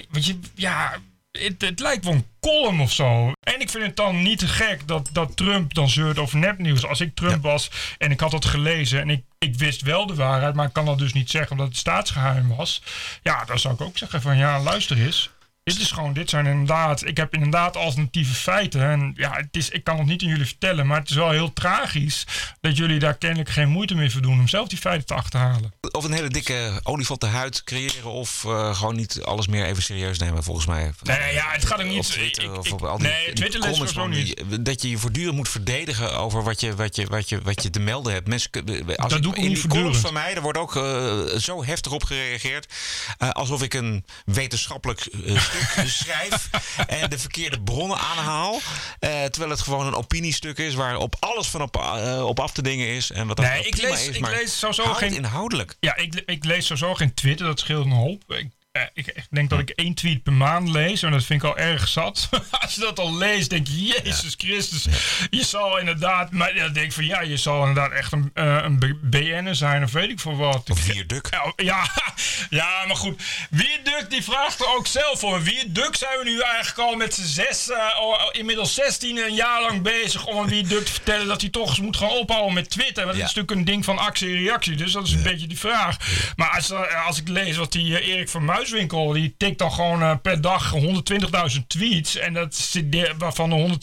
Weet 0.10 0.26
je, 0.26 0.40
ja, 0.56 1.00
het, 1.40 1.62
het 1.62 1.80
lijkt 1.80 2.06
wel 2.06 2.14
een 2.14 2.28
column 2.40 2.82
of 2.82 2.92
zo. 2.92 3.32
En 3.40 3.60
ik 3.60 3.70
vind 3.70 3.86
het 3.86 3.96
dan 3.96 4.22
niet 4.22 4.40
te 4.40 4.48
gek 4.48 4.88
dat, 4.88 5.10
dat 5.12 5.38
Trump 5.38 5.74
dan 5.74 5.90
zeurt 5.90 6.18
over 6.18 6.38
nepnieuws. 6.38 6.86
Als 6.86 7.02
ik 7.02 7.16
Trump 7.16 7.44
was 7.44 7.72
en 7.98 8.12
ik 8.12 8.20
had 8.20 8.32
dat 8.32 8.46
gelezen 8.46 9.02
en 9.02 9.10
ik, 9.10 9.24
ik 9.40 9.56
wist 9.56 9.82
wel 9.82 10.06
de 10.06 10.16
waarheid, 10.16 10.56
maar 10.56 10.68
ik 10.68 10.74
kan 10.74 10.86
dat 10.86 10.98
dus 10.98 11.14
niet 11.14 11.30
zeggen 11.30 11.52
omdat 11.52 11.68
het 11.68 11.78
staatsgeheim 11.78 12.56
was. 12.56 12.82
Ja, 13.24 13.46
dan 13.46 13.60
zou 13.60 13.74
ik 13.74 13.82
ook 13.82 13.98
zeggen 13.98 14.22
van 14.22 14.38
ja, 14.38 14.60
luister 14.60 14.98
eens. 14.98 15.30
Dit 15.66 15.80
is 15.80 15.92
gewoon, 15.92 16.14
dit 16.14 16.30
zijn 16.30 16.46
inderdaad, 16.46 17.06
ik 17.06 17.18
heb 17.18 17.34
inderdaad 17.34 17.78
alternatieve 17.78 18.34
feiten. 18.34 18.82
En 18.82 19.14
ja, 19.18 19.32
het 19.36 19.48
is, 19.52 19.70
ik 19.70 19.84
kan 19.84 19.98
het 19.98 20.06
niet 20.08 20.22
aan 20.24 20.28
jullie 20.30 20.46
vertellen, 20.46 20.88
maar 20.88 21.00
het 21.00 21.10
is 21.10 21.16
wel 21.16 21.30
heel 21.32 21.54
tragisch 21.54 22.26
dat 22.62 22.78
jullie 22.78 23.00
daar 23.00 23.14
kennelijk 23.18 23.50
geen 23.50 23.70
moeite 23.70 23.96
meer 23.96 24.12
voor 24.12 24.22
doen 24.22 24.40
om 24.40 24.48
zelf 24.48 24.68
die 24.68 24.78
feiten 24.78 25.06
te 25.08 25.14
achterhalen. 25.14 25.74
Of 25.92 26.04
een 26.04 26.12
hele 26.14 26.28
dikke 26.30 26.80
olifanten 26.84 27.30
huid 27.30 27.64
creëren. 27.64 28.04
Of 28.12 28.44
eh, 28.46 28.76
gewoon 28.76 28.96
niet 28.96 29.22
alles 29.24 29.48
meer 29.48 29.66
even 29.66 29.84
serieus 29.84 30.18
nemen, 30.20 30.44
volgens 30.44 30.66
mij. 30.66 30.92
Nee, 31.04 31.34
ja, 31.34 31.46
het 31.52 31.66
gaat 31.66 31.80
ook 31.82 31.88
niet. 31.88 31.98
Op 32.00 32.06
Twitter 32.06 32.44
ik- 32.44 32.58
of 32.58 32.66
ik- 32.68 32.74
op 32.74 32.84
al 32.84 32.98
die, 32.98 33.08
nee, 33.08 33.34
Twitter 33.34 33.60
ik 33.64 33.70
comments 33.70 33.94
van 33.94 34.12
die- 34.12 34.62
Dat 34.62 34.82
je 34.82 34.90
je 34.90 34.98
voortdurend 34.98 35.36
moet 35.36 35.50
verdedigen 35.50 36.18
over 36.18 36.44
wat 36.44 36.60
je, 36.60 36.76
wat 36.76 36.96
je, 36.96 37.06
wat 37.08 37.30
je, 37.30 37.42
wat 37.42 37.64
je 37.64 37.70
te 37.70 37.80
melden 37.80 38.14
hebt. 38.14 38.28
Mensen, 38.28 38.50
als 38.54 38.96
Dat 38.98 39.12
ik, 39.12 39.24
doe 39.24 39.32
ik 39.36 39.38
in 39.42 39.48
niet 39.48 39.62
die 39.62 39.68
columns 39.70 39.98
van 39.98 40.14
mij, 40.14 40.34
daar 40.34 40.44
wordt 40.44 40.58
ook 40.58 40.76
eh, 40.76 41.20
zo 41.38 41.64
heftig 41.66 41.92
op 41.92 42.04
gereageerd. 42.04 42.74
eh, 43.18 43.30
alsof 43.30 43.62
ik 43.64 43.74
een 43.74 44.06
wetenschappelijk 44.26 45.08
stuk 45.62 45.88
schrijf 45.90 46.50
en 46.88 47.10
de 47.10 47.20
verkeerde 47.20 47.62
bronnen 47.62 47.98
aanhaal. 47.98 48.60
eh, 49.00 49.24
terwijl 49.24 49.52
het 49.52 49.62
gewoon 49.62 49.88
een 49.88 49.94
opiniestuk 49.96 50.58
is 50.58 50.74
waar 50.74 50.98
op 50.98 51.16
alles 51.20 51.48
van 51.48 51.62
op, 51.62 51.76
eh, 51.78 52.26
op 52.26 52.40
af 52.40 52.52
te 52.52 52.62
dingen 52.62 52.88
is. 52.88 53.12
En 53.12 53.28
wat 53.28 53.38
Nee, 53.38 53.68
ik 53.68 53.78
lees, 53.82 54.08
is, 54.08 54.16
ik 54.16 54.28
lees 54.30 54.60
sowieso 54.60 54.94
geen. 54.94 55.14
inhoudelijk. 55.14 55.76
Ja, 55.80 55.96
ik, 55.96 56.24
ik 56.26 56.46
lees 56.46 56.66
sowieso 56.66 56.94
geen 56.94 57.14
Twitter, 57.14 57.46
dat 57.46 57.60
scheelt 57.60 57.86
een 57.86 57.92
hoop. 57.92 58.24
Ik, 58.28 58.48
ik, 58.94 59.08
ik 59.08 59.28
denk 59.30 59.50
dat 59.50 59.60
ik 59.60 59.70
één 59.70 59.94
tweet 59.94 60.24
per 60.24 60.34
maand 60.34 60.70
lees 60.70 61.04
en 61.04 61.12
dat 61.12 61.24
vind 61.24 61.44
ik 61.44 61.50
al 61.50 61.58
erg 61.58 61.88
zat. 61.88 62.30
Als 62.62 62.76
je 62.76 62.82
dat 62.82 63.00
al 63.00 63.18
leest, 63.18 63.50
denk 63.50 63.68
je, 63.68 63.74
Jezus 64.04 64.36
Christus, 64.38 64.88
je 65.30 65.44
zal 65.44 65.80
inderdaad, 65.80 66.32
maar 66.32 66.54
dan 66.54 66.74
denk 66.74 66.86
ik 66.86 66.94
van 66.94 67.06
ja, 67.06 67.22
je 67.22 67.38
zal 67.38 67.68
inderdaad 67.68 67.92
echt 67.92 68.12
een, 68.12 68.32
eh, 68.34 68.60
een 68.64 69.00
BN'er 69.02 69.56
zijn 69.56 69.84
of 69.84 69.92
weet 69.92 70.10
ik 70.10 70.20
veel 70.20 70.36
wat. 70.36 70.70
Of 70.70 70.86
Wierduk. 70.86 71.28
Ja, 71.32 71.54
ja, 71.56 71.88
ja, 72.60 72.86
maar 72.88 72.96
goed. 72.96 73.22
Wierduk 73.50 74.06
die 74.10 74.24
vraagt 74.24 74.60
er 74.60 74.76
ook 74.76 74.88
zelf 74.88 75.20
voor. 75.20 75.44
Wierduk 75.44 75.96
zijn 75.96 76.18
we 76.18 76.24
nu 76.24 76.40
eigenlijk 76.40 76.90
al 76.90 76.96
met 76.96 77.14
z'n 77.14 77.26
zes, 77.26 77.70
eh, 77.70 77.78
inmiddels 78.32 78.74
16 78.74 79.18
een 79.18 79.34
jaar 79.36 79.62
lang 79.62 79.82
bezig 79.82 80.26
om 80.26 80.38
aan 80.38 80.48
Wierduk 80.48 80.86
te 80.86 80.92
vertellen 80.92 81.28
dat 81.28 81.42
hij 81.42 81.50
toch 81.50 81.70
eens 81.70 81.80
moet 81.80 81.98
gaan 81.98 82.10
ophouden 82.10 82.54
met 82.54 82.70
Twitter. 82.70 83.06
Want 83.06 83.18
het 83.18 83.30
is 83.30 83.34
natuurlijk 83.34 83.52
een 83.52 83.66
ding 83.66 83.86
van 83.86 83.98
actie 83.98 84.28
en 84.28 84.42
reactie. 84.42 84.76
Dus 84.76 84.92
dat 84.92 85.08
is 85.08 85.14
een 85.14 85.24
beetje 85.24 85.48
die 85.48 85.60
vraag. 85.60 85.98
Maar 86.36 86.50
als, 86.50 86.72
eh, 86.72 87.06
als 87.06 87.20
ik 87.20 87.28
lees 87.28 87.58
wat 87.58 87.72
die 87.72 88.00
eh, 88.00 88.08
Erik 88.08 88.30
van 88.30 88.46
Muiswinkel, 88.66 89.12
die 89.12 89.36
tikt 89.38 89.58
dan 89.58 89.72
gewoon 89.72 90.02
eh, 90.02 90.16
per 90.22 90.42
dag 90.42 90.74
120.000 91.56 91.68
tweets. 91.68 92.16
En 92.16 92.34
dat 92.34 92.76
waarvan 93.18 93.50
de 93.50 93.78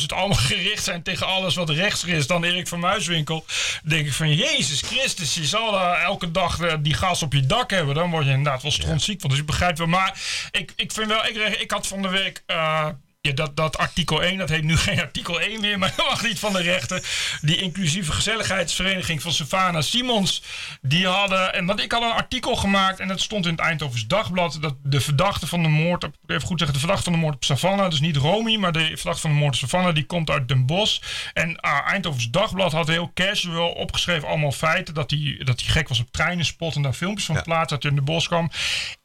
120.000 0.00 0.06
allemaal 0.06 0.36
gericht 0.52 0.84
zijn 0.84 1.02
tegen 1.02 1.26
alles 1.26 1.54
wat 1.54 1.70
rechtser 1.70 2.08
is 2.08 2.26
dan 2.26 2.44
Erik 2.44 2.68
van 2.68 2.80
Muiswinkel. 2.80 3.44
Dan 3.82 3.90
denk 3.90 4.06
ik 4.06 4.12
van 4.12 4.34
Jezus 4.34 4.80
Christus, 4.80 5.34
je 5.34 5.46
zal 5.46 5.80
eh, 5.80 6.02
elke 6.02 6.30
dag 6.30 6.60
eh, 6.60 6.74
die 6.80 6.94
gas 6.94 7.22
op 7.22 7.32
je 7.32 7.46
dak 7.46 7.70
hebben. 7.70 7.94
Dan 7.94 8.10
word 8.10 8.24
je 8.24 8.30
inderdaad 8.30 8.62
wel 8.62 8.70
strontziek 8.70 9.20
van. 9.20 9.30
Dus 9.30 9.38
ik 9.38 9.46
begrijp 9.46 9.78
wel. 9.78 9.86
Maar 9.86 10.20
ik, 10.50 10.72
ik 10.76 10.92
vind 10.92 11.06
wel, 11.06 11.26
ik, 11.26 11.36
ik 11.60 11.70
had 11.70 11.86
van 11.86 12.02
de 12.02 12.08
week. 12.08 12.42
Ja, 13.22 13.32
dat, 13.32 13.56
dat 13.56 13.78
artikel 13.78 14.22
1, 14.22 14.38
dat 14.38 14.48
heet 14.48 14.62
nu 14.62 14.76
geen 14.76 15.00
artikel 15.00 15.40
1 15.40 15.60
meer, 15.60 15.78
maar 15.78 15.92
dat 15.96 16.06
mag 16.06 16.22
niet 16.22 16.38
van 16.38 16.52
de 16.52 16.62
rechter. 16.62 17.02
Die 17.40 17.56
inclusieve 17.56 18.12
gezelligheidsvereniging 18.12 19.22
van 19.22 19.32
Savannah 19.32 19.82
Simons, 19.82 20.42
die 20.80 21.06
hadden, 21.06 21.54
en 21.54 21.66
want 21.66 21.80
ik 21.80 21.92
had 21.92 22.02
een 22.02 22.10
artikel 22.10 22.56
gemaakt 22.56 23.00
en 23.00 23.08
dat 23.08 23.20
stond 23.20 23.44
in 23.46 23.50
het 23.50 23.60
Eindhovens 23.60 24.06
Dagblad, 24.06 24.58
dat 24.60 24.74
de 24.82 25.00
verdachte 25.00 25.46
van 25.46 25.62
de 25.62 25.68
moord, 25.68 26.04
op, 26.04 26.14
even 26.26 26.46
goed 26.46 26.58
zeggen, 26.58 26.74
de 26.74 26.84
verdachte 26.84 27.04
van 27.04 27.12
de 27.12 27.18
moord 27.18 27.34
op 27.34 27.44
Savannah, 27.44 27.90
dus 27.90 28.00
niet 28.00 28.16
Romy, 28.16 28.56
maar 28.56 28.72
de 28.72 28.86
verdachte 28.86 29.20
van 29.20 29.30
de 29.30 29.36
moord 29.36 29.54
op 29.54 29.60
Savannah, 29.60 29.94
die 29.94 30.06
komt 30.06 30.30
uit 30.30 30.48
Den 30.48 30.66
Bosch. 30.66 31.00
En 31.32 31.60
ah, 31.60 31.90
Eindhovens 31.90 32.30
Dagblad 32.30 32.72
had 32.72 32.88
heel 32.88 33.10
casual 33.14 33.70
opgeschreven 33.70 34.28
allemaal 34.28 34.52
feiten, 34.52 34.94
dat 34.94 35.10
hij 35.10 35.40
dat 35.44 35.58
die 35.58 35.68
gek 35.68 35.88
was 35.88 36.00
op 36.00 36.12
treinenspot 36.12 36.74
en 36.74 36.82
daar 36.82 36.92
filmpjes 36.92 37.26
van 37.26 37.42
plaatst 37.42 37.70
dat 37.70 37.82
hij 37.82 37.90
in 37.90 37.96
de 37.96 38.02
bos 38.02 38.26
kwam. 38.26 38.50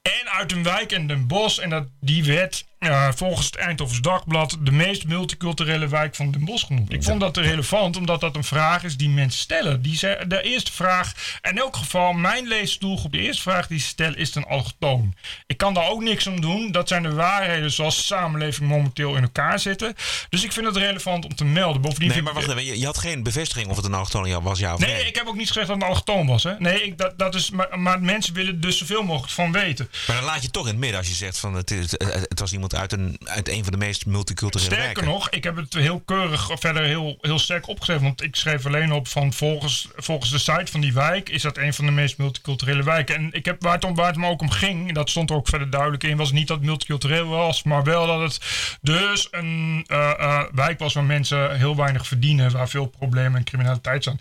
En 0.01 0.30
uit 0.30 0.51
een 0.51 0.63
wijk 0.63 0.91
in 0.91 1.08
Den 1.08 1.27
Bosch, 1.27 1.60
en 1.60 1.69
dat, 1.69 1.88
die 1.99 2.23
werd 2.23 2.65
eh, 2.80 3.08
volgens 3.16 3.46
het 3.46 3.56
Eindhovens 3.56 4.02
Dagblad 4.02 4.58
de 4.60 4.72
meest 4.72 5.06
multiculturele 5.06 5.88
wijk 5.88 6.16
van 6.16 6.32
Den 6.32 6.46
Bosch 6.46 6.66
genoemd. 6.66 6.94
Ik 6.94 7.04
vond 7.04 7.20
dat 7.20 7.38
relevant, 7.38 7.98
omdat 7.98 8.22
dat 8.22 8.36
een 8.36 8.44
vraag 8.44 8.84
is 8.84 8.98
die 8.98 9.10
mensen 9.10 9.40
stellen. 9.40 9.82
Die 9.82 9.98
ze, 9.98 10.26
de 10.28 10.42
eerste 10.42 10.72
vraag, 10.72 11.13
in 11.42 11.58
elk 11.58 11.76
geval 11.76 12.13
mijn 12.13 12.48
leesdoelgroep, 12.48 13.12
de 13.12 13.20
eerste 13.20 13.42
vraag 13.42 13.68
die 13.68 13.80
ze 13.80 13.88
stellen 13.88 14.18
is 14.18 14.36
een 14.36 14.46
allochtoon. 14.46 15.13
Ik 15.46 15.58
kan 15.58 15.74
daar 15.74 15.90
ook 15.90 16.02
niks 16.02 16.28
aan 16.28 16.36
doen. 16.36 16.72
Dat 16.72 16.88
zijn 16.88 17.04
de 17.04 17.13
waarheden 17.13 17.72
zoals 17.72 17.96
de 17.96 18.04
samenleving 18.04 18.70
momenteel 18.70 19.16
in 19.16 19.24
elkaar 19.24 19.60
zitten. 19.60 19.96
Dus 20.30 20.44
ik 20.44 20.52
vind 20.52 20.66
het 20.66 20.78
relevant 20.78 21.26
om 21.26 21.36
te 21.36 21.46
melden. 21.46 21.82
Bovendien 21.82 22.10
Nee, 22.10 22.22
maar 22.22 22.34
wacht 22.34 22.48
even. 22.50 22.66
Je, 22.66 22.80
je 22.80 22.86
had 22.86 22.98
geen 22.98 23.24
bevestiging 23.24 23.70
of 23.70 23.76
het 23.76 23.86
een 23.86 23.94
allochtoon 23.94 24.42
was, 24.42 24.60
ja 24.60 24.74
of 24.74 24.80
Nee, 24.80 24.94
nee? 24.94 25.06
ik 25.06 25.16
heb 25.16 25.28
ook 25.28 25.36
niet 25.36 25.48
gezegd 25.48 25.68
dat 25.68 25.76
het 25.76 25.86
een 25.86 25.92
allochtoon 25.92 26.28
was. 26.28 26.44
Hè? 26.44 26.54
Nee, 26.60 26.84
ik, 26.84 26.98
dat, 26.98 27.18
dat 27.18 27.36
is, 27.36 27.50
maar, 27.50 27.80
maar 27.80 28.02
mensen 28.02 28.34
willen 28.34 28.54
er 28.54 28.62
dus 28.62 28.78
zoveel 28.78 29.04
mogelijk 29.04 29.34
van 29.34 29.52
weten. 29.52 29.90
Maar 30.08 30.16
dan 30.16 30.26
laat 30.26 30.42
je 30.42 30.52
toch 30.52 30.63
in 30.63 30.72
het 30.72 30.80
midden 30.80 31.00
als 31.00 31.08
je 31.08 31.13
zegt 31.13 31.40
van 31.40 31.54
het, 31.54 31.70
het, 31.70 31.92
het 32.30 32.40
was 32.40 32.52
iemand 32.54 32.66
uit 32.75 32.91
een, 32.91 33.19
uit 33.23 33.49
een 33.49 33.63
van 33.63 33.71
de 33.71 33.77
meest 33.77 34.06
multiculturele 34.06 34.71
Sterker 34.71 34.93
wijken. 34.93 35.13
nog, 35.13 35.30
ik 35.30 35.43
heb 35.43 35.56
het 35.56 35.73
heel 35.73 35.99
keurig 35.99 36.49
verder 36.53 36.84
heel, 36.84 37.17
heel 37.21 37.39
sterk 37.39 37.67
opgeschreven. 37.67 38.03
Want 38.03 38.23
ik 38.23 38.36
schreef 38.36 38.65
alleen 38.65 38.91
op 38.91 39.08
van 39.08 39.34
volgens, 39.34 39.88
volgens 39.95 40.32
de 40.32 40.38
site 40.38 40.71
van 40.71 40.82
die 40.82 40.93
wijk 40.93 41.30
is 41.30 41.41
dat 41.41 41.58
een 41.58 41.73
van 41.73 41.86
de 41.86 41.91
meest 41.91 42.17
multiculturele 42.17 42.84
wijken. 42.84 43.15
En 43.15 43.30
ik 43.32 43.45
heb, 43.45 43.62
waar, 43.62 43.73
het 43.73 43.84
om, 43.84 43.95
waar 43.95 44.08
het 44.08 44.17
me 44.17 44.27
ook 44.27 44.41
om 44.41 44.49
ging, 44.49 44.88
en 44.88 44.93
dat 44.93 45.10
stond 45.10 45.30
er 45.30 45.36
ook 45.36 45.47
verder 45.47 45.69
duidelijk 45.69 46.03
in, 46.03 46.17
was 46.17 46.32
niet 46.32 46.47
dat 46.47 46.58
het 46.58 46.65
multicultureel 46.65 47.27
was, 47.27 47.63
maar 47.63 47.84
wel 47.84 48.08
dat 48.08 48.21
het 48.21 48.39
dus 48.82 49.27
een 49.32 49.84
eh, 49.88 50.12
eh, 50.19 50.43
wijk 50.51 50.80
was 50.80 50.93
waar 50.93 51.03
mensen 51.03 51.58
heel 51.58 51.75
weinig 51.75 52.08
verdienen, 52.08 52.51
waar 52.51 52.69
veel 52.69 52.86
problemen 52.86 53.38
en 53.38 53.43
criminaliteit 53.43 54.03
zijn. 54.03 54.19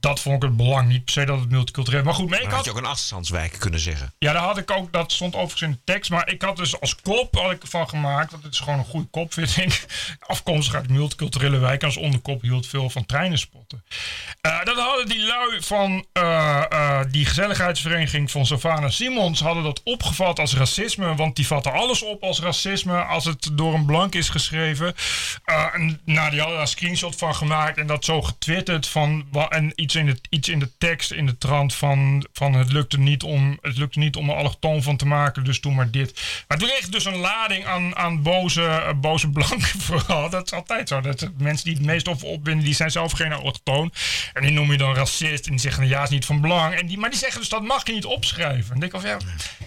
Dat 0.00 0.20
vond 0.20 0.36
ik 0.36 0.48
het 0.48 0.56
belang, 0.56 0.88
niet 0.88 1.04
per 1.04 1.12
se 1.12 1.24
dat 1.24 1.40
het 1.40 1.50
multicultureel 1.50 2.02
Maar 2.02 2.14
goed, 2.14 2.30
maar 2.30 2.42
ik 2.42 2.50
had 2.50 2.56
had 2.56 2.64
je 2.64 2.70
ook 2.70 2.76
een 2.76 2.90
achterstandswijk 2.90 3.56
kunnen 3.58 3.80
zeggen. 3.80 4.14
ja, 4.18 4.32
daar 4.32 4.42
had 4.42 4.58
ik 4.58 4.70
ook, 4.70 4.92
dat 4.92 5.12
stond 5.12 5.34
overigens 5.34 5.62
in 5.62 5.70
de 5.70 5.92
tekst. 5.92 6.10
Maar 6.10 6.30
ik 6.30 6.42
had 6.42 6.56
dus 6.56 6.80
als 6.80 6.96
kop 6.96 7.34
had 7.34 7.50
ik 7.50 7.60
gemaakt, 7.88 8.30
dat 8.30 8.42
het 8.42 8.52
is 8.52 8.58
gewoon 8.58 8.78
een 8.78 8.84
goede 8.84 9.08
kop, 9.10 9.32
vind 9.32 9.56
ik. 9.56 9.84
Afkomstig 10.26 10.74
uit 10.74 10.86
de 10.86 10.92
multiculturele 10.92 11.58
wijk. 11.58 11.84
Als 11.84 11.96
onderkop 11.96 12.42
hield 12.42 12.66
veel 12.66 12.90
van 12.90 13.06
treinen 13.06 13.38
spotten. 13.38 13.84
Eh, 14.40 14.64
dat 14.64 14.78
hadden 14.78 15.08
die 15.08 15.26
lui 15.26 15.62
van 15.62 16.06
eh, 16.12 16.62
eh, 16.68 17.00
die 17.10 17.24
gezelligheidsvereniging 17.24 18.30
van 18.30 18.46
Savannah 18.46 18.90
Simons 18.90 19.40
hadden 19.40 19.62
dat 19.62 19.80
opgevat 19.84 20.38
als 20.38 20.54
racisme. 20.54 21.14
Want 21.14 21.36
die 21.36 21.46
vatten 21.46 21.72
alles 21.72 22.02
op 22.02 22.22
als 22.22 22.40
racisme 22.40 23.04
als 23.04 23.24
het 23.24 23.48
door 23.52 23.74
een 23.74 23.86
blank 23.86 24.14
is 24.14 24.28
geschreven. 24.28 24.94
En, 25.44 26.00
nou, 26.04 26.30
die 26.30 26.38
hadden 26.38 26.56
daar 26.56 26.60
een 26.60 26.66
screenshot 26.66 27.16
van 27.16 27.34
gemaakt 27.34 27.78
en 27.78 27.86
dat 27.86 28.04
zo 28.04 28.22
getwitterd 28.22 28.88
van 28.88 29.26
en 29.48 29.72
iets 29.74 29.94
in 29.94 30.06
de, 30.06 30.20
iets 30.28 30.48
in 30.48 30.58
de 30.58 30.70
tekst 30.78 31.10
in 31.12 31.26
de 31.26 31.38
trant 31.38 31.74
van, 31.74 32.26
van 32.32 32.54
het 32.54 32.72
lukte 32.72 32.98
niet 32.98 33.22
om 33.22 33.58
het 33.60 33.76
lukte 33.76 33.98
niet 33.98 34.16
om 34.16 34.30
er 34.30 34.36
allochtoon 34.36 34.82
van 34.82 34.96
te 34.96 35.06
maken, 35.06 35.44
dus 35.44 35.60
doe 35.60 35.72
maar 35.72 35.90
dit. 35.90 36.44
Maar 36.48 36.58
toen 36.58 36.68
kreeg 36.68 36.88
dus 36.88 37.04
een 37.04 37.16
lading 37.16 37.66
aan, 37.66 37.75
aan 37.94 38.22
boze, 38.22 38.64
eh, 38.64 38.94
boze 38.94 39.30
blanken 39.36 39.80
vooral. 39.80 40.30
Dat 40.30 40.46
is 40.46 40.52
altijd 40.52 40.88
zo. 40.88 41.00
Dat 41.00 41.30
mensen 41.38 41.64
die 41.64 41.74
het 41.74 41.84
meest 41.84 42.08
over 42.08 42.26
opwinden, 42.26 42.64
die 42.64 42.74
zijn 42.74 42.90
zelf 42.90 43.12
geen 43.12 43.32
allochtoon. 43.32 43.92
En 44.32 44.42
die 44.42 44.50
noem 44.50 44.72
je 44.72 44.78
dan 44.78 44.94
racist 44.94 45.44
en 45.44 45.50
die 45.50 45.60
zeggen 45.60 45.88
ja, 45.88 46.02
is 46.02 46.08
niet 46.08 46.24
van 46.24 46.40
belang. 46.40 46.74
En 46.74 46.86
die, 46.86 46.98
maar 46.98 47.10
die 47.10 47.18
zeggen 47.18 47.40
dus 47.40 47.48
dat 47.48 47.62
mag 47.62 47.86
je 47.86 47.92
niet 47.92 48.04
opschrijven. 48.04 48.74
En 48.74 48.80
denk 48.80 48.92
ik 48.92 48.98
of 48.98 49.04
ja, 49.04 49.18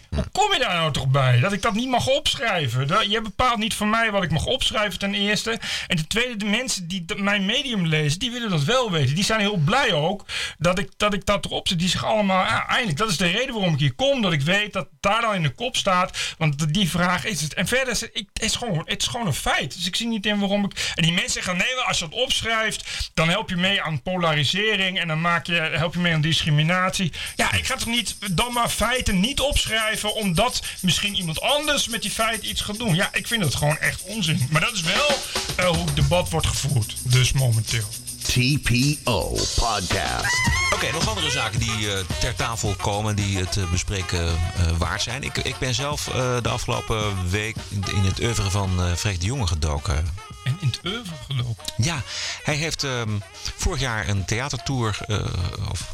hoe 0.10 0.26
kom 0.32 0.54
je 0.54 0.60
daar 0.60 0.76
nou 0.76 0.92
toch 0.92 1.08
bij? 1.08 1.40
Dat 1.40 1.54
ik 1.54 1.62
dat 1.62 1.74
niet 1.74 1.90
mag 1.90 2.08
opschrijven. 2.08 3.10
Je 3.10 3.22
bepaalt 3.22 3.58
niet 3.58 3.74
voor 3.74 3.88
mij 3.88 4.12
wat 4.12 4.24
ik 4.24 4.32
mag 4.32 4.46
opschrijven 4.46 5.00
ten 5.00 5.14
eerste. 5.14 5.60
En 5.88 5.96
ten 5.96 6.08
tweede, 6.08 6.36
de 6.36 6.46
mensen 6.46 6.88
die 6.88 7.06
mijn 7.16 7.46
medium 7.46 7.86
lezen, 7.86 8.20
die 8.20 8.32
willen 8.32 8.50
dat 8.50 8.64
wel 8.64 8.92
weten. 8.92 9.16
Die 9.16 9.24
zijn 9.24 9.40
heel 9.40 9.58
blij 9.58 9.94
ook 9.94 10.26
dat 10.58 10.80
ik 10.80 10.90
dat, 10.98 11.14
ik 11.14 11.26
dat 11.26 11.46
erop 11.46 11.68
zet. 11.68 11.80
Die 11.80 11.90
zeggen 11.90 12.10
allemaal, 12.10 12.46
ja, 12.46 12.68
eindelijk, 12.68 12.98
dat 12.98 13.10
is 13.10 13.18
de 13.18 13.28
reden 13.28 13.54
waarom 13.54 13.74
ik 13.74 13.80
hier 13.80 13.94
kom. 13.94 14.22
Dat 14.22 14.34
ik 14.34 14.42
weet 14.42 14.74
dat 14.74 14.88
daar 15.00 15.22
dan 15.22 15.36
in 15.36 15.44
de 15.44 15.50
kop 15.50 15.76
staat. 15.76 16.36
Want 16.38 16.74
die 16.74 16.90
vraag 16.90 17.26
is 17.26 17.42
het. 17.42 17.54
En 17.54 17.68
verder 17.68 17.94
is 17.94 18.02
het, 18.02 18.26
is 18.34 18.56
gewoon, 18.56 18.82
het 18.86 19.02
is 19.02 19.08
gewoon 19.08 19.28
een 19.28 19.34
feit. 19.34 19.76
Dus 19.76 19.88
ik 19.88 19.96
zie 19.96 20.08
niet 20.08 20.26
in 20.26 20.40
waarom 20.40 20.66
ik... 20.66 20.92
En 20.96 21.04
die 21.04 21.14
mensen 21.14 21.32
zeggen, 21.32 21.58
nee, 21.58 21.76
als 21.76 22.00
je 22.00 22.10
dat 22.10 22.20
opschrijft, 22.20 23.10
dan 23.14 23.30
help 23.30 23.50
je 23.50 23.56
mee 23.56 23.82
aan 23.82 24.02
polarisering. 24.02 25.00
En 25.00 25.08
dan 25.08 25.22
maak 25.22 25.46
je, 25.46 25.54
help 25.54 25.94
je 25.94 26.00
mee 26.00 26.14
aan 26.14 26.22
discriminatie. 26.22 27.12
Ja, 27.36 27.52
ik 27.52 27.66
ga 27.66 27.76
toch 27.76 27.88
niet 27.88 28.36
dan 28.36 28.54
maar 28.54 28.70
feiten 28.70 29.20
niet 29.20 29.40
opschrijven, 29.40 29.99
omdat 30.08 30.62
misschien 30.82 31.16
iemand 31.16 31.42
anders 31.42 31.88
met 31.88 32.02
die 32.02 32.12
feiten 32.12 32.50
iets 32.50 32.62
gaat 32.62 32.78
doen. 32.78 32.96
Ja, 32.96 33.10
ik 33.14 33.28
vind 33.28 33.42
dat 33.42 33.56
gewoon 33.56 33.78
echt 33.78 34.02
onzin. 34.02 34.48
Maar 34.50 34.62
dat 34.62 34.74
is 34.74 34.82
wel 34.82 35.08
eh, 35.56 35.68
hoe 35.68 35.86
het 35.86 35.96
debat 35.96 36.30
wordt 36.30 36.48
gevoerd. 36.48 36.96
Dus 37.04 37.32
momenteel. 37.32 37.88
TPO 38.24 39.30
Podcast. 39.56 40.38
Oké, 40.76 40.92
nog 40.92 41.08
andere 41.10 41.30
zaken 41.30 41.60
die 41.60 41.94
eh, 41.94 42.00
ter 42.20 42.36
tafel 42.36 42.76
komen 42.76 43.16
die 43.16 43.38
het 43.38 43.58
eh, 43.58 43.72
bespreken 43.72 44.28
eh, 44.28 44.78
waard 44.78 45.02
zijn. 45.02 45.24
Ik, 45.24 45.38
ik 45.38 45.58
ben 45.58 45.74
zelf 45.76 46.08
eh, 46.08 46.42
de 46.42 46.50
afgelopen 46.50 47.30
week 47.30 47.56
in, 47.70 48.04
het 48.04 48.20
oeuvre 48.22 48.50
van 48.50 48.84
eh 48.84 48.94
Freek 48.94 49.20
de 49.20 49.26
Jonge 49.26 49.48
gedoken. 49.48 49.96
En 50.44 50.58
in 50.62 50.68
het 50.68 50.80
oeuvre 50.86 51.16
gelopen? 51.28 51.64
Ja, 51.78 52.02
hij 52.44 52.56
heeft 52.56 52.84
ehm, 52.84 53.10
vorig 53.58 53.80
jaar 53.80 54.08
een 54.10 54.26
theatertour, 54.26 54.98
eh, 55.08 55.26
of 55.72 55.92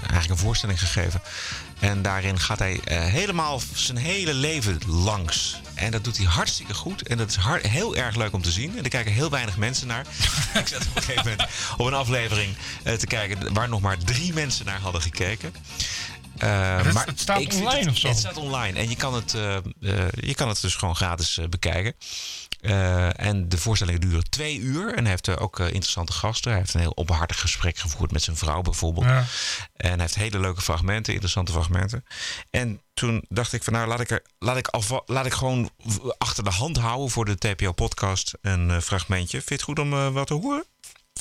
eigenlijk 0.00 0.30
een 0.30 0.46
voorstelling 0.46 0.78
gegeven. 0.78 1.22
En 1.78 2.02
daarin 2.02 2.40
gaat 2.40 2.58
hij 2.58 2.80
eh, 2.84 3.00
helemaal 3.04 3.60
zijn 3.74 3.96
hele 3.96 4.34
leven 4.34 4.78
langs. 4.86 5.60
En 5.74 5.90
dat 5.90 6.04
doet 6.04 6.16
hij 6.16 6.26
hartstikke 6.26 6.74
goed. 6.74 7.02
En 7.08 7.16
dat 7.18 7.28
is 7.30 7.36
hard, 7.36 7.66
heel 7.66 7.96
erg 7.96 8.16
leuk 8.16 8.32
om 8.32 8.42
te 8.42 8.50
zien. 8.50 8.78
En 8.78 8.82
er 8.84 8.90
kijken 8.90 9.12
heel 9.12 9.30
weinig 9.30 9.56
mensen 9.56 9.86
naar. 9.86 10.00
ik 10.54 10.68
zat 10.68 10.86
op 10.86 10.96
een 10.96 11.02
gegeven 11.02 11.24
moment 11.30 11.48
op 11.76 11.86
een 11.86 11.94
aflevering 11.94 12.54
eh, 12.82 12.94
te 12.94 13.06
kijken 13.06 13.52
waar 13.54 13.68
nog 13.68 13.80
maar 13.80 13.98
drie 13.98 14.32
mensen 14.32 14.64
naar 14.66 14.80
hadden 14.80 15.02
gekeken. 15.02 15.54
Eh, 16.38 16.76
Het- 16.82 17.04
het 17.04 17.20
staat 17.20 17.54
online 17.54 17.78
het, 17.78 17.88
of 17.88 17.96
zo? 17.98 18.08
Het 18.08 18.18
staat 18.18 18.36
online 18.36 18.78
en 18.78 18.88
je 18.88 18.96
kan 18.96 19.14
het, 19.14 19.30
je 20.20 20.34
kan 20.34 20.48
het 20.48 20.60
dus 20.60 20.74
gewoon 20.74 20.96
gratis 20.96 21.38
bekijken. 21.50 21.94
Eh, 22.60 23.20
en 23.20 23.48
de 23.48 23.58
voorstellingen 23.58 24.00
duren 24.00 24.30
twee 24.30 24.58
uur. 24.58 24.94
En 24.94 25.00
hij 25.02 25.10
heeft 25.10 25.38
ook 25.38 25.58
eh, 25.60 25.66
interessante 25.66 26.12
gasten. 26.12 26.50
Hij 26.50 26.60
heeft 26.60 26.74
een 26.74 26.80
heel 26.80 26.96
openhartig 26.96 27.40
gesprek 27.40 27.78
gevoerd 27.78 28.12
met 28.12 28.22
zijn 28.22 28.36
vrouw 28.36 28.62
bijvoorbeeld. 28.62 29.06
Ja. 29.06 29.24
En 29.76 29.90
hij 29.90 29.98
heeft 29.98 30.14
hele 30.14 30.38
leuke 30.40 30.60
fragmenten, 30.60 31.12
interessante 31.12 31.52
fragmenten. 31.52 32.04
En 32.50 32.80
toen 32.94 33.24
dacht 33.28 33.52
ik 33.52 33.62
van 33.64 33.72
nou, 33.72 33.88
laat 33.88 34.00
ik, 34.00 34.10
er, 34.10 34.22
laat 34.38 34.56
ik, 34.56 34.68
alva- 34.68 35.02
laat 35.06 35.26
ik 35.26 35.32
gewoon 35.32 35.70
achter 36.18 36.44
de 36.44 36.50
hand 36.50 36.76
houden 36.76 37.10
voor 37.10 37.24
de 37.24 37.38
TPO-podcast 37.38 38.34
een 38.40 38.70
eh, 38.70 38.80
fragmentje. 38.80 39.36
Vind 39.36 39.48
je 39.48 39.54
het 39.54 39.64
goed 39.64 39.78
om 39.78 40.12
wat 40.12 40.26
te 40.26 40.34
horen? 40.34 40.64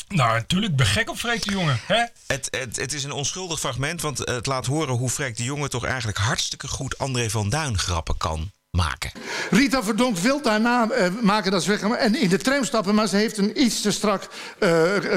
Nou, 0.07 0.33
natuurlijk. 0.33 0.71
Ik 0.71 0.77
ben 0.77 0.87
gek 0.87 1.09
op 1.09 1.17
Freek 1.17 1.43
de 1.43 1.51
Jonge. 1.51 1.75
Hè? 1.85 2.05
Het, 2.27 2.47
het, 2.49 2.75
het 2.75 2.93
is 2.93 3.03
een 3.03 3.11
onschuldig 3.11 3.59
fragment, 3.59 4.01
want 4.01 4.17
het 4.17 4.45
laat 4.45 4.65
horen 4.65 4.95
hoe 4.95 5.09
Freek 5.09 5.37
de 5.37 5.43
Jonge 5.43 5.67
toch 5.67 5.85
eigenlijk 5.85 6.17
hartstikke 6.17 6.67
goed 6.67 6.97
André 6.97 7.29
van 7.29 7.49
Duin 7.49 7.77
grappen 7.77 8.17
kan 8.17 8.51
maken. 8.77 9.11
Rita 9.49 9.83
Verdonk 9.83 10.17
wil 10.17 10.41
daarna 10.41 10.89
eh, 10.89 11.07
maken 11.21 11.51
dat 11.51 11.63
ze 11.63 11.69
weggaan 11.69 11.95
en 11.95 12.15
in 12.15 12.29
de 12.29 12.37
tram 12.37 12.63
stappen... 12.63 12.95
maar 12.95 13.07
ze 13.07 13.15
heeft 13.15 13.37
een 13.37 13.63
iets 13.63 13.81
te 13.81 13.91
strak 13.91 14.27
eh, 14.59 14.71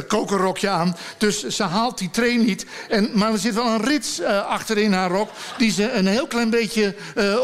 kokerrokje 0.06 0.68
aan. 0.68 0.96
Dus 1.18 1.46
ze 1.46 1.62
haalt 1.62 1.98
die 1.98 2.10
train 2.10 2.44
niet. 2.44 2.66
En, 2.88 3.10
maar 3.14 3.32
er 3.32 3.38
zit 3.38 3.54
wel 3.54 3.66
een 3.66 3.84
rits 3.84 4.20
eh, 4.20 4.46
achter 4.46 4.78
in 4.78 4.92
haar 4.92 5.10
rok... 5.10 5.30
die 5.58 5.70
ze 5.70 5.90
een 5.92 6.06
heel 6.06 6.26
klein 6.26 6.50
beetje 6.50 6.94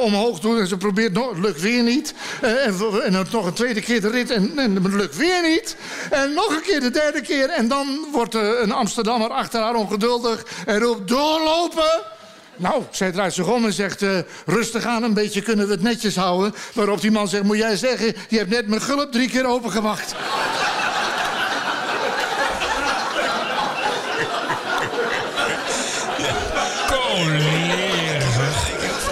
omhoog 0.01 0.41
doet. 0.41 0.59
En 0.59 0.67
ze 0.67 0.77
probeert 0.77 1.13
nog, 1.13 1.37
lukt 1.37 1.61
weer 1.61 1.83
niet. 1.83 2.15
En, 2.41 2.75
en 3.05 3.27
nog 3.31 3.47
een 3.47 3.53
tweede 3.53 3.81
keer 3.81 4.01
de 4.01 4.11
rit 4.11 4.31
en, 4.31 4.59
en 4.59 4.97
lukt 4.97 5.17
weer 5.17 5.43
niet. 5.43 5.77
En 6.11 6.35
nog 6.35 6.49
een 6.49 6.63
keer 6.63 6.81
de 6.81 6.91
derde 6.91 7.21
keer. 7.21 7.51
En 7.51 7.69
dan 7.69 8.07
wordt 8.13 8.35
een 8.35 8.73
Amsterdammer 8.73 9.31
achter 9.31 9.61
haar 9.61 9.75
ongeduldig... 9.75 10.45
en 10.67 10.79
roept 10.79 11.09
doorlopen... 11.09 12.15
Nou, 12.57 12.83
zij 12.91 13.13
draait 13.13 13.35
zich 13.35 13.49
om 13.49 13.65
en 13.65 13.73
zegt, 13.73 14.03
eh, 14.03 14.19
rustig 14.47 14.85
aan, 14.85 15.03
een 15.03 15.15
beetje 15.15 15.43
kunnen 15.43 15.67
we 15.67 15.73
het 15.73 15.83
netjes 15.83 16.17
houden. 16.17 16.55
Waarop 16.75 17.01
die 17.01 17.11
man 17.11 17.29
zegt, 17.29 17.43
moet 17.43 17.57
jij 17.57 17.77
zeggen, 17.77 18.15
je 18.29 18.39
hebt 18.39 18.51
net 18.51 18.69
mijn 18.69 18.83
gulp 18.83 19.13
drie 19.13 19.29
keer 19.29 19.47
opengemaakt. 19.47 20.15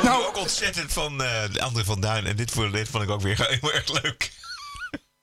Nou, 0.03 0.27
ook 0.27 0.37
ontzettend 0.37 0.93
van 0.93 1.23
eh 1.23 1.63
André 1.63 1.85
van 1.85 2.01
Duin. 2.01 2.27
En 2.27 2.37
dit, 2.37 2.51
voor, 2.51 2.73
dit 2.73 2.89
vond 2.89 3.03
ik 3.03 3.11
ook 3.11 3.21
weer 3.21 3.47
heel 3.61 3.73
erg 3.73 4.03
leuk. 4.03 4.31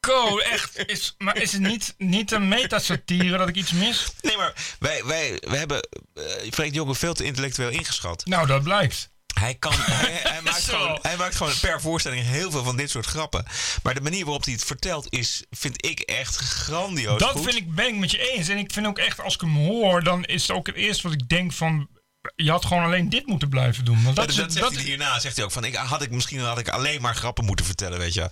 Ko, 0.07 0.37
echt. 0.37 0.89
Is, 0.89 1.15
maar 1.17 1.37
is 1.37 1.51
het 1.51 1.61
niet, 1.61 1.95
niet 1.97 2.31
een 2.31 2.47
metasatire 2.47 3.37
dat 3.37 3.47
ik 3.47 3.55
iets 3.55 3.71
mis? 3.71 4.13
Nee, 4.21 4.37
maar 4.37 4.53
wij, 4.79 5.03
wij, 5.05 5.41
wij 5.47 5.57
hebben 5.57 5.87
uh, 6.13 6.23
Freek 6.51 6.69
de 6.69 6.75
Jonge 6.75 6.95
veel 6.95 7.13
te 7.13 7.23
intellectueel 7.23 7.69
ingeschat. 7.69 8.25
Nou, 8.25 8.47
dat 8.47 8.63
blijkt. 8.63 9.09
Hij, 9.33 9.55
kan, 9.55 9.73
hij, 9.77 10.19
hij, 10.23 10.41
maakt 10.41 10.63
gewoon, 10.63 10.99
hij 11.01 11.17
maakt 11.17 11.35
gewoon 11.35 11.53
per 11.61 11.81
voorstelling 11.81 12.25
heel 12.25 12.51
veel 12.51 12.63
van 12.63 12.77
dit 12.77 12.89
soort 12.89 13.05
grappen. 13.05 13.45
Maar 13.83 13.93
de 13.93 14.01
manier 14.01 14.23
waarop 14.23 14.43
hij 14.43 14.53
het 14.53 14.63
vertelt 14.63 15.13
is, 15.13 15.43
vind 15.49 15.85
ik 15.85 15.99
echt 15.99 16.35
grandioos 16.35 17.19
Dat 17.19 17.31
goed. 17.31 17.43
vind 17.43 17.55
ik, 17.55 17.75
ben 17.75 17.87
ik 17.87 17.95
met 17.95 18.11
je 18.11 18.31
eens. 18.31 18.47
En 18.47 18.57
ik 18.57 18.71
vind 18.73 18.87
ook 18.87 18.99
echt, 18.99 19.19
als 19.19 19.33
ik 19.33 19.41
hem 19.41 19.55
hoor, 19.55 20.03
dan 20.03 20.23
is 20.23 20.41
het 20.47 20.57
ook 20.57 20.67
het 20.67 20.75
eerste 20.75 21.03
wat 21.03 21.13
ik 21.21 21.29
denk 21.29 21.53
van... 21.53 21.89
je 22.35 22.51
had 22.51 22.65
gewoon 22.65 22.83
alleen 22.83 23.09
dit 23.09 23.25
moeten 23.25 23.49
blijven 23.49 23.85
doen. 23.85 24.03
Want 24.03 24.15
Dat, 24.15 24.25
dat, 24.25 24.29
is- 24.29 24.35
dat 24.41 24.51
zegt 24.51 24.65
dat- 24.65 24.73
hij 24.75 24.83
hierna. 24.83 25.19
Zegt 25.19 25.35
hij 25.35 25.45
ook 25.45 25.51
van, 25.51 25.63
ik, 25.65 25.75
had 25.75 26.01
ik, 26.01 26.11
misschien 26.11 26.39
had 26.39 26.59
ik 26.59 26.69
alleen 26.69 27.01
maar 27.01 27.15
grappen 27.15 27.45
moeten 27.45 27.65
vertellen, 27.65 27.99
weet 27.99 28.13
je. 28.13 28.29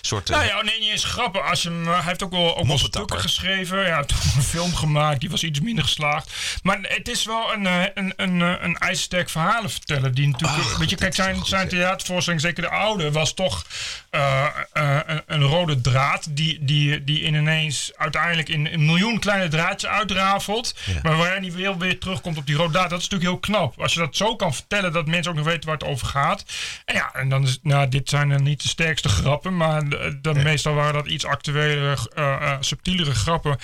soort, 0.00 0.30
eh, 0.30 0.36
Nou 0.36 0.48
ja, 0.48 0.62
nee, 0.62 0.80
niet 0.80 0.90
eens 0.90 1.04
grappen. 1.04 1.44
Als 1.44 1.62
je 1.62 1.70
eh, 1.84 1.92
hij 1.92 2.02
heeft 2.02 2.22
ook 2.22 2.30
wel, 2.30 2.56
ook 2.56 2.66
wel 2.66 2.78
stukken 2.78 3.20
geschreven. 3.20 3.86
Ja, 3.86 4.04
toen 4.04 4.18
een 4.36 4.42
film 4.42 4.74
gemaakt, 4.74 5.20
die 5.20 5.30
was 5.30 5.42
iets 5.44 5.60
minder 5.60 5.84
geslaagd. 5.84 6.32
Maar 6.62 6.78
het 6.82 7.08
is 7.08 7.24
wel 7.24 7.52
een, 7.52 7.66
eh, 7.66 7.82
een, 7.94 8.12
een, 8.16 8.40
een 8.40 8.76
ijzersterk 8.76 9.30
verhalen 9.30 9.70
vertellen. 9.70 10.14
Die 10.14 10.26
natuurlijk, 10.28 10.58
Ach, 10.60 10.78
weet 10.78 10.90
je, 10.90 10.96
kijk, 10.96 11.14
zijn, 11.14 11.36
goed, 11.36 11.46
zijn 11.48 11.68
theatervoorstelling, 11.68 12.42
zeker 12.42 12.62
de 12.62 12.70
oude, 12.70 13.12
was 13.12 13.34
toch 13.34 13.64
een, 14.10 15.22
een 15.26 15.42
rode 15.42 15.80
draad. 15.80 16.26
Die, 16.30 16.64
die, 16.64 17.04
die 17.04 17.20
in 17.20 17.34
ineens 17.34 17.90
uiteindelijk 17.96 18.48
in 18.48 18.66
een 18.66 18.84
miljoen 18.84 19.18
kleine 19.18 19.48
draadjes 19.48 19.90
uitrafelt. 19.90 20.74
Maar 21.02 21.16
waarin 21.16 21.42
hij 21.42 21.52
weer, 21.52 21.78
weer 21.78 21.98
terugkomt 21.98 22.36
op 22.36 22.46
die 22.46 22.56
rode 22.56 22.72
draad. 22.72 22.90
Dat 22.90 22.98
is 23.00 23.08
natuurlijk 23.08 23.27
heel 23.28 23.38
knap. 23.38 23.80
Als 23.80 23.92
je 23.94 23.98
dat 24.00 24.16
zo 24.16 24.36
kan 24.36 24.54
vertellen, 24.54 24.92
dat 24.92 25.06
mensen 25.06 25.30
ook 25.30 25.36
nog 25.38 25.46
weten 25.46 25.68
waar 25.68 25.78
het 25.78 25.88
over 25.88 26.06
gaat. 26.06 26.44
En 26.84 26.94
ja, 26.94 27.14
en 27.14 27.28
dan 27.28 27.42
is, 27.42 27.58
nou, 27.62 27.88
dit 27.88 28.08
zijn 28.08 28.28
dan 28.28 28.42
niet 28.42 28.62
de 28.62 28.68
sterkste 28.68 29.08
grappen. 29.08 29.56
Maar 29.56 29.88
de, 29.88 30.18
de- 30.22 30.34
meestal 30.34 30.74
waren 30.74 30.94
dat 30.94 31.06
iets 31.06 31.24
actuelere, 31.24 31.96
eh, 32.14 32.32
eh, 32.42 32.56
subtielere 32.60 33.14
grappen. 33.14 33.58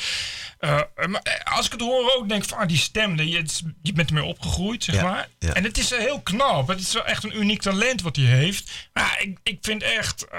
Eh, 0.59 0.79
eh, 0.95 1.07
maar 1.07 1.21
eh, 1.23 1.57
als 1.57 1.67
ik 1.67 1.73
het 1.73 1.81
hoor 1.81 2.15
ook 2.17 2.29
denk 2.29 2.43
ik 2.43 2.49
van 2.49 2.59
ah, 2.59 2.69
die 2.69 2.77
stem, 2.79 3.17
je, 3.19 3.45
je 3.83 3.93
bent 3.93 4.09
ermee 4.09 4.25
opgegroeid, 4.25 4.85
zeg 4.85 4.95
Ja, 4.95 5.03
maar. 5.03 5.29
ja. 5.39 5.53
En 5.55 5.65
het 5.65 5.79
is 5.79 5.93
eh, 5.93 5.99
heel 5.99 6.21
knap. 6.21 6.69
Het 6.69 6.81
is 6.81 6.93
wel 6.93 7.05
echt 7.05 7.25
een 7.25 7.37
uniek 7.39 7.63
talent 7.63 8.03
wat 8.03 8.17
hij 8.17 8.25
heeft. 8.25 8.71
Maar 8.93 9.19
ik, 9.23 9.39
ik 9.43 9.59
vind 9.61 9.83
echt, 9.83 10.29
eh, 10.29 10.39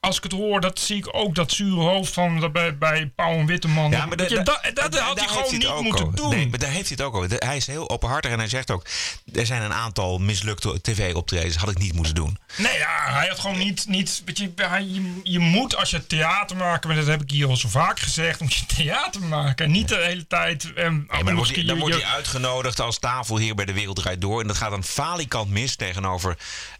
als 0.00 0.16
ik 0.16 0.22
het 0.22 0.32
hoor, 0.32 0.60
dat 0.60 0.78
zie 0.78 0.96
ik 0.96 1.08
ook 1.14 1.34
dat 1.34 1.52
zure 1.52 1.80
hoofd 1.80 2.12
van 2.12 2.52
bij, 2.52 2.78
bij 2.78 3.06
Paul 3.14 3.32
en 3.38 3.46
Witteman. 3.46 3.90
Ja, 3.90 4.06
maar 4.06 4.16
da- 4.16 4.24
je, 4.28 4.34
da- 4.34 4.42
dat, 4.42 4.74
dat 4.74 4.92
da- 4.92 5.02
had 5.02 5.18
hij 5.18 5.28
gewoon 5.28 5.52
niet 5.52 5.82
moeten 5.82 6.04
over. 6.04 6.16
doen. 6.16 6.28
Nee, 6.30 6.48
maar 6.48 6.58
daar 6.58 6.70
heeft 6.70 6.88
hij 6.88 6.96
het 6.98 7.06
ook 7.06 7.14
over. 7.14 7.30
Hij 7.38 7.56
is 7.56 7.66
heel 7.66 7.90
openhartig 7.90 8.30
en 8.30 8.38
hij 8.38 8.48
zegt 8.48 8.70
ook... 8.70 8.86
er 9.32 9.46
zijn 9.46 9.62
een 9.62 9.72
aantal 9.72 10.18
mislukte 10.18 10.80
tv-optredens, 10.80 11.56
had 11.56 11.70
ik 11.70 11.78
niet 11.78 11.92
moeten 11.94 12.14
doen. 12.14 12.38
Nee, 12.56 12.78
ja, 12.78 13.12
hij 13.12 13.28
had 13.28 13.38
gewoon 13.38 13.58
niet. 13.58 13.86
niet 13.88 14.22
weet 14.24 14.38
je, 14.38 14.52
hij, 14.56 14.84
je, 14.84 15.20
je 15.22 15.38
moet 15.38 15.76
als 15.76 15.90
je 15.90 16.06
theater 16.06 16.56
maakt, 16.56 16.84
maar 16.84 16.96
dat 16.96 17.06
heb 17.06 17.22
ik 17.22 17.30
hier 17.30 17.48
al 17.48 17.56
zo 17.56 17.68
vaak 17.68 18.00
gezegd, 18.00 18.40
moet 18.40 18.54
je 18.54 18.66
theater 18.66 19.22
maken. 19.22 19.64
En 19.64 19.70
niet 19.70 19.88
de 19.88 19.96
hele 20.02 20.26
tijd. 20.26 20.74
Nee, 20.74 20.90
maar 20.90 21.24
dan 21.24 21.34
wordt, 21.34 21.54
hij, 21.54 21.64
dan 21.64 21.78
wordt 21.78 21.94
hij 21.94 22.04
uitgenodigd 22.04 22.80
als 22.80 22.98
tafelheer 22.98 23.54
bij 23.54 23.64
de 23.64 23.72
Wereld 23.72 23.96
Draait 23.96 24.20
Door. 24.20 24.40
En 24.40 24.46
dat 24.46 24.56
gaat 24.56 24.70
dan 24.70 24.84
falikant 24.84 25.50
mis 25.50 25.76
tegenover 25.76 26.30
eh 26.30 26.36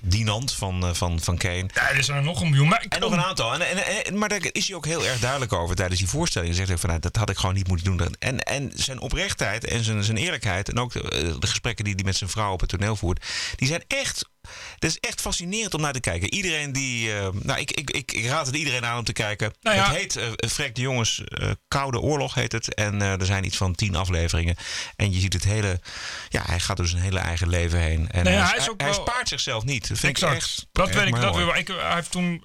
Dinant 0.00 0.52
van, 0.52 0.86
eh, 0.86 0.94
van, 0.94 1.20
van 1.20 1.36
Kane. 1.36 1.68
Ja, 1.74 1.90
er 1.90 2.04
zijn 2.04 2.16
er 2.18 2.22
nog 2.24 2.40
een 2.40 2.48
miljoen. 2.50 2.68
Maar 2.68 2.86
En 2.88 3.00
nog 3.00 3.12
een 3.12 3.22
aantal. 3.24 3.54
En, 3.54 3.60
en, 3.60 4.04
en- 4.04 4.18
maar 4.18 4.28
daar 4.28 4.40
is 4.52 4.66
hij 4.66 4.76
ook 4.76 4.86
heel 4.86 5.06
erg 5.06 5.18
duidelijk 5.20 5.52
over 5.52 5.76
tijdens 5.76 5.98
die 6.00 6.08
voorstelling. 6.08 6.56
Hij 6.56 6.66
zegt 6.66 6.80
van, 6.80 6.88
nou, 6.88 7.00
dat 7.00 7.16
had 7.16 7.30
ik 7.30 7.36
gewoon 7.36 7.54
niet 7.54 7.68
moeten 7.68 7.86
doen. 7.96 8.14
En, 8.18 8.40
en 8.40 8.72
zijn 8.74 9.00
oprechtheid 9.00 9.64
en 9.64 9.84
zijn, 9.84 10.04
zijn 10.04 10.16
eerlijkheid... 10.16 10.68
en 10.68 10.78
ook 10.78 10.92
de, 10.92 11.02
eh, 11.10 11.34
de 11.38 11.46
gesprekken 11.46 11.84
die 11.84 11.94
hij 11.94 12.04
met 12.04 12.16
zijn 12.16 12.30
vrouw 12.30 12.52
op 12.52 12.60
het 12.60 12.68
toneel 12.68 12.96
voert... 12.96 13.26
die 13.56 13.68
zijn 13.68 13.84
echt... 13.88 14.28
Het 14.74 14.84
is 14.84 14.98
echt 14.98 15.20
fascinerend 15.20 15.74
om 15.74 15.80
naar 15.80 15.92
te 15.92 16.00
kijken. 16.00 16.34
Iedereen 16.34 16.72
die... 16.72 17.16
eh, 17.18 17.28
nou, 17.42 17.60
ik, 17.60 17.70
ik, 17.70 17.90
ik, 17.90 18.12
ik 18.12 18.26
raad 18.26 18.46
het 18.46 18.56
iedereen 18.56 18.84
aan 18.84 18.98
om 18.98 19.04
te 19.04 19.12
kijken. 19.12 19.52
Nou 19.60 19.76
ja. 19.76 19.86
Het 19.88 19.96
heet 19.96 20.16
eh 20.16 20.48
Freek 20.48 20.74
de 20.74 20.80
Jongens 20.80 21.24
eh, 21.24 21.50
Koude 21.68 22.00
Oorlog 22.00 22.34
heet 22.34 22.52
het. 22.52 22.74
En 22.74 23.02
eh, 23.02 23.20
er 23.20 23.26
zijn 23.26 23.44
iets 23.44 23.56
van 23.56 23.74
tien 23.74 23.96
afleveringen. 23.96 24.56
En 24.96 25.12
je 25.12 25.20
ziet 25.20 25.32
het 25.32 25.44
hele... 25.44 25.80
Ja, 26.28 26.42
hij 26.46 26.60
gaat 26.60 26.76
dus 26.76 26.92
een 26.92 27.00
hele 27.00 27.18
eigen 27.18 27.48
leven 27.48 27.78
heen. 27.78 28.10
En 28.10 28.24
Nee, 28.24 28.34
hij, 28.34 28.46
hij 28.46 28.56
is 28.58 28.70
ook 28.70 28.80
hij 28.80 28.90
wel- 28.90 29.00
spaart 29.00 29.28
zichzelf 29.28 29.64
niet. 29.64 29.88
Dat 29.88 29.98
vind 29.98 30.12
exact. 30.12 30.32
ik 30.32 30.38
echt... 30.40 30.66
dat 30.72 30.88
weet 30.94 31.06
ik. 31.06 31.20
Dat 31.20 31.56
ik 31.56 31.68
hij 31.68 31.94
heeft 31.94 32.10
toen. 32.10 32.44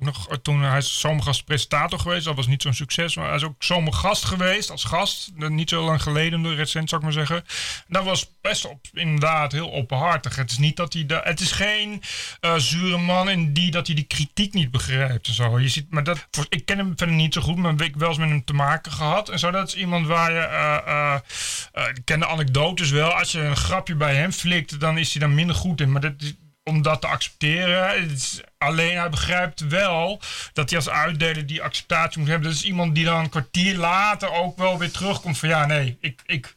Eh, 0.00 0.06
nog, 0.06 0.38
toen 0.42 0.62
hij 0.62 0.78
is 0.78 1.00
zomergast 1.00 1.44
presentator 1.44 1.98
geweest. 1.98 2.24
Dat 2.24 2.36
was 2.36 2.46
niet 2.46 2.62
zo'n 2.62 2.74
succes. 2.74 3.16
Maar 3.16 3.26
hij 3.26 3.36
is 3.36 3.42
ook 3.44 3.62
zomergast 3.62 4.24
geweest 4.24 4.70
als 4.70 4.84
gast. 4.84 5.30
Eh, 5.38 5.48
Niet 5.48 5.68
zo 5.68 5.84
lang 5.84 6.02
geleden, 6.02 6.54
recent 6.54 6.88
zou 6.88 7.00
ik 7.00 7.06
maar 7.06 7.26
zeggen. 7.26 7.44
Dat 7.88 8.04
was 8.04 8.30
best 8.40 8.64
op, 8.64 8.86
inderdaad 8.92 9.52
heel 9.52 9.72
openhartig. 9.72 10.36
Het 10.36 10.50
is 10.50 10.58
niet 10.58 10.76
dat 10.76 10.92
hij. 10.92 11.06
da- 11.06 11.20
het 11.24 11.40
is 11.40 11.52
geen 11.52 12.02
eh, 12.40 12.54
zure 12.56 12.98
man 12.98 13.30
in 13.30 13.52
die 13.52 13.70
dat 13.70 13.86
hij 13.86 13.96
die 13.96 14.04
kritiek 14.04 14.54
niet 14.54 14.70
begrijpt. 14.70 15.26
En 15.28 15.34
zo. 15.34 15.58
Je 15.60 15.68
ziet, 15.68 15.86
maar 15.90 16.04
dat, 16.04 16.26
ik 16.48 16.64
ken 16.64 16.78
hem 16.78 16.92
verder 16.96 17.16
niet 17.16 17.34
zo 17.34 17.40
goed, 17.40 17.56
maar 17.56 17.72
ik 17.72 17.80
heb 17.80 17.94
wel 17.94 18.08
eens 18.08 18.18
met 18.18 18.28
hem 18.28 18.44
te 18.44 18.52
maken 18.52 18.92
gehad. 18.92 19.28
En 19.28 19.38
zo, 19.38 19.50
dat 19.50 19.68
is 19.68 19.74
iemand 19.74 20.06
waar 20.06 20.32
je. 20.32 20.38
eh, 20.38 20.76
eh, 20.86 21.14
eh, 21.72 21.88
ik 21.88 22.02
ken 22.04 22.20
de 22.20 22.26
anekdotes 22.26 22.90
wel. 22.90 23.10
Als 23.10 23.32
je 23.32 23.40
een 23.40 23.56
grapje 23.56 23.94
bij 23.94 24.14
hem 24.14 24.32
flikt, 24.32 24.80
dan 24.80 24.98
is 24.98 25.12
hij 25.12 25.20
daar 25.20 25.30
minder 25.30 25.56
goed 25.56 25.80
in. 25.80 25.92
Maar 25.92 26.00
dat 26.00 26.12
is, 26.18 26.34
om 26.64 26.82
dat 26.82 27.00
te 27.00 27.06
accepteren. 27.06 28.10
Is, 28.10 28.40
alleen 28.58 28.96
hij 28.96 29.10
begrijpt 29.10 29.60
wel 29.60 30.20
dat 30.52 30.70
hij 30.70 30.78
als 30.78 30.88
uitdeler 30.88 31.46
die 31.46 31.62
acceptatie 31.62 32.18
moet 32.18 32.28
hebben. 32.28 32.48
Dat 32.48 32.58
is 32.58 32.64
iemand 32.64 32.94
die 32.94 33.04
dan 33.04 33.20
een 33.20 33.28
kwartier 33.28 33.76
later 33.76 34.32
ook 34.32 34.56
wel 34.56 34.78
weer 34.78 34.90
terugkomt 34.90 35.38
van 35.38 35.48
ja, 35.48 35.66
nee, 35.66 35.96
ik. 36.00 36.22
ik 36.26 36.54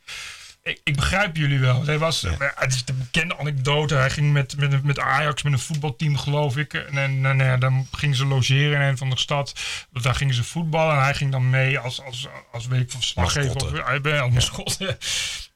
ik, 0.64 0.82
ik 0.84 0.96
begrijp 0.96 1.36
jullie 1.36 1.60
wel. 1.60 1.86
Hij 1.86 1.98
was, 1.98 2.22
Het 2.22 2.74
is 2.74 2.86
de 2.86 2.94
bekende 2.94 3.38
anekdote. 3.38 3.96
Hij 3.96 4.10
ging 4.10 4.32
met, 4.32 4.58
met, 4.58 4.84
met 4.84 5.00
Ajax, 5.00 5.44
met 5.44 5.54
een 5.54 5.60
voetbalteam, 5.60 6.18
geloof 6.18 6.58
ik. 6.58 6.74
En, 6.74 6.98
en, 6.98 7.26
en, 7.26 7.38
ja, 7.38 7.58
dan 7.58 7.88
gingen 7.92 8.16
ze 8.16 8.26
logeren 8.26 8.82
in 8.82 8.88
een 8.88 8.98
van 8.98 9.10
de 9.10 9.18
stad. 9.18 9.54
Daar 9.92 10.16
gingen 10.16 10.34
ze 10.34 10.44
voetballen. 10.44 10.96
En 10.96 11.04
hij 11.04 11.14
ging 11.14 11.32
dan 11.32 11.50
mee 11.50 11.80
als, 11.80 12.02
als, 12.02 12.28
als 12.52 12.68
weet 12.68 12.82
ik, 12.82 12.92
van. 12.92 13.24
Of, 13.24 13.34
hij 13.86 14.02
ben 14.02 14.22
als. 14.22 14.52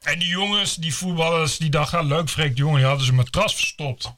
En 0.00 0.18
die 0.18 0.28
jongens, 0.28 0.74
die 0.74 0.94
voetballers, 0.94 1.56
die 1.56 1.70
dachten, 1.70 1.98
ah, 1.98 2.06
leuk 2.06 2.28
Freek 2.28 2.56
jongen. 2.56 2.76
Die 2.76 2.86
hadden 2.86 3.04
ze 3.04 3.10
een 3.10 3.16
matras 3.16 3.54
verstopt. 3.54 4.12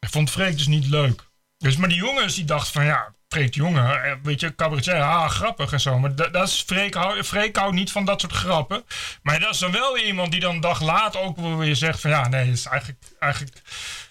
Ik 0.00 0.08
vond 0.08 0.30
Freek 0.30 0.56
dus 0.56 0.66
niet 0.66 0.86
leuk. 0.86 1.28
Dus, 1.58 1.76
maar 1.76 1.88
die 1.88 1.98
jongens 1.98 2.34
die 2.34 2.44
dachten 2.44 2.72
van 2.72 2.84
ja, 2.84 3.14
Freek 3.28 3.54
jongen, 3.54 4.02
eh, 4.04 4.12
weet 4.22 4.40
je, 4.40 4.54
cabaretier, 4.54 5.02
ah, 5.02 5.30
grappig 5.30 5.72
en 5.72 5.80
zo. 5.80 5.98
Maar 5.98 6.14
dat, 6.14 6.32
dat 6.32 6.48
is 6.48 6.62
Freek, 6.66 6.94
hou- 6.94 7.22
houdt 7.52 7.74
niet 7.74 7.92
van 7.92 8.04
dat 8.04 8.20
soort 8.20 8.32
grappen. 8.32 8.84
Maar 9.22 9.40
dat 9.40 9.54
is 9.54 9.58
dan 9.58 9.72
wel 9.72 9.98
iemand 9.98 10.30
die 10.30 10.40
dan 10.40 10.54
een 10.54 10.60
dag 10.60 10.80
later 10.80 11.20
ook 11.20 11.38
weer 11.38 11.76
zegt 11.76 12.00
van 12.00 12.10
ja, 12.10 12.28
nee, 12.28 12.50
is 12.50 12.66
eigenlijk, 12.66 13.02
eigenlijk 13.18 13.62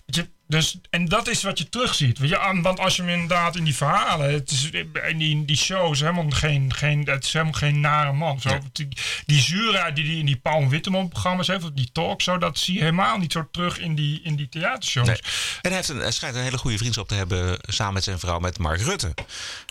weet 0.06 0.16
je, 0.16 0.32
dus, 0.50 0.78
en 0.90 1.06
dat 1.06 1.28
is 1.28 1.44
wat 1.44 1.58
je 1.58 1.70
terugziet. 1.70 2.18
Weet 2.20 2.30
je, 2.30 2.40
aan- 2.40 2.62
want 2.62 2.80
als 2.80 2.96
je 2.96 3.02
hem 3.02 3.12
inderdaad 3.12 3.56
in 3.56 3.64
die 3.64 3.76
verhalen, 3.76 4.34
het 4.34 4.52
is, 4.52 4.70
in 5.10 5.18
die, 5.18 5.46
die 5.46 5.58
shows, 5.58 6.00
helemaal 6.00 6.30
geen, 6.30 6.74
geen, 6.74 7.10
het 7.10 7.24
is 7.24 7.34
helemaal 7.34 7.54
geen 7.54 7.80
nare 7.80 8.12
man. 8.14 8.42
Zo, 8.42 8.60
die, 8.72 8.88
die 9.26 9.42
zuurheid 9.42 9.96
die 9.96 10.06
hij 10.06 10.16
in 10.16 10.26
die 10.26 10.38
Paul 10.38 10.68
Witteman 10.68 11.10
programma's 11.10 11.48
heeft, 11.48 11.64
of 11.64 11.72
die 11.74 11.90
talk 11.92 12.22
zo, 12.22 12.38
dat 12.38 12.58
zie 12.60 12.74
je 12.74 12.80
helemaal 12.80 13.18
niet 13.18 13.32
zo 13.32 13.48
terug 13.52 13.80
in 13.80 13.96
die, 13.96 14.22
in 14.24 14.36
die 14.36 14.50
theatershows. 14.50 15.08
Nee. 15.08 15.18
En 15.18 15.24
hij, 15.62 15.74
heeft 15.74 15.90
een, 15.90 15.98
hij 15.98 16.12
schijnt 16.12 16.36
een 16.36 16.42
hele 16.44 16.58
goede 16.58 16.78
vriendschap 16.78 17.08
te 17.08 17.16
hebben 17.16 17.58
samen 17.62 17.94
met 17.94 18.04
zijn 18.04 18.20
vrouw, 18.20 18.40
met 18.40 18.58
Mark 18.58 18.82
Rutte. 18.82 19.14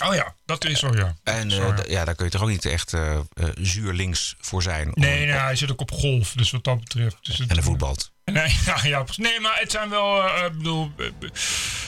Oh 0.04 0.14
ja, 0.14 0.34
dat 0.46 0.64
is 0.64 0.78
zo, 0.78 0.94
ja. 0.96 1.16
En 1.24 1.50
Zo, 1.50 1.72
eh, 1.72 1.90
ja. 1.90 2.04
daar 2.04 2.14
kun 2.14 2.24
je 2.24 2.30
toch 2.30 2.42
ook 2.42 2.48
niet 2.48 2.64
echt 2.64 2.92
eh, 2.92 3.14
eh, 3.16 3.22
zuur 3.60 3.92
links 3.92 4.34
voor 4.40 4.62
zijn. 4.62 4.90
Nee, 4.94 5.26
nee, 5.26 5.34
hij 5.36 5.56
zit 5.56 5.70
ook 5.72 5.80
op 5.80 5.90
golf, 5.90 6.32
dus 6.32 6.50
wat 6.50 6.64
dat 6.64 6.80
betreft. 6.80 7.16
Dus 7.22 7.38
het, 7.38 7.50
En 7.50 7.56
de 7.56 7.62
voetbalt. 7.62 8.10
Nee, 8.32 8.56
ja, 8.82 9.04
nee, 9.16 9.40
maar 9.40 9.56
het 9.60 9.70
zijn 9.70 9.88
wel, 9.88 10.22
eh, 10.28 10.44
ik 10.46 10.56
bedoel, 10.56 10.90
eh, 10.96 11.06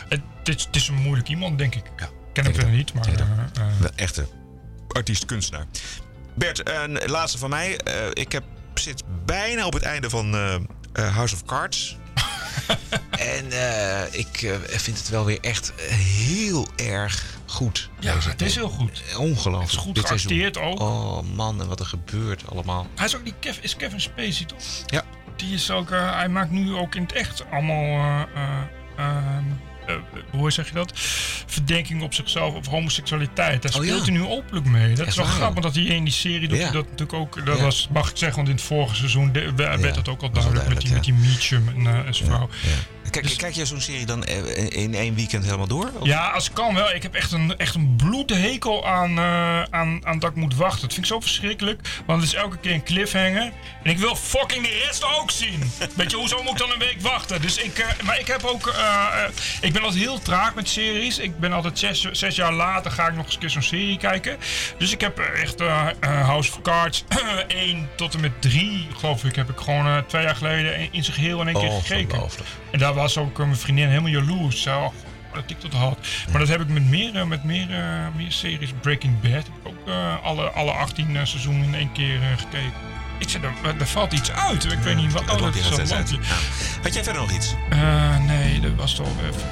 het, 0.08 0.20
het, 0.44 0.56
is, 0.56 0.64
het 0.64 0.76
is 0.76 0.88
een 0.88 0.94
moeilijk 0.94 1.28
iemand, 1.28 1.58
denk 1.58 1.74
ik. 1.74 1.84
Ik 1.86 2.08
ken 2.32 2.44
hem 2.44 2.54
verder 2.54 2.72
niet, 2.72 2.92
maar... 2.94 3.04
eh, 3.06 3.12
eh, 3.20 3.78
Wel 3.78 3.90
echte 3.96 4.28
artiest-kunstenaar. 4.88 5.66
Bert, 6.34 6.68
een 6.68 6.98
laatste 7.06 7.38
van 7.38 7.50
mij. 7.50 7.76
Eh, 7.78 7.94
ik 8.12 8.32
heb, 8.32 8.44
zit 8.74 9.02
bijna 9.24 9.66
op 9.66 9.72
het 9.72 9.82
einde 9.82 10.10
van 10.10 10.34
eh, 10.34 10.54
eh, 10.92 11.14
House 11.14 11.34
of 11.34 11.44
Cards. 11.44 11.96
en 13.10 13.50
eh, 13.52 14.18
ik 14.18 14.42
eh, 14.42 14.54
vind 14.78 14.98
het 14.98 15.08
wel 15.08 15.24
weer 15.24 15.40
echt 15.40 15.72
heel 15.92 16.68
erg 16.76 17.24
goed. 17.46 17.90
Ja, 18.00 18.14
Deze- 18.14 18.28
het 18.28 18.42
is 18.42 18.54
heel 18.54 18.68
goed. 18.68 19.02
Ongelooflijk. 19.18 19.62
Het 19.70 19.72
is 19.72 19.76
goed 19.84 19.94
Dit 19.94 20.06
geacteerd 20.06 20.58
ook. 20.58 20.80
Oh 20.80 21.22
man, 21.34 21.60
en 21.60 21.68
wat 21.68 21.80
er 21.80 21.86
gebeurt 21.86 22.42
allemaal. 22.50 22.86
Hij 22.94 23.06
is 23.06 23.16
ook 23.16 23.24
die 23.24 23.34
Kev, 23.40 23.58
is 23.60 23.76
Kevin 23.76 24.00
Spacey, 24.00 24.46
toch? 24.46 24.58
Ja. 24.86 25.04
Die 25.40 25.54
is 25.54 25.70
ook, 25.70 25.90
eh, 25.90 26.16
hij 26.16 26.28
maakt 26.28 26.50
nu 26.50 26.74
ook 26.74 26.94
in 26.94 27.02
het 27.02 27.12
echt 27.12 27.44
allemaal, 27.50 28.26
eh, 28.34 28.52
eh, 28.96 29.16
hoe 30.30 30.50
zeg 30.50 30.68
je 30.68 30.74
dat? 30.74 30.92
Verdenking 31.46 32.02
op 32.02 32.14
zichzelf 32.14 32.54
of 32.54 32.66
homoseksualiteit. 32.66 33.62
Daar 33.62 33.72
Oh, 33.74 33.82
speelt 33.82 34.06
ja. 34.06 34.12
hij 34.12 34.20
nu 34.22 34.26
openlijk 34.26 34.66
mee. 34.66 34.94
Dat 34.94 35.06
is 35.06 35.16
wel 35.16 35.24
grappig 35.24 35.62
dat 35.62 35.74
hij 35.74 35.84
in 35.84 36.04
die 36.04 36.12
serie 36.12 36.48
doet. 36.48 36.58
Ja. 36.58 36.62
hij 36.64 36.72
Dat 36.72 36.82
natuurlijk 36.84 37.12
ook, 37.12 37.46
dat 37.46 37.60
was, 37.60 37.88
mag 37.92 38.10
ik 38.10 38.16
zeggen, 38.16 38.36
want 38.36 38.48
in 38.48 38.54
het 38.54 38.64
vorige 38.64 38.94
seizoen 38.94 39.32
de- 39.32 39.52
werd 39.54 39.94
dat 39.94 40.08
ook 40.08 40.22
al 40.22 40.30
duidelijk, 40.30 40.68
met 40.68 40.80
die, 40.80 40.92
met 40.92 41.04
die 41.04 41.14
Meachum 41.14 41.68
en, 41.68 42.06
en 42.06 42.14
zijn 42.14 42.28
vrouw. 42.30 42.48
Kijk, 43.10 43.34
kijk 43.36 43.54
je 43.54 43.64
zo'n 43.66 43.80
serie 43.80 44.06
dan 44.06 44.24
eh, 44.24 44.66
in 44.82 44.94
één 44.94 45.14
weekend 45.14 45.44
helemaal 45.44 45.66
door? 45.66 45.90
Of- 45.98 46.06
Ja, 46.06 46.28
als 46.30 46.50
kan 46.52 46.74
wel. 46.74 46.94
Ik 46.94 47.02
heb 47.02 47.14
echt 47.14 47.32
een, 47.32 47.56
echt 47.56 47.74
een 47.74 47.94
bloedhekel 47.96 48.86
aan, 48.88 49.18
eh, 49.18 49.62
aan, 49.62 50.00
aan 50.06 50.18
dat 50.18 50.30
ik 50.30 50.36
moet 50.36 50.54
wachten. 50.54 50.80
Dat 50.80 50.92
vind 50.92 51.06
ik 51.06 51.12
zo 51.12 51.20
verschrikkelijk. 51.20 51.88
Want 52.06 52.20
het 52.22 52.32
is 52.32 52.36
elke 52.38 52.56
keer 52.58 52.72
een 52.72 52.82
cliffhanger. 52.84 53.52
En 53.82 53.90
ik 53.90 53.98
wil 53.98 54.16
fucking 54.16 54.62
de 54.66 54.82
rest 54.86 55.04
ook 55.20 55.30
zien. 55.30 55.70
Weet 55.96 56.10
je, 56.10 56.16
hoezo 56.16 56.42
moet 56.42 56.52
ik 56.52 56.58
dan 56.58 56.70
een 56.72 56.78
week 56.78 57.00
wachten? 57.00 57.40
Dus 57.42 57.56
ik, 57.56 57.78
eh, 57.78 57.86
maar 58.04 58.18
ik 58.20 58.26
heb 58.26 58.44
ook... 58.44 58.74
ik 59.60 59.72
ben 59.72 59.82
altijd 59.82 60.02
heel 60.02 60.18
traag 60.18 60.54
met 60.54 60.68
series. 60.68 61.18
Ik 61.18 61.38
ben 61.38 61.52
altijd 61.52 61.78
zes, 61.78 62.00
zes 62.12 62.36
jaar 62.36 62.52
later 62.52 62.90
ga 62.90 63.06
ik 63.08 63.14
nog 63.14 63.24
eens 63.24 63.34
een 63.34 63.40
keer 63.40 63.50
zo'n 63.50 63.62
serie 63.62 63.98
kijken. 63.98 64.36
Dus 64.78 64.92
ik 64.92 65.00
heb 65.00 65.18
echt 65.18 65.60
House 66.00 66.50
of 66.50 66.62
Cards 66.62 67.04
1 67.48 67.88
tot 67.96 68.14
en 68.14 68.20
met 68.20 68.42
3, 68.42 68.86
geloof 68.96 69.24
ik, 69.24 69.34
heb 69.36 69.50
ik 69.50 69.58
gewoon 69.58 70.06
twee 70.06 70.22
jaar 70.22 70.36
geleden 70.36 70.76
in- 70.76 70.88
in 70.92 71.04
zijn 71.04 71.16
geheel 71.16 71.40
in 71.40 71.48
één 71.48 71.56
keer 71.58 71.70
gekeken. 71.70 72.12
Ongelooflijk. 72.14 72.48
En 72.70 72.78
daar 72.78 72.94
was 73.00 73.18
ook 73.18 73.38
eh, 73.38 73.44
mijn 73.44 73.56
vriendin 73.58 73.88
helemaal 73.88 74.10
jaloers. 74.10 74.62
Zo, 74.62 74.78
oh, 74.80 74.92
dat 75.34 75.42
ik 75.46 75.60
dat 75.60 75.72
had. 75.72 75.98
Maar 76.30 76.38
dat 76.38 76.48
heb 76.48 76.60
ik 76.60 76.68
met 76.68 76.88
meer, 76.88 77.16
eh, 77.16 77.24
met 77.24 77.44
meer, 77.44 77.70
eh, 77.70 78.06
meer 78.16 78.32
series. 78.32 78.70
Breaking 78.80 79.20
Bad 79.20 79.32
heb 79.32 79.46
ik 79.46 79.66
ook 79.68 79.94
alle, 80.22 80.50
alle 80.50 80.70
18 80.70 81.16
eh, 81.16 81.24
seizoenen 81.24 81.64
in 81.64 81.74
één 81.74 81.92
keer 81.92 82.18
gekeken. 82.36 82.72
Ik 83.18 83.28
zei, 83.28 83.42
er, 83.44 83.74
er 83.80 83.86
valt 83.86 84.12
iets 84.12 84.30
uit. 84.32 84.72
Ik 84.72 84.78
weet 84.78 84.96
niet 84.96 85.12
wat. 85.12 85.22
Het 85.22 85.30
Oh, 85.30 85.38
dat 85.40 85.54
is 85.56 85.92
uit. 85.92 86.10
Ja. 86.10 86.16
Had 86.82 86.94
jij 86.94 87.04
verder 87.04 87.22
nog 87.22 87.32
iets? 87.32 87.54
Nee, 88.26 88.60
dat 88.60 88.74
was 88.76 88.94
toch 88.94 89.06
even. 89.28 89.42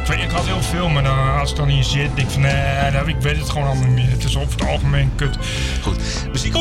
Ik, 0.00 0.06
weet, 0.06 0.22
ik 0.22 0.30
had 0.30 0.46
heel 0.46 0.62
veel, 0.62 0.88
maar 0.88 1.02
dan, 1.02 1.38
als 1.38 1.50
ik 1.50 1.56
dan 1.56 1.68
hier 1.68 1.84
zit, 1.84 2.16
denk 2.16 2.18
ik 2.18 2.30
van 2.30 2.40
nee, 2.42 2.90
dat- 2.90 3.06
ik 3.08 3.16
weet 3.20 3.36
het 3.36 3.50
gewoon 3.50 3.66
allemaal 3.66 3.86
niet 3.86 3.94
meer. 3.94 4.10
Het 4.10 4.24
is 4.24 4.36
over 4.36 4.52
het 4.58 4.68
algemeen 4.68 5.12
kut. 5.14 5.36
Goed, 5.82 5.96
muziek 6.32 6.54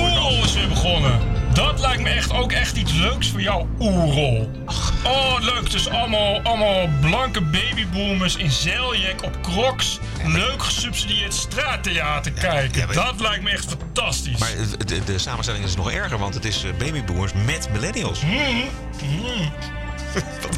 is 0.43 0.53
weer 0.53 0.67
begonnen. 0.67 1.19
Dat 1.53 1.79
lijkt 1.79 2.01
me 2.01 2.09
echt 2.09 2.33
ook 2.33 2.51
echt 2.51 2.77
iets 2.77 2.93
leuks 2.93 3.29
voor 3.29 3.41
jou, 3.41 3.65
Oerol. 3.79 4.51
Oh, 5.03 5.35
leuk. 5.39 5.71
Dus 5.71 5.89
allemaal, 5.89 6.41
allemaal 6.41 6.89
blanke 7.01 7.41
babyboomers 7.41 8.35
in 8.35 8.51
zeiljek 8.51 9.23
op 9.23 9.41
crocs. 9.41 9.99
Leuk 10.25 10.63
gesubsidieerd 10.63 11.33
straattheater 11.33 12.31
kijken. 12.31 12.85
maar- 12.85 12.95
dat 12.95 13.19
lijkt 13.19 13.43
me 13.43 13.49
echt 13.49 13.65
fantastisch. 13.79 14.37
Maar 14.39 14.49
de, 14.77 14.85
de, 14.85 15.03
de 15.03 15.17
samenstelling 15.17 15.63
is 15.65 15.75
nog 15.75 15.91
erger, 15.91 16.17
want 16.17 16.33
het 16.33 16.45
is 16.45 16.63
eh, 16.63 16.69
babyboomers 16.77 17.31
met 17.45 17.69
millennials. 17.71 18.21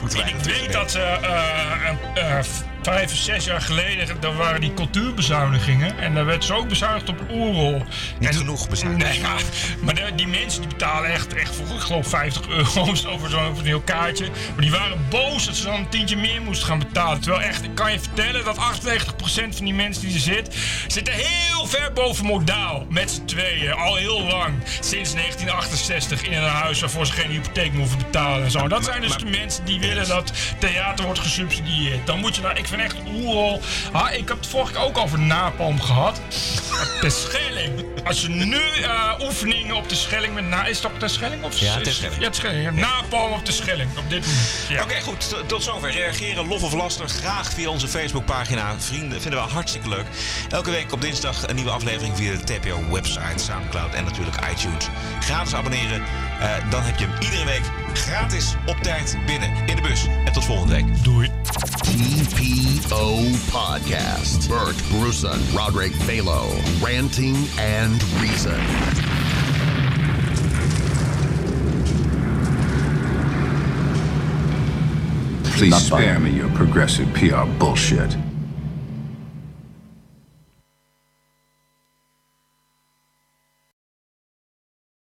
Moeten 0.02 0.20
wij 0.20 0.30
Ik 0.30 0.36
weet 0.44 0.74
dat 0.74 0.96
eh, 0.96 1.14
eh, 1.14 2.38
eh, 2.38 2.46
vijf 2.82 3.12
of 3.12 3.18
zes 3.18 3.46
jaar 3.46 3.62
geleden, 3.62 4.18
daar 4.20 4.36
waren 4.36 4.62
die 4.62 4.74
cultuurbezuinigingen. 4.74 6.00
En 6.00 6.14
daar 6.14 6.26
werd 6.26 6.44
ze 6.46 6.54
ook 6.54 6.68
bezuinigd 6.68 7.10
op 7.10 7.20
oerol. 7.32 7.84
Niet 8.20 8.30
en, 8.30 8.36
genoeg 8.36 8.70
bezuinigd. 8.70 9.12
Nee, 9.12 9.20
ja, 9.20 9.36
maar 9.82 9.94
de- 9.96 10.12
die 10.16 10.28
mensen 10.28 10.62
die 10.62 10.70
betalen 10.70 11.12
echt, 11.12 11.34
echt 11.34 11.56
voor, 11.56 11.66
ik 11.76 11.82
geloof 11.82 12.08
50 12.08 12.48
euro 12.48 12.82
over 13.14 13.30
zo'n 13.30 13.64
heel 13.64 13.82
kaartje. 13.82 14.26
Maar 14.26 14.62
die 14.62 14.72
waren 14.72 15.06
boos 15.10 15.46
dat 15.46 15.56
ze 15.56 15.64
dan 15.64 15.74
een 15.76 15.90
tientje 15.90 16.18
meer 16.18 16.42
moesten 16.42 16.68
gaan 16.68 16.80
betalen. 16.80 17.22
Terwijl 17.22 17.44
echt, 17.44 17.64
ik 17.64 17.76
kan 17.76 17.92
je 17.92 18.00
vertellen 18.00 18.44
dat 18.46 18.58
98% 18.58 19.56
van 19.56 19.66
die 19.66 19.74
mensen 19.74 20.04
die 20.06 20.14
er 20.14 20.20
zit, 20.20 20.56
zitten 20.88 21.14
heel 21.14 21.66
ver 21.68 21.94
boven 21.94 22.26
modaal. 22.26 22.86
Met 22.90 23.12
z'n 23.12 23.26
tweeën, 23.26 23.74
al 23.74 23.96
heel 23.96 24.22
lang. 24.22 24.54
Sinds 24.80 25.14
1968 25.14 26.24
in 26.24 26.34
een 26.34 26.44
huis 26.50 26.80
waarvoor 26.80 27.06
ze 27.06 27.12
geen 27.14 27.30
hypotheek 27.32 27.74
hoeven 27.76 27.98
betalen 27.98 28.44
en 28.44 28.52
zo. 28.52 28.68
Dat 28.68 28.84
zijn 28.84 29.02
dus 29.02 29.18
de 29.18 29.26
mensen 29.26 29.66
die 29.66 29.80
willen 29.80 30.08
dat 30.08 30.32
theater 30.60 31.06
wordt 31.06 31.20
gesubsidieerd. 31.20 32.06
Dan 32.08 32.20
moet 32.20 32.36
je 32.36 32.42
naar, 32.42 32.58
ik 32.58 32.68
echt 32.80 32.96
oerol. 33.14 33.62
Ah, 33.92 34.14
ik 34.14 34.28
heb 34.28 34.38
het 34.38 34.48
vorige 34.48 34.72
keer 34.74 34.82
ook 34.82 34.98
over 34.98 35.20
napalm 35.20 35.82
gehad. 35.82 36.22
De 37.02 37.10
Schelling. 37.10 37.86
Als 38.04 38.22
je 38.22 38.30
nu 38.30 38.62
eh, 38.84 39.14
oefeningen 39.22 39.76
op 39.76 39.90
de 39.90 39.96
Schelling 39.96 40.34
met 40.34 40.48
na, 40.48 40.66
is 40.66 40.76
het 40.78 40.86
op 40.86 41.00
de 41.00 41.08
Schelling 41.08 41.44
of 41.44 41.58
Ja, 41.60 41.76
is- 41.78 41.84
Terschelling. 41.84 42.22
Ja, 42.22 42.30
Terschelling. 42.30 42.64
Ja, 42.64 42.72
Napalm 42.72 43.32
op 43.32 43.46
de 43.46 43.52
Schelling 43.52 43.90
op 43.98 44.10
dit 44.10 44.26
moment. 44.26 44.66
Ja. 44.70 44.84
Oké, 44.84 45.02
goed. 45.02 45.30
Tot- 45.30 45.48
Tot 45.50 45.64
zover. 45.64 45.92
Reageren, 45.92 46.48
lof 46.48 46.64
of 46.64 46.74
laster. 46.74 47.10
Graag 47.10 47.52
via 47.54 47.70
onze 47.70 47.88
Facebookpagina. 47.88 48.76
Vrienden, 48.80 49.22
vinden 49.22 49.44
we 49.44 49.50
hartstikke 49.52 49.90
leuk. 49.90 50.06
Elke 50.50 50.72
week 50.72 50.92
op 50.92 51.02
dinsdag 51.02 51.48
een 51.48 51.56
nieuwe 51.56 51.72
aflevering 51.72 52.18
via 52.18 52.32
de 52.32 52.44
TPO-website, 52.44 53.44
Soundcloud 53.44 53.94
en 53.94 54.04
natuurlijk 54.04 54.38
iTunes. 54.52 54.86
Gratis 55.20 55.54
abonneren. 55.54 56.02
Eh, 56.40 56.50
dan 56.70 56.82
heb 56.84 57.00
je 57.00 57.06
hem 57.08 57.22
iedere 57.22 57.46
week 57.46 57.62
gratis 57.94 58.54
op 58.66 58.78
tijd 58.84 59.18
binnen 59.26 59.50
in 59.68 59.76
de 59.76 59.82
bus. 59.82 60.06
En 60.26 60.32
tot 60.34 60.46
volgende 60.46 60.74
week. 60.74 61.04
Doei. 61.04 61.30
TPO 61.92 63.26
Podcast. 63.52 64.48
Bert 64.48 64.76
Bruson, 64.90 65.40
Roderick 65.54 65.92
Balo, 66.08 66.50
Ranting 66.82 67.36
and 67.60 68.02
Reason. 68.22 68.60
Please 75.44 75.76
spare 75.76 76.20
me 76.20 76.32
your 76.32 76.50
progressive 76.52 77.14
PR 77.14 77.46
bullshit. 77.60 78.16